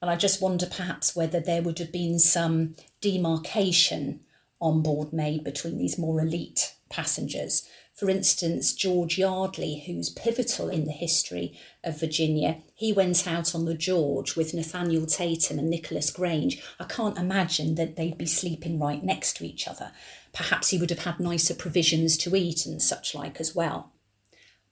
And 0.00 0.10
I 0.10 0.16
just 0.16 0.42
wonder 0.42 0.66
perhaps 0.66 1.14
whether 1.14 1.40
there 1.40 1.62
would 1.62 1.78
have 1.78 1.92
been 1.92 2.18
some 2.18 2.74
demarcation 3.00 4.20
on 4.60 4.82
board 4.82 5.12
made 5.12 5.44
between 5.44 5.78
these 5.78 5.98
more 5.98 6.20
elite 6.20 6.74
passengers 6.88 7.68
for 7.94 8.10
instance, 8.10 8.72
George 8.72 9.18
Yeardley, 9.18 9.84
who's 9.86 10.10
pivotal 10.10 10.68
in 10.68 10.84
the 10.84 10.92
history 10.92 11.56
of 11.84 12.00
Virginia, 12.00 12.58
he 12.74 12.92
went 12.92 13.26
out 13.28 13.54
on 13.54 13.66
the 13.66 13.74
George 13.74 14.34
with 14.34 14.52
Nathaniel 14.52 15.06
Tatum 15.06 15.60
and 15.60 15.70
Nicholas 15.70 16.10
Grange. 16.10 16.60
I 16.80 16.84
can't 16.84 17.16
imagine 17.16 17.76
that 17.76 17.94
they'd 17.94 18.18
be 18.18 18.26
sleeping 18.26 18.80
right 18.80 19.02
next 19.02 19.36
to 19.36 19.46
each 19.46 19.68
other. 19.68 19.92
Perhaps 20.32 20.70
he 20.70 20.78
would 20.78 20.90
have 20.90 21.04
had 21.04 21.20
nicer 21.20 21.54
provisions 21.54 22.16
to 22.18 22.34
eat 22.34 22.66
and 22.66 22.82
such 22.82 23.14
like 23.14 23.38
as 23.38 23.54
well. 23.54 23.92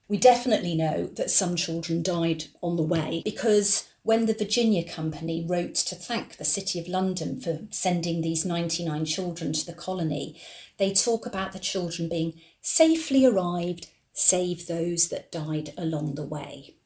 We 0.08 0.16
definitely 0.16 0.74
know 0.74 1.06
that 1.06 1.30
some 1.30 1.54
children 1.54 2.02
died 2.02 2.46
on 2.60 2.74
the 2.74 2.82
way 2.82 3.22
because 3.24 3.88
when 4.02 4.26
the 4.26 4.34
Virginia 4.34 4.82
Company 4.82 5.46
wrote 5.48 5.76
to 5.76 5.94
thank 5.94 6.36
the 6.36 6.44
City 6.44 6.80
of 6.80 6.88
London 6.88 7.40
for 7.40 7.60
sending 7.70 8.20
these 8.20 8.44
99 8.44 9.04
children 9.04 9.52
to 9.52 9.64
the 9.64 9.72
colony, 9.72 10.40
they 10.78 10.92
talk 10.92 11.24
about 11.24 11.52
the 11.52 11.60
children 11.60 12.08
being 12.08 12.34
safely 12.62 13.26
arrived, 13.26 13.88
save 14.14 14.66
those 14.66 15.08
that 15.08 15.30
died 15.30 15.74
along 15.76 16.14
the 16.14 16.24
way. 16.24 16.76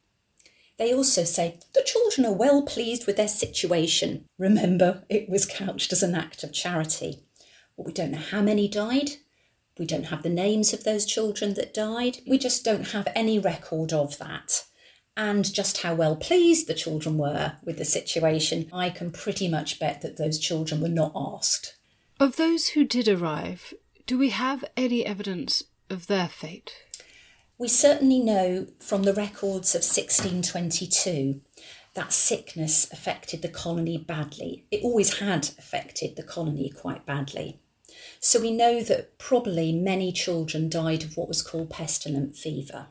They 0.77 0.93
also 0.93 1.23
say 1.23 1.59
the 1.73 1.83
children 1.83 2.25
are 2.25 2.33
well 2.33 2.61
pleased 2.61 3.07
with 3.07 3.15
their 3.15 3.29
situation. 3.29 4.25
Remember, 4.37 5.03
it 5.09 5.29
was 5.29 5.45
couched 5.45 5.93
as 5.93 6.03
an 6.03 6.13
act 6.13 6.43
of 6.43 6.51
charity. 6.51 7.23
Well, 7.75 7.85
we 7.85 7.93
don't 7.93 8.11
know 8.11 8.17
how 8.17 8.41
many 8.41 8.67
died. 8.67 9.11
We 9.79 9.85
don't 9.85 10.05
have 10.07 10.23
the 10.23 10.29
names 10.29 10.73
of 10.73 10.83
those 10.83 11.05
children 11.05 11.53
that 11.53 11.73
died. 11.73 12.17
We 12.27 12.37
just 12.37 12.65
don't 12.65 12.89
have 12.89 13.07
any 13.15 13.39
record 13.39 13.93
of 13.93 14.17
that 14.17 14.65
and 15.17 15.51
just 15.51 15.81
how 15.81 15.95
well 15.95 16.15
pleased 16.15 16.67
the 16.67 16.75
children 16.75 17.17
were 17.17 17.53
with 17.65 17.79
the 17.79 17.85
situation, 17.85 18.69
I 18.71 18.91
can 18.91 19.11
pretty 19.11 19.47
much 19.49 19.79
bet 19.79 20.01
that 20.01 20.17
those 20.17 20.37
children 20.37 20.79
were 20.79 20.87
not 20.87 21.11
asked. 21.15 21.75
Of 22.19 22.35
those 22.35 22.69
who 22.69 22.83
did 22.83 23.07
arrive, 23.07 23.73
do 24.07 24.17
we 24.17 24.29
have 24.29 24.63
any 24.77 25.05
evidence 25.05 25.65
of 25.89 26.07
their 26.07 26.29
fate? 26.29 26.73
We 27.57 27.67
certainly 27.67 28.19
know 28.19 28.67
from 28.79 29.03
the 29.03 29.13
records 29.13 29.75
of 29.75 29.79
1622 29.79 31.41
that 31.93 32.13
sickness 32.13 32.89
affected 32.91 33.41
the 33.41 33.49
colony 33.49 33.97
badly. 33.97 34.65
It 34.71 34.83
always 34.83 35.19
had 35.19 35.49
affected 35.59 36.15
the 36.15 36.23
colony 36.23 36.69
quite 36.69 37.05
badly. 37.05 37.59
So 38.19 38.39
we 38.39 38.51
know 38.51 38.81
that 38.81 39.17
probably 39.17 39.73
many 39.73 40.13
children 40.13 40.69
died 40.69 41.03
of 41.03 41.17
what 41.17 41.27
was 41.27 41.41
called 41.41 41.69
pestilent 41.69 42.37
fever. 42.37 42.87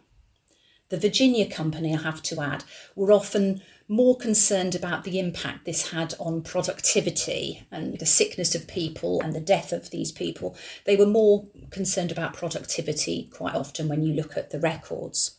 The 0.90 0.98
Virginia 0.98 1.48
Company, 1.48 1.94
I 1.94 2.02
have 2.02 2.22
to 2.24 2.40
add, 2.42 2.64
were 2.94 3.10
often 3.10 3.62
more 3.88 4.16
concerned 4.16 4.74
about 4.74 5.04
the 5.04 5.18
impact 5.18 5.64
this 5.64 5.90
had 5.90 6.14
on 6.18 6.42
productivity 6.42 7.66
and 7.70 7.98
the 7.98 8.06
sickness 8.06 8.54
of 8.54 8.66
people 8.66 9.20
and 9.20 9.32
the 9.32 9.40
death 9.40 9.72
of 9.72 9.90
these 9.90 10.10
people. 10.10 10.56
They 10.84 10.96
were 10.96 11.06
more 11.06 11.46
concerned 11.70 12.10
about 12.10 12.34
productivity 12.34 13.30
quite 13.32 13.54
often 13.54 13.88
when 13.88 14.02
you 14.02 14.12
look 14.12 14.36
at 14.36 14.50
the 14.50 14.58
records. 14.58 15.36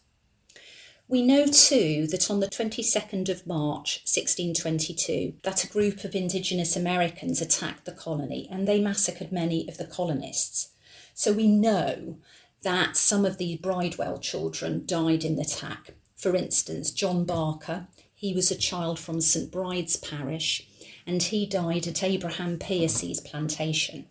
We 1.09 1.21
know 1.21 1.45
too 1.45 2.07
that 2.07 2.29
on 2.29 2.41
the 2.41 2.47
22nd 2.47 3.29
of 3.29 3.47
March 3.47 4.01
1622 4.05 5.35
that 5.43 5.63
a 5.63 5.67
group 5.67 6.03
of 6.03 6.15
indigenous 6.15 6.75
Americans 6.75 7.41
attacked 7.41 7.85
the 7.85 7.93
colony 7.93 8.47
and 8.51 8.67
they 8.67 8.81
massacred 8.81 9.31
many 9.31 9.67
of 9.69 9.77
the 9.77 9.87
colonists. 9.87 10.69
So 11.13 11.31
we 11.31 11.47
know 11.47 12.17
that 12.63 12.97
some 12.97 13.25
of 13.25 13.37
the 13.37 13.57
Bridewell 13.63 14.19
children 14.19 14.83
died 14.85 15.23
in 15.23 15.37
the 15.37 15.43
attack. 15.43 15.93
For 16.17 16.35
instance, 16.35 16.91
John 16.91 17.23
Barker, 17.23 17.87
he 18.17 18.33
was 18.33 18.49
a 18.49 18.55
child 18.55 18.97
from 18.97 19.21
St 19.21 19.51
Bride's 19.51 19.95
parish 19.95 20.67
and 21.05 21.21
he 21.21 21.45
died 21.45 21.85
at 21.85 22.03
Abraham 22.03 22.57
Piersey's 22.57 23.19
plantation. 23.19 24.07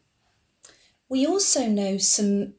We 1.09 1.27
also 1.27 1.67
know 1.67 1.99
some 1.99 2.55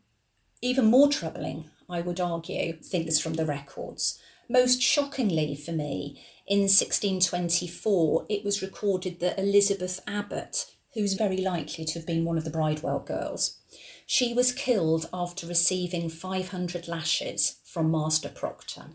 even 0.61 0.85
more 0.87 1.07
troubling, 1.07 1.69
I 1.89 2.01
would 2.01 2.19
argue, 2.19 2.73
things 2.73 3.21
from 3.21 3.35
the 3.35 3.45
records. 3.45 4.21
Most 4.49 4.81
shockingly 4.81 5.55
for 5.55 5.71
me, 5.71 6.21
in 6.45 6.61
1624, 6.63 8.25
it 8.29 8.43
was 8.43 8.61
recorded 8.61 9.21
that 9.21 9.39
Elizabeth 9.39 10.01
Abbott, 10.05 10.73
who's 10.95 11.13
very 11.13 11.37
likely 11.37 11.85
to 11.85 11.93
have 11.93 12.05
been 12.05 12.25
one 12.25 12.37
of 12.37 12.43
the 12.43 12.49
Bridewell 12.49 13.05
girls, 13.05 13.59
she 14.05 14.33
was 14.33 14.51
killed 14.51 15.07
after 15.13 15.47
receiving 15.47 16.09
500 16.09 16.89
lashes 16.89 17.59
from 17.63 17.89
Master 17.89 18.29
Proctor. 18.29 18.87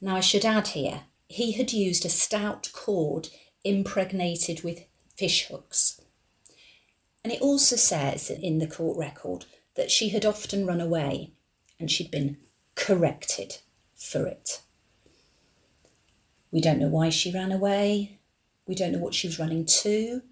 Now, 0.00 0.16
I 0.16 0.20
should 0.20 0.44
add 0.44 0.68
here, 0.68 1.02
he 1.30 1.52
had 1.52 1.72
used 1.72 2.04
a 2.04 2.08
stout 2.08 2.68
cord 2.72 3.28
impregnated 3.62 4.64
with 4.64 4.84
fish 5.16 5.46
hooks. 5.46 6.00
And 7.22 7.32
it 7.32 7.40
also 7.40 7.76
says 7.76 8.30
in 8.30 8.58
the 8.58 8.66
court 8.66 8.98
record 8.98 9.44
that 9.76 9.92
she 9.92 10.08
had 10.08 10.24
often 10.26 10.66
run 10.66 10.80
away 10.80 11.30
and 11.78 11.88
she'd 11.88 12.10
been 12.10 12.38
corrected 12.74 13.58
for 13.94 14.26
it. 14.26 14.60
We 16.50 16.60
don't 16.60 16.80
know 16.80 16.88
why 16.88 17.10
she 17.10 17.30
ran 17.30 17.52
away. 17.52 18.18
We 18.66 18.74
don't 18.74 18.90
know 18.90 18.98
what 18.98 19.14
she 19.14 19.28
was 19.28 19.38
running 19.38 19.66
to. 19.66 20.22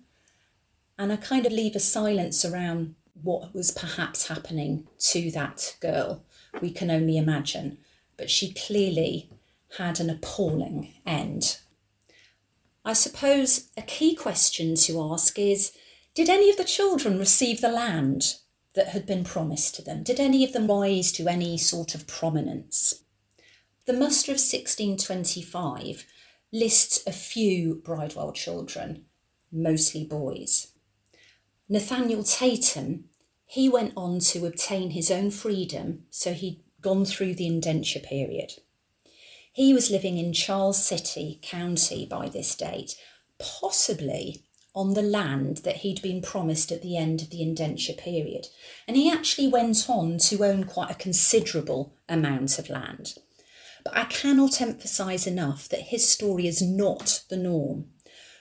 And 0.99 1.13
I 1.13 1.17
kind 1.17 1.47
of 1.47 1.53
leave 1.53 1.77
a 1.77 1.81
silence 1.81 2.45
around 2.45 2.97
what 3.23 3.55
was 3.55 3.71
perhaps 3.71 4.27
happening 4.27 4.89
to 4.99 5.31
that 5.31 5.77
girl, 5.79 6.25
we 6.61 6.73
can 6.73 6.91
only 6.91 7.17
imagine. 7.17 7.79
But 8.17 8.31
she 8.31 8.53
clearly 8.53 9.31
had 9.77 10.01
an 10.01 10.11
appalling 10.11 10.95
end. 11.07 11.59
I 12.85 12.95
suppose 12.95 13.69
a 13.77 13.83
key 13.83 14.15
question 14.15 14.75
to 14.77 15.03
ask 15.13 15.39
is 15.39 15.73
Did 16.15 16.29
any 16.29 16.49
of 16.49 16.57
the 16.57 16.65
children 16.65 17.19
receive 17.19 17.61
the 17.61 17.69
land 17.69 18.37
that 18.75 18.89
had 18.89 19.05
been 19.05 19.25
promised 19.25 19.75
to 19.75 19.83
them? 19.83 20.03
Did 20.03 20.19
any 20.19 20.45
of 20.45 20.53
them 20.53 20.69
rise 20.69 21.13
to 21.13 21.29
any 21.29 21.59
sort 21.59 21.95
of 21.95 22.07
prominence? 22.07 23.03
The 23.87 23.93
muster 23.93 24.33
of 24.33 24.37
1625 24.37 26.07
lists 26.53 27.03
a 27.07 27.13
few 27.13 27.83
Bridewell 27.85 28.33
children, 28.33 29.05
mostly 29.53 30.05
boys. 30.05 30.69
Nathaniel 31.69 32.23
Tatum, 32.23 33.05
he 33.45 33.69
went 33.69 33.93
on 33.97 34.21
to 34.21 34.47
obtain 34.47 34.91
his 34.91 35.11
own 35.11 35.31
freedom, 35.31 36.05
so 36.11 36.33
he'd 36.33 36.63
gone 36.81 37.05
through 37.05 37.35
the 37.35 37.47
indenture 37.47 38.01
period. 38.01 38.53
He 39.59 39.75
was 39.75 39.91
living 39.91 40.19
in 40.19 40.33
Charles 40.33 40.81
City 40.81 41.41
County 41.43 42.07
by 42.07 42.29
this 42.29 42.55
date, 42.55 42.95
possibly 43.41 44.45
on 44.73 44.95
the 44.95 45.03
land 45.03 45.63
that 45.65 45.79
he'd 45.79 46.01
been 46.01 46.23
promised 46.23 46.71
at 46.71 46.81
the 46.81 46.97
end 46.97 47.23
of 47.23 47.31
the 47.31 47.43
indenture 47.43 47.93
period. 47.93 48.47
And 48.87 48.97
he 48.97 49.11
actually 49.11 49.49
went 49.49 49.91
on 49.91 50.19
to 50.19 50.45
own 50.45 50.63
quite 50.63 50.93
a 50.93 50.95
considerable 50.95 51.93
amount 52.09 52.61
of 52.61 52.71
land. 52.71 53.15
But 53.83 53.97
I 53.97 54.05
cannot 54.05 54.61
emphasise 54.61 55.27
enough 55.27 55.69
that 55.71 55.89
his 55.89 56.09
story 56.09 56.47
is 56.47 56.63
not 56.63 57.25
the 57.29 57.37
norm. 57.37 57.87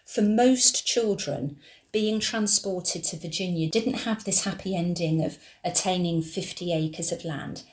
For 0.06 0.22
most 0.22 0.86
children, 0.86 1.58
being 1.92 2.20
transported 2.20 3.04
to 3.06 3.18
Virginia 3.18 3.68
didn't 3.68 4.04
have 4.06 4.24
this 4.24 4.44
happy 4.44 4.76
ending 4.76 5.26
of 5.26 5.40
attaining 5.64 6.22
50 6.22 6.72
acres 6.72 7.12
of 7.12 7.26
land. 7.26 7.64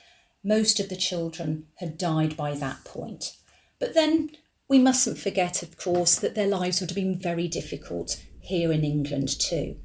Most 0.44 0.78
of 0.78 0.90
the 0.90 0.96
children 0.96 1.66
had 1.78 1.96
died 1.96 2.36
by 2.36 2.54
that 2.54 2.84
point. 2.84 3.32
But 3.80 3.94
then 3.94 4.30
we 4.68 4.78
mustn't 4.78 5.18
forget, 5.18 5.62
of 5.62 5.76
course, 5.76 6.16
that 6.16 6.34
their 6.34 6.46
lives 6.46 6.80
would 6.80 6.90
have 6.90 6.96
been 6.96 7.18
very 7.18 7.48
difficult 7.48 8.22
here 8.40 8.70
in 8.70 8.84
England 8.84 9.28
too. 9.40 9.76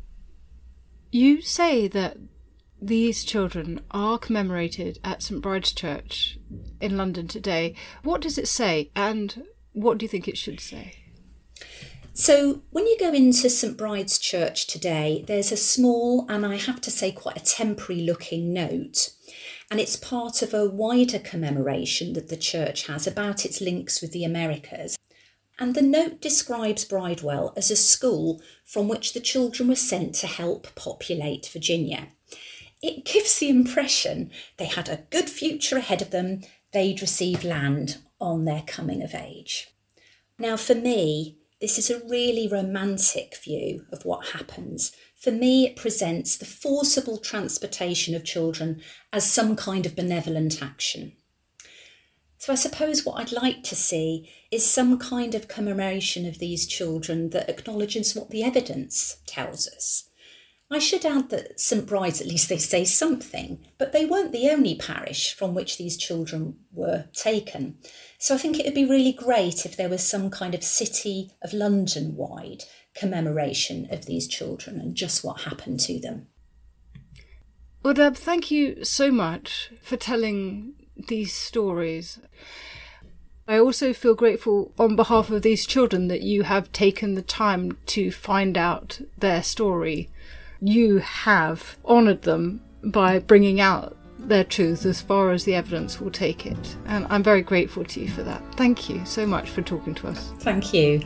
You 1.11 1.41
say 1.41 1.87
that 1.87 2.17
these 2.81 3.23
children 3.23 3.81
are 3.91 4.17
commemorated 4.17 4.99
at 5.03 5.21
St 5.21 5.41
Bride's 5.41 5.71
Church 5.71 6.37
in 6.79 6.97
London 6.97 7.27
today. 7.27 7.75
What 8.03 8.21
does 8.21 8.37
it 8.37 8.47
say, 8.47 8.91
and 8.95 9.43
what 9.73 9.97
do 9.97 10.05
you 10.05 10.09
think 10.09 10.27
it 10.27 10.37
should 10.37 10.59
say? 10.59 10.95
So, 12.13 12.63
when 12.71 12.85
you 12.85 12.97
go 12.99 13.13
into 13.13 13.49
St 13.49 13.77
Bride's 13.77 14.19
Church 14.19 14.67
today, 14.67 15.23
there's 15.27 15.51
a 15.51 15.57
small 15.57 16.25
and 16.29 16.45
I 16.45 16.57
have 16.57 16.81
to 16.81 16.91
say 16.91 17.11
quite 17.11 17.37
a 17.37 17.43
temporary 17.43 18.01
looking 18.01 18.53
note. 18.53 19.11
And 19.71 19.79
it's 19.79 19.95
part 19.95 20.41
of 20.41 20.53
a 20.53 20.67
wider 20.67 21.19
commemoration 21.19 22.13
that 22.13 22.29
the 22.29 22.37
church 22.37 22.87
has 22.87 23.05
about 23.05 23.45
its 23.45 23.61
links 23.61 24.01
with 24.01 24.11
the 24.11 24.23
Americas. 24.23 24.97
And 25.59 25.75
the 25.75 25.81
note 25.81 26.21
describes 26.21 26.85
Bridewell 26.85 27.53
as 27.55 27.69
a 27.69 27.75
school 27.75 28.41
from 28.65 28.87
which 28.87 29.13
the 29.13 29.19
children 29.19 29.69
were 29.69 29.75
sent 29.75 30.15
to 30.15 30.27
help 30.27 30.73
populate 30.73 31.49
Virginia. 31.51 32.07
It 32.81 33.05
gives 33.05 33.37
the 33.37 33.49
impression 33.49 34.31
they 34.57 34.65
had 34.65 34.89
a 34.89 35.03
good 35.09 35.29
future 35.29 35.77
ahead 35.77 36.01
of 36.01 36.11
them, 36.11 36.41
they'd 36.71 37.01
receive 37.01 37.43
land 37.43 37.97
on 38.21 38.45
their 38.45 38.63
coming 38.65 39.03
of 39.03 39.13
age. 39.13 39.69
Now, 40.37 40.55
for 40.55 40.75
me, 40.75 41.38
this 41.61 41.77
is 41.77 41.89
a 41.89 42.05
really 42.07 42.47
romantic 42.47 43.35
view 43.43 43.85
of 43.91 44.05
what 44.05 44.27
happens. 44.29 44.93
For 45.17 45.31
me, 45.31 45.65
it 45.65 45.75
presents 45.75 46.37
the 46.37 46.45
forcible 46.45 47.17
transportation 47.17 48.15
of 48.15 48.23
children 48.23 48.81
as 49.11 49.29
some 49.29 49.55
kind 49.55 49.85
of 49.85 49.95
benevolent 49.95 50.61
action. 50.61 51.13
So, 52.37 52.53
I 52.53 52.55
suppose 52.55 53.05
what 53.05 53.19
I'd 53.19 53.33
like 53.33 53.63
to 53.63 53.75
see 53.75 54.31
is 54.49 54.65
some 54.65 54.97
kind 54.97 55.35
of 55.35 55.49
commemoration 55.49 56.25
of 56.25 56.39
these 56.39 56.65
children 56.65 57.31
that 57.31 57.49
acknowledges 57.49 58.15
what 58.15 58.29
the 58.29 58.43
evidence 58.43 59.17
tells 59.27 59.67
us. 59.67 60.09
I 60.71 60.79
should 60.79 61.03
add 61.03 61.29
that 61.31 61.59
St 61.59 61.85
Bride's, 61.85 62.21
at 62.21 62.27
least 62.27 62.47
they 62.47 62.57
say 62.57 62.85
something, 62.85 63.65
but 63.77 63.91
they 63.91 64.05
weren't 64.05 64.31
the 64.31 64.49
only 64.49 64.75
parish 64.75 65.33
from 65.33 65.53
which 65.53 65.77
these 65.77 65.97
children 65.97 66.59
were 66.71 67.05
taken. 67.11 67.79
So 68.21 68.35
I 68.35 68.37
think 68.37 68.59
it 68.59 68.65
would 68.65 68.75
be 68.75 68.85
really 68.85 69.13
great 69.13 69.65
if 69.65 69.77
there 69.77 69.87
was 69.87 70.07
some 70.07 70.29
kind 70.29 70.53
of 70.53 70.61
City 70.61 71.31
of 71.41 71.53
London 71.53 72.17
wide 72.17 72.65
commemoration 72.93 73.87
of 73.91 74.05
these 74.05 74.27
children 74.27 74.77
and 74.79 74.93
just 74.93 75.23
what 75.23 75.41
happened 75.41 75.79
to 75.81 75.99
them. 75.99 76.27
Well, 77.81 77.93
Deb, 77.93 78.17
thank 78.17 78.51
you 78.51 78.83
so 78.83 79.09
much 79.09 79.71
for 79.81 79.95
telling 79.95 80.73
these 81.07 81.33
stories. 81.33 82.19
I 83.47 83.57
also 83.57 83.93
feel 83.93 84.15
grateful 84.15 84.73
on 84.77 84.97
behalf 84.97 85.29
of 85.29 85.41
these 85.41 85.65
children 85.65 86.09
that 86.09 86.21
you 86.21 86.43
have 86.43 86.73
taken 86.73 87.15
the 87.15 87.21
time 87.21 87.77
to 87.87 88.11
find 88.11 88.57
out 88.57 88.99
their 89.17 89.41
story. 89.41 90.09
You 90.59 90.97
have 90.97 91.77
honoured 91.85 92.23
them 92.23 92.61
by 92.83 93.19
bringing 93.19 93.61
out 93.61 93.95
their 94.27 94.43
truth 94.43 94.85
as 94.85 95.01
far 95.01 95.31
as 95.31 95.43
the 95.43 95.55
evidence 95.55 95.99
will 95.99 96.11
take 96.11 96.45
it. 96.45 96.77
And 96.85 97.07
I'm 97.09 97.23
very 97.23 97.41
grateful 97.41 97.83
to 97.85 98.01
you 98.01 98.09
for 98.09 98.23
that. 98.23 98.43
Thank 98.55 98.89
you 98.89 99.05
so 99.05 99.25
much 99.25 99.49
for 99.49 99.61
talking 99.61 99.95
to 99.95 100.07
us. 100.07 100.31
Thank 100.39 100.73
you. 100.73 101.01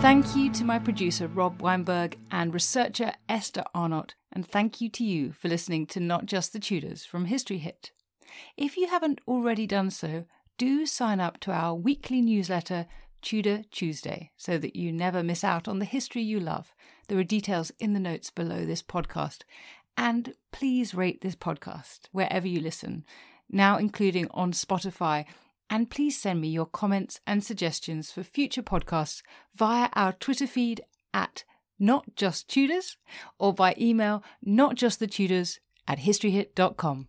Thank 0.00 0.34
you 0.34 0.50
to 0.52 0.64
my 0.64 0.78
producer 0.78 1.28
Rob 1.28 1.60
Weinberg 1.60 2.18
and 2.30 2.54
researcher 2.54 3.12
Esther 3.28 3.64
Arnott, 3.74 4.14
and 4.32 4.48
thank 4.48 4.80
you 4.80 4.88
to 4.90 5.04
you 5.04 5.32
for 5.32 5.48
listening 5.48 5.86
to 5.88 6.00
Not 6.00 6.24
Just 6.24 6.54
the 6.54 6.58
Tudors 6.58 7.04
from 7.04 7.26
History 7.26 7.58
Hit. 7.58 7.90
If 8.56 8.76
you 8.76 8.86
haven't 8.86 9.20
already 9.28 9.66
done 9.66 9.90
so, 9.90 10.24
do 10.56 10.86
sign 10.86 11.20
up 11.20 11.40
to 11.40 11.52
our 11.52 11.74
weekly 11.74 12.22
newsletter, 12.22 12.86
Tudor 13.22 13.62
Tuesday, 13.70 14.30
so 14.36 14.58
that 14.58 14.76
you 14.76 14.92
never 14.92 15.22
miss 15.22 15.44
out 15.44 15.68
on 15.68 15.78
the 15.78 15.84
history 15.84 16.22
you 16.22 16.40
love. 16.40 16.74
There 17.08 17.18
are 17.18 17.24
details 17.24 17.72
in 17.78 17.92
the 17.92 18.00
notes 18.00 18.30
below 18.30 18.64
this 18.64 18.82
podcast. 18.82 19.42
And 19.96 20.34
please 20.52 20.94
rate 20.94 21.20
this 21.20 21.36
podcast 21.36 22.00
wherever 22.12 22.46
you 22.46 22.60
listen, 22.60 23.04
now 23.50 23.78
including 23.78 24.28
on 24.32 24.52
Spotify 24.52 25.24
and 25.70 25.90
please 25.90 26.18
send 26.18 26.40
me 26.40 26.48
your 26.48 26.66
comments 26.66 27.20
and 27.26 27.44
suggestions 27.44 28.10
for 28.10 28.22
future 28.22 28.62
podcasts 28.62 29.22
via 29.54 29.88
our 29.94 30.12
Twitter 30.12 30.46
feed 30.46 30.80
at 31.12 31.44
Not 31.78 32.16
Just 32.16 32.48
Tudors 32.48 32.96
or 33.38 33.52
by 33.52 33.74
email 33.78 34.22
notjustthetudors 34.46 35.58
at 35.86 35.98
historyhit.com. 35.98 37.08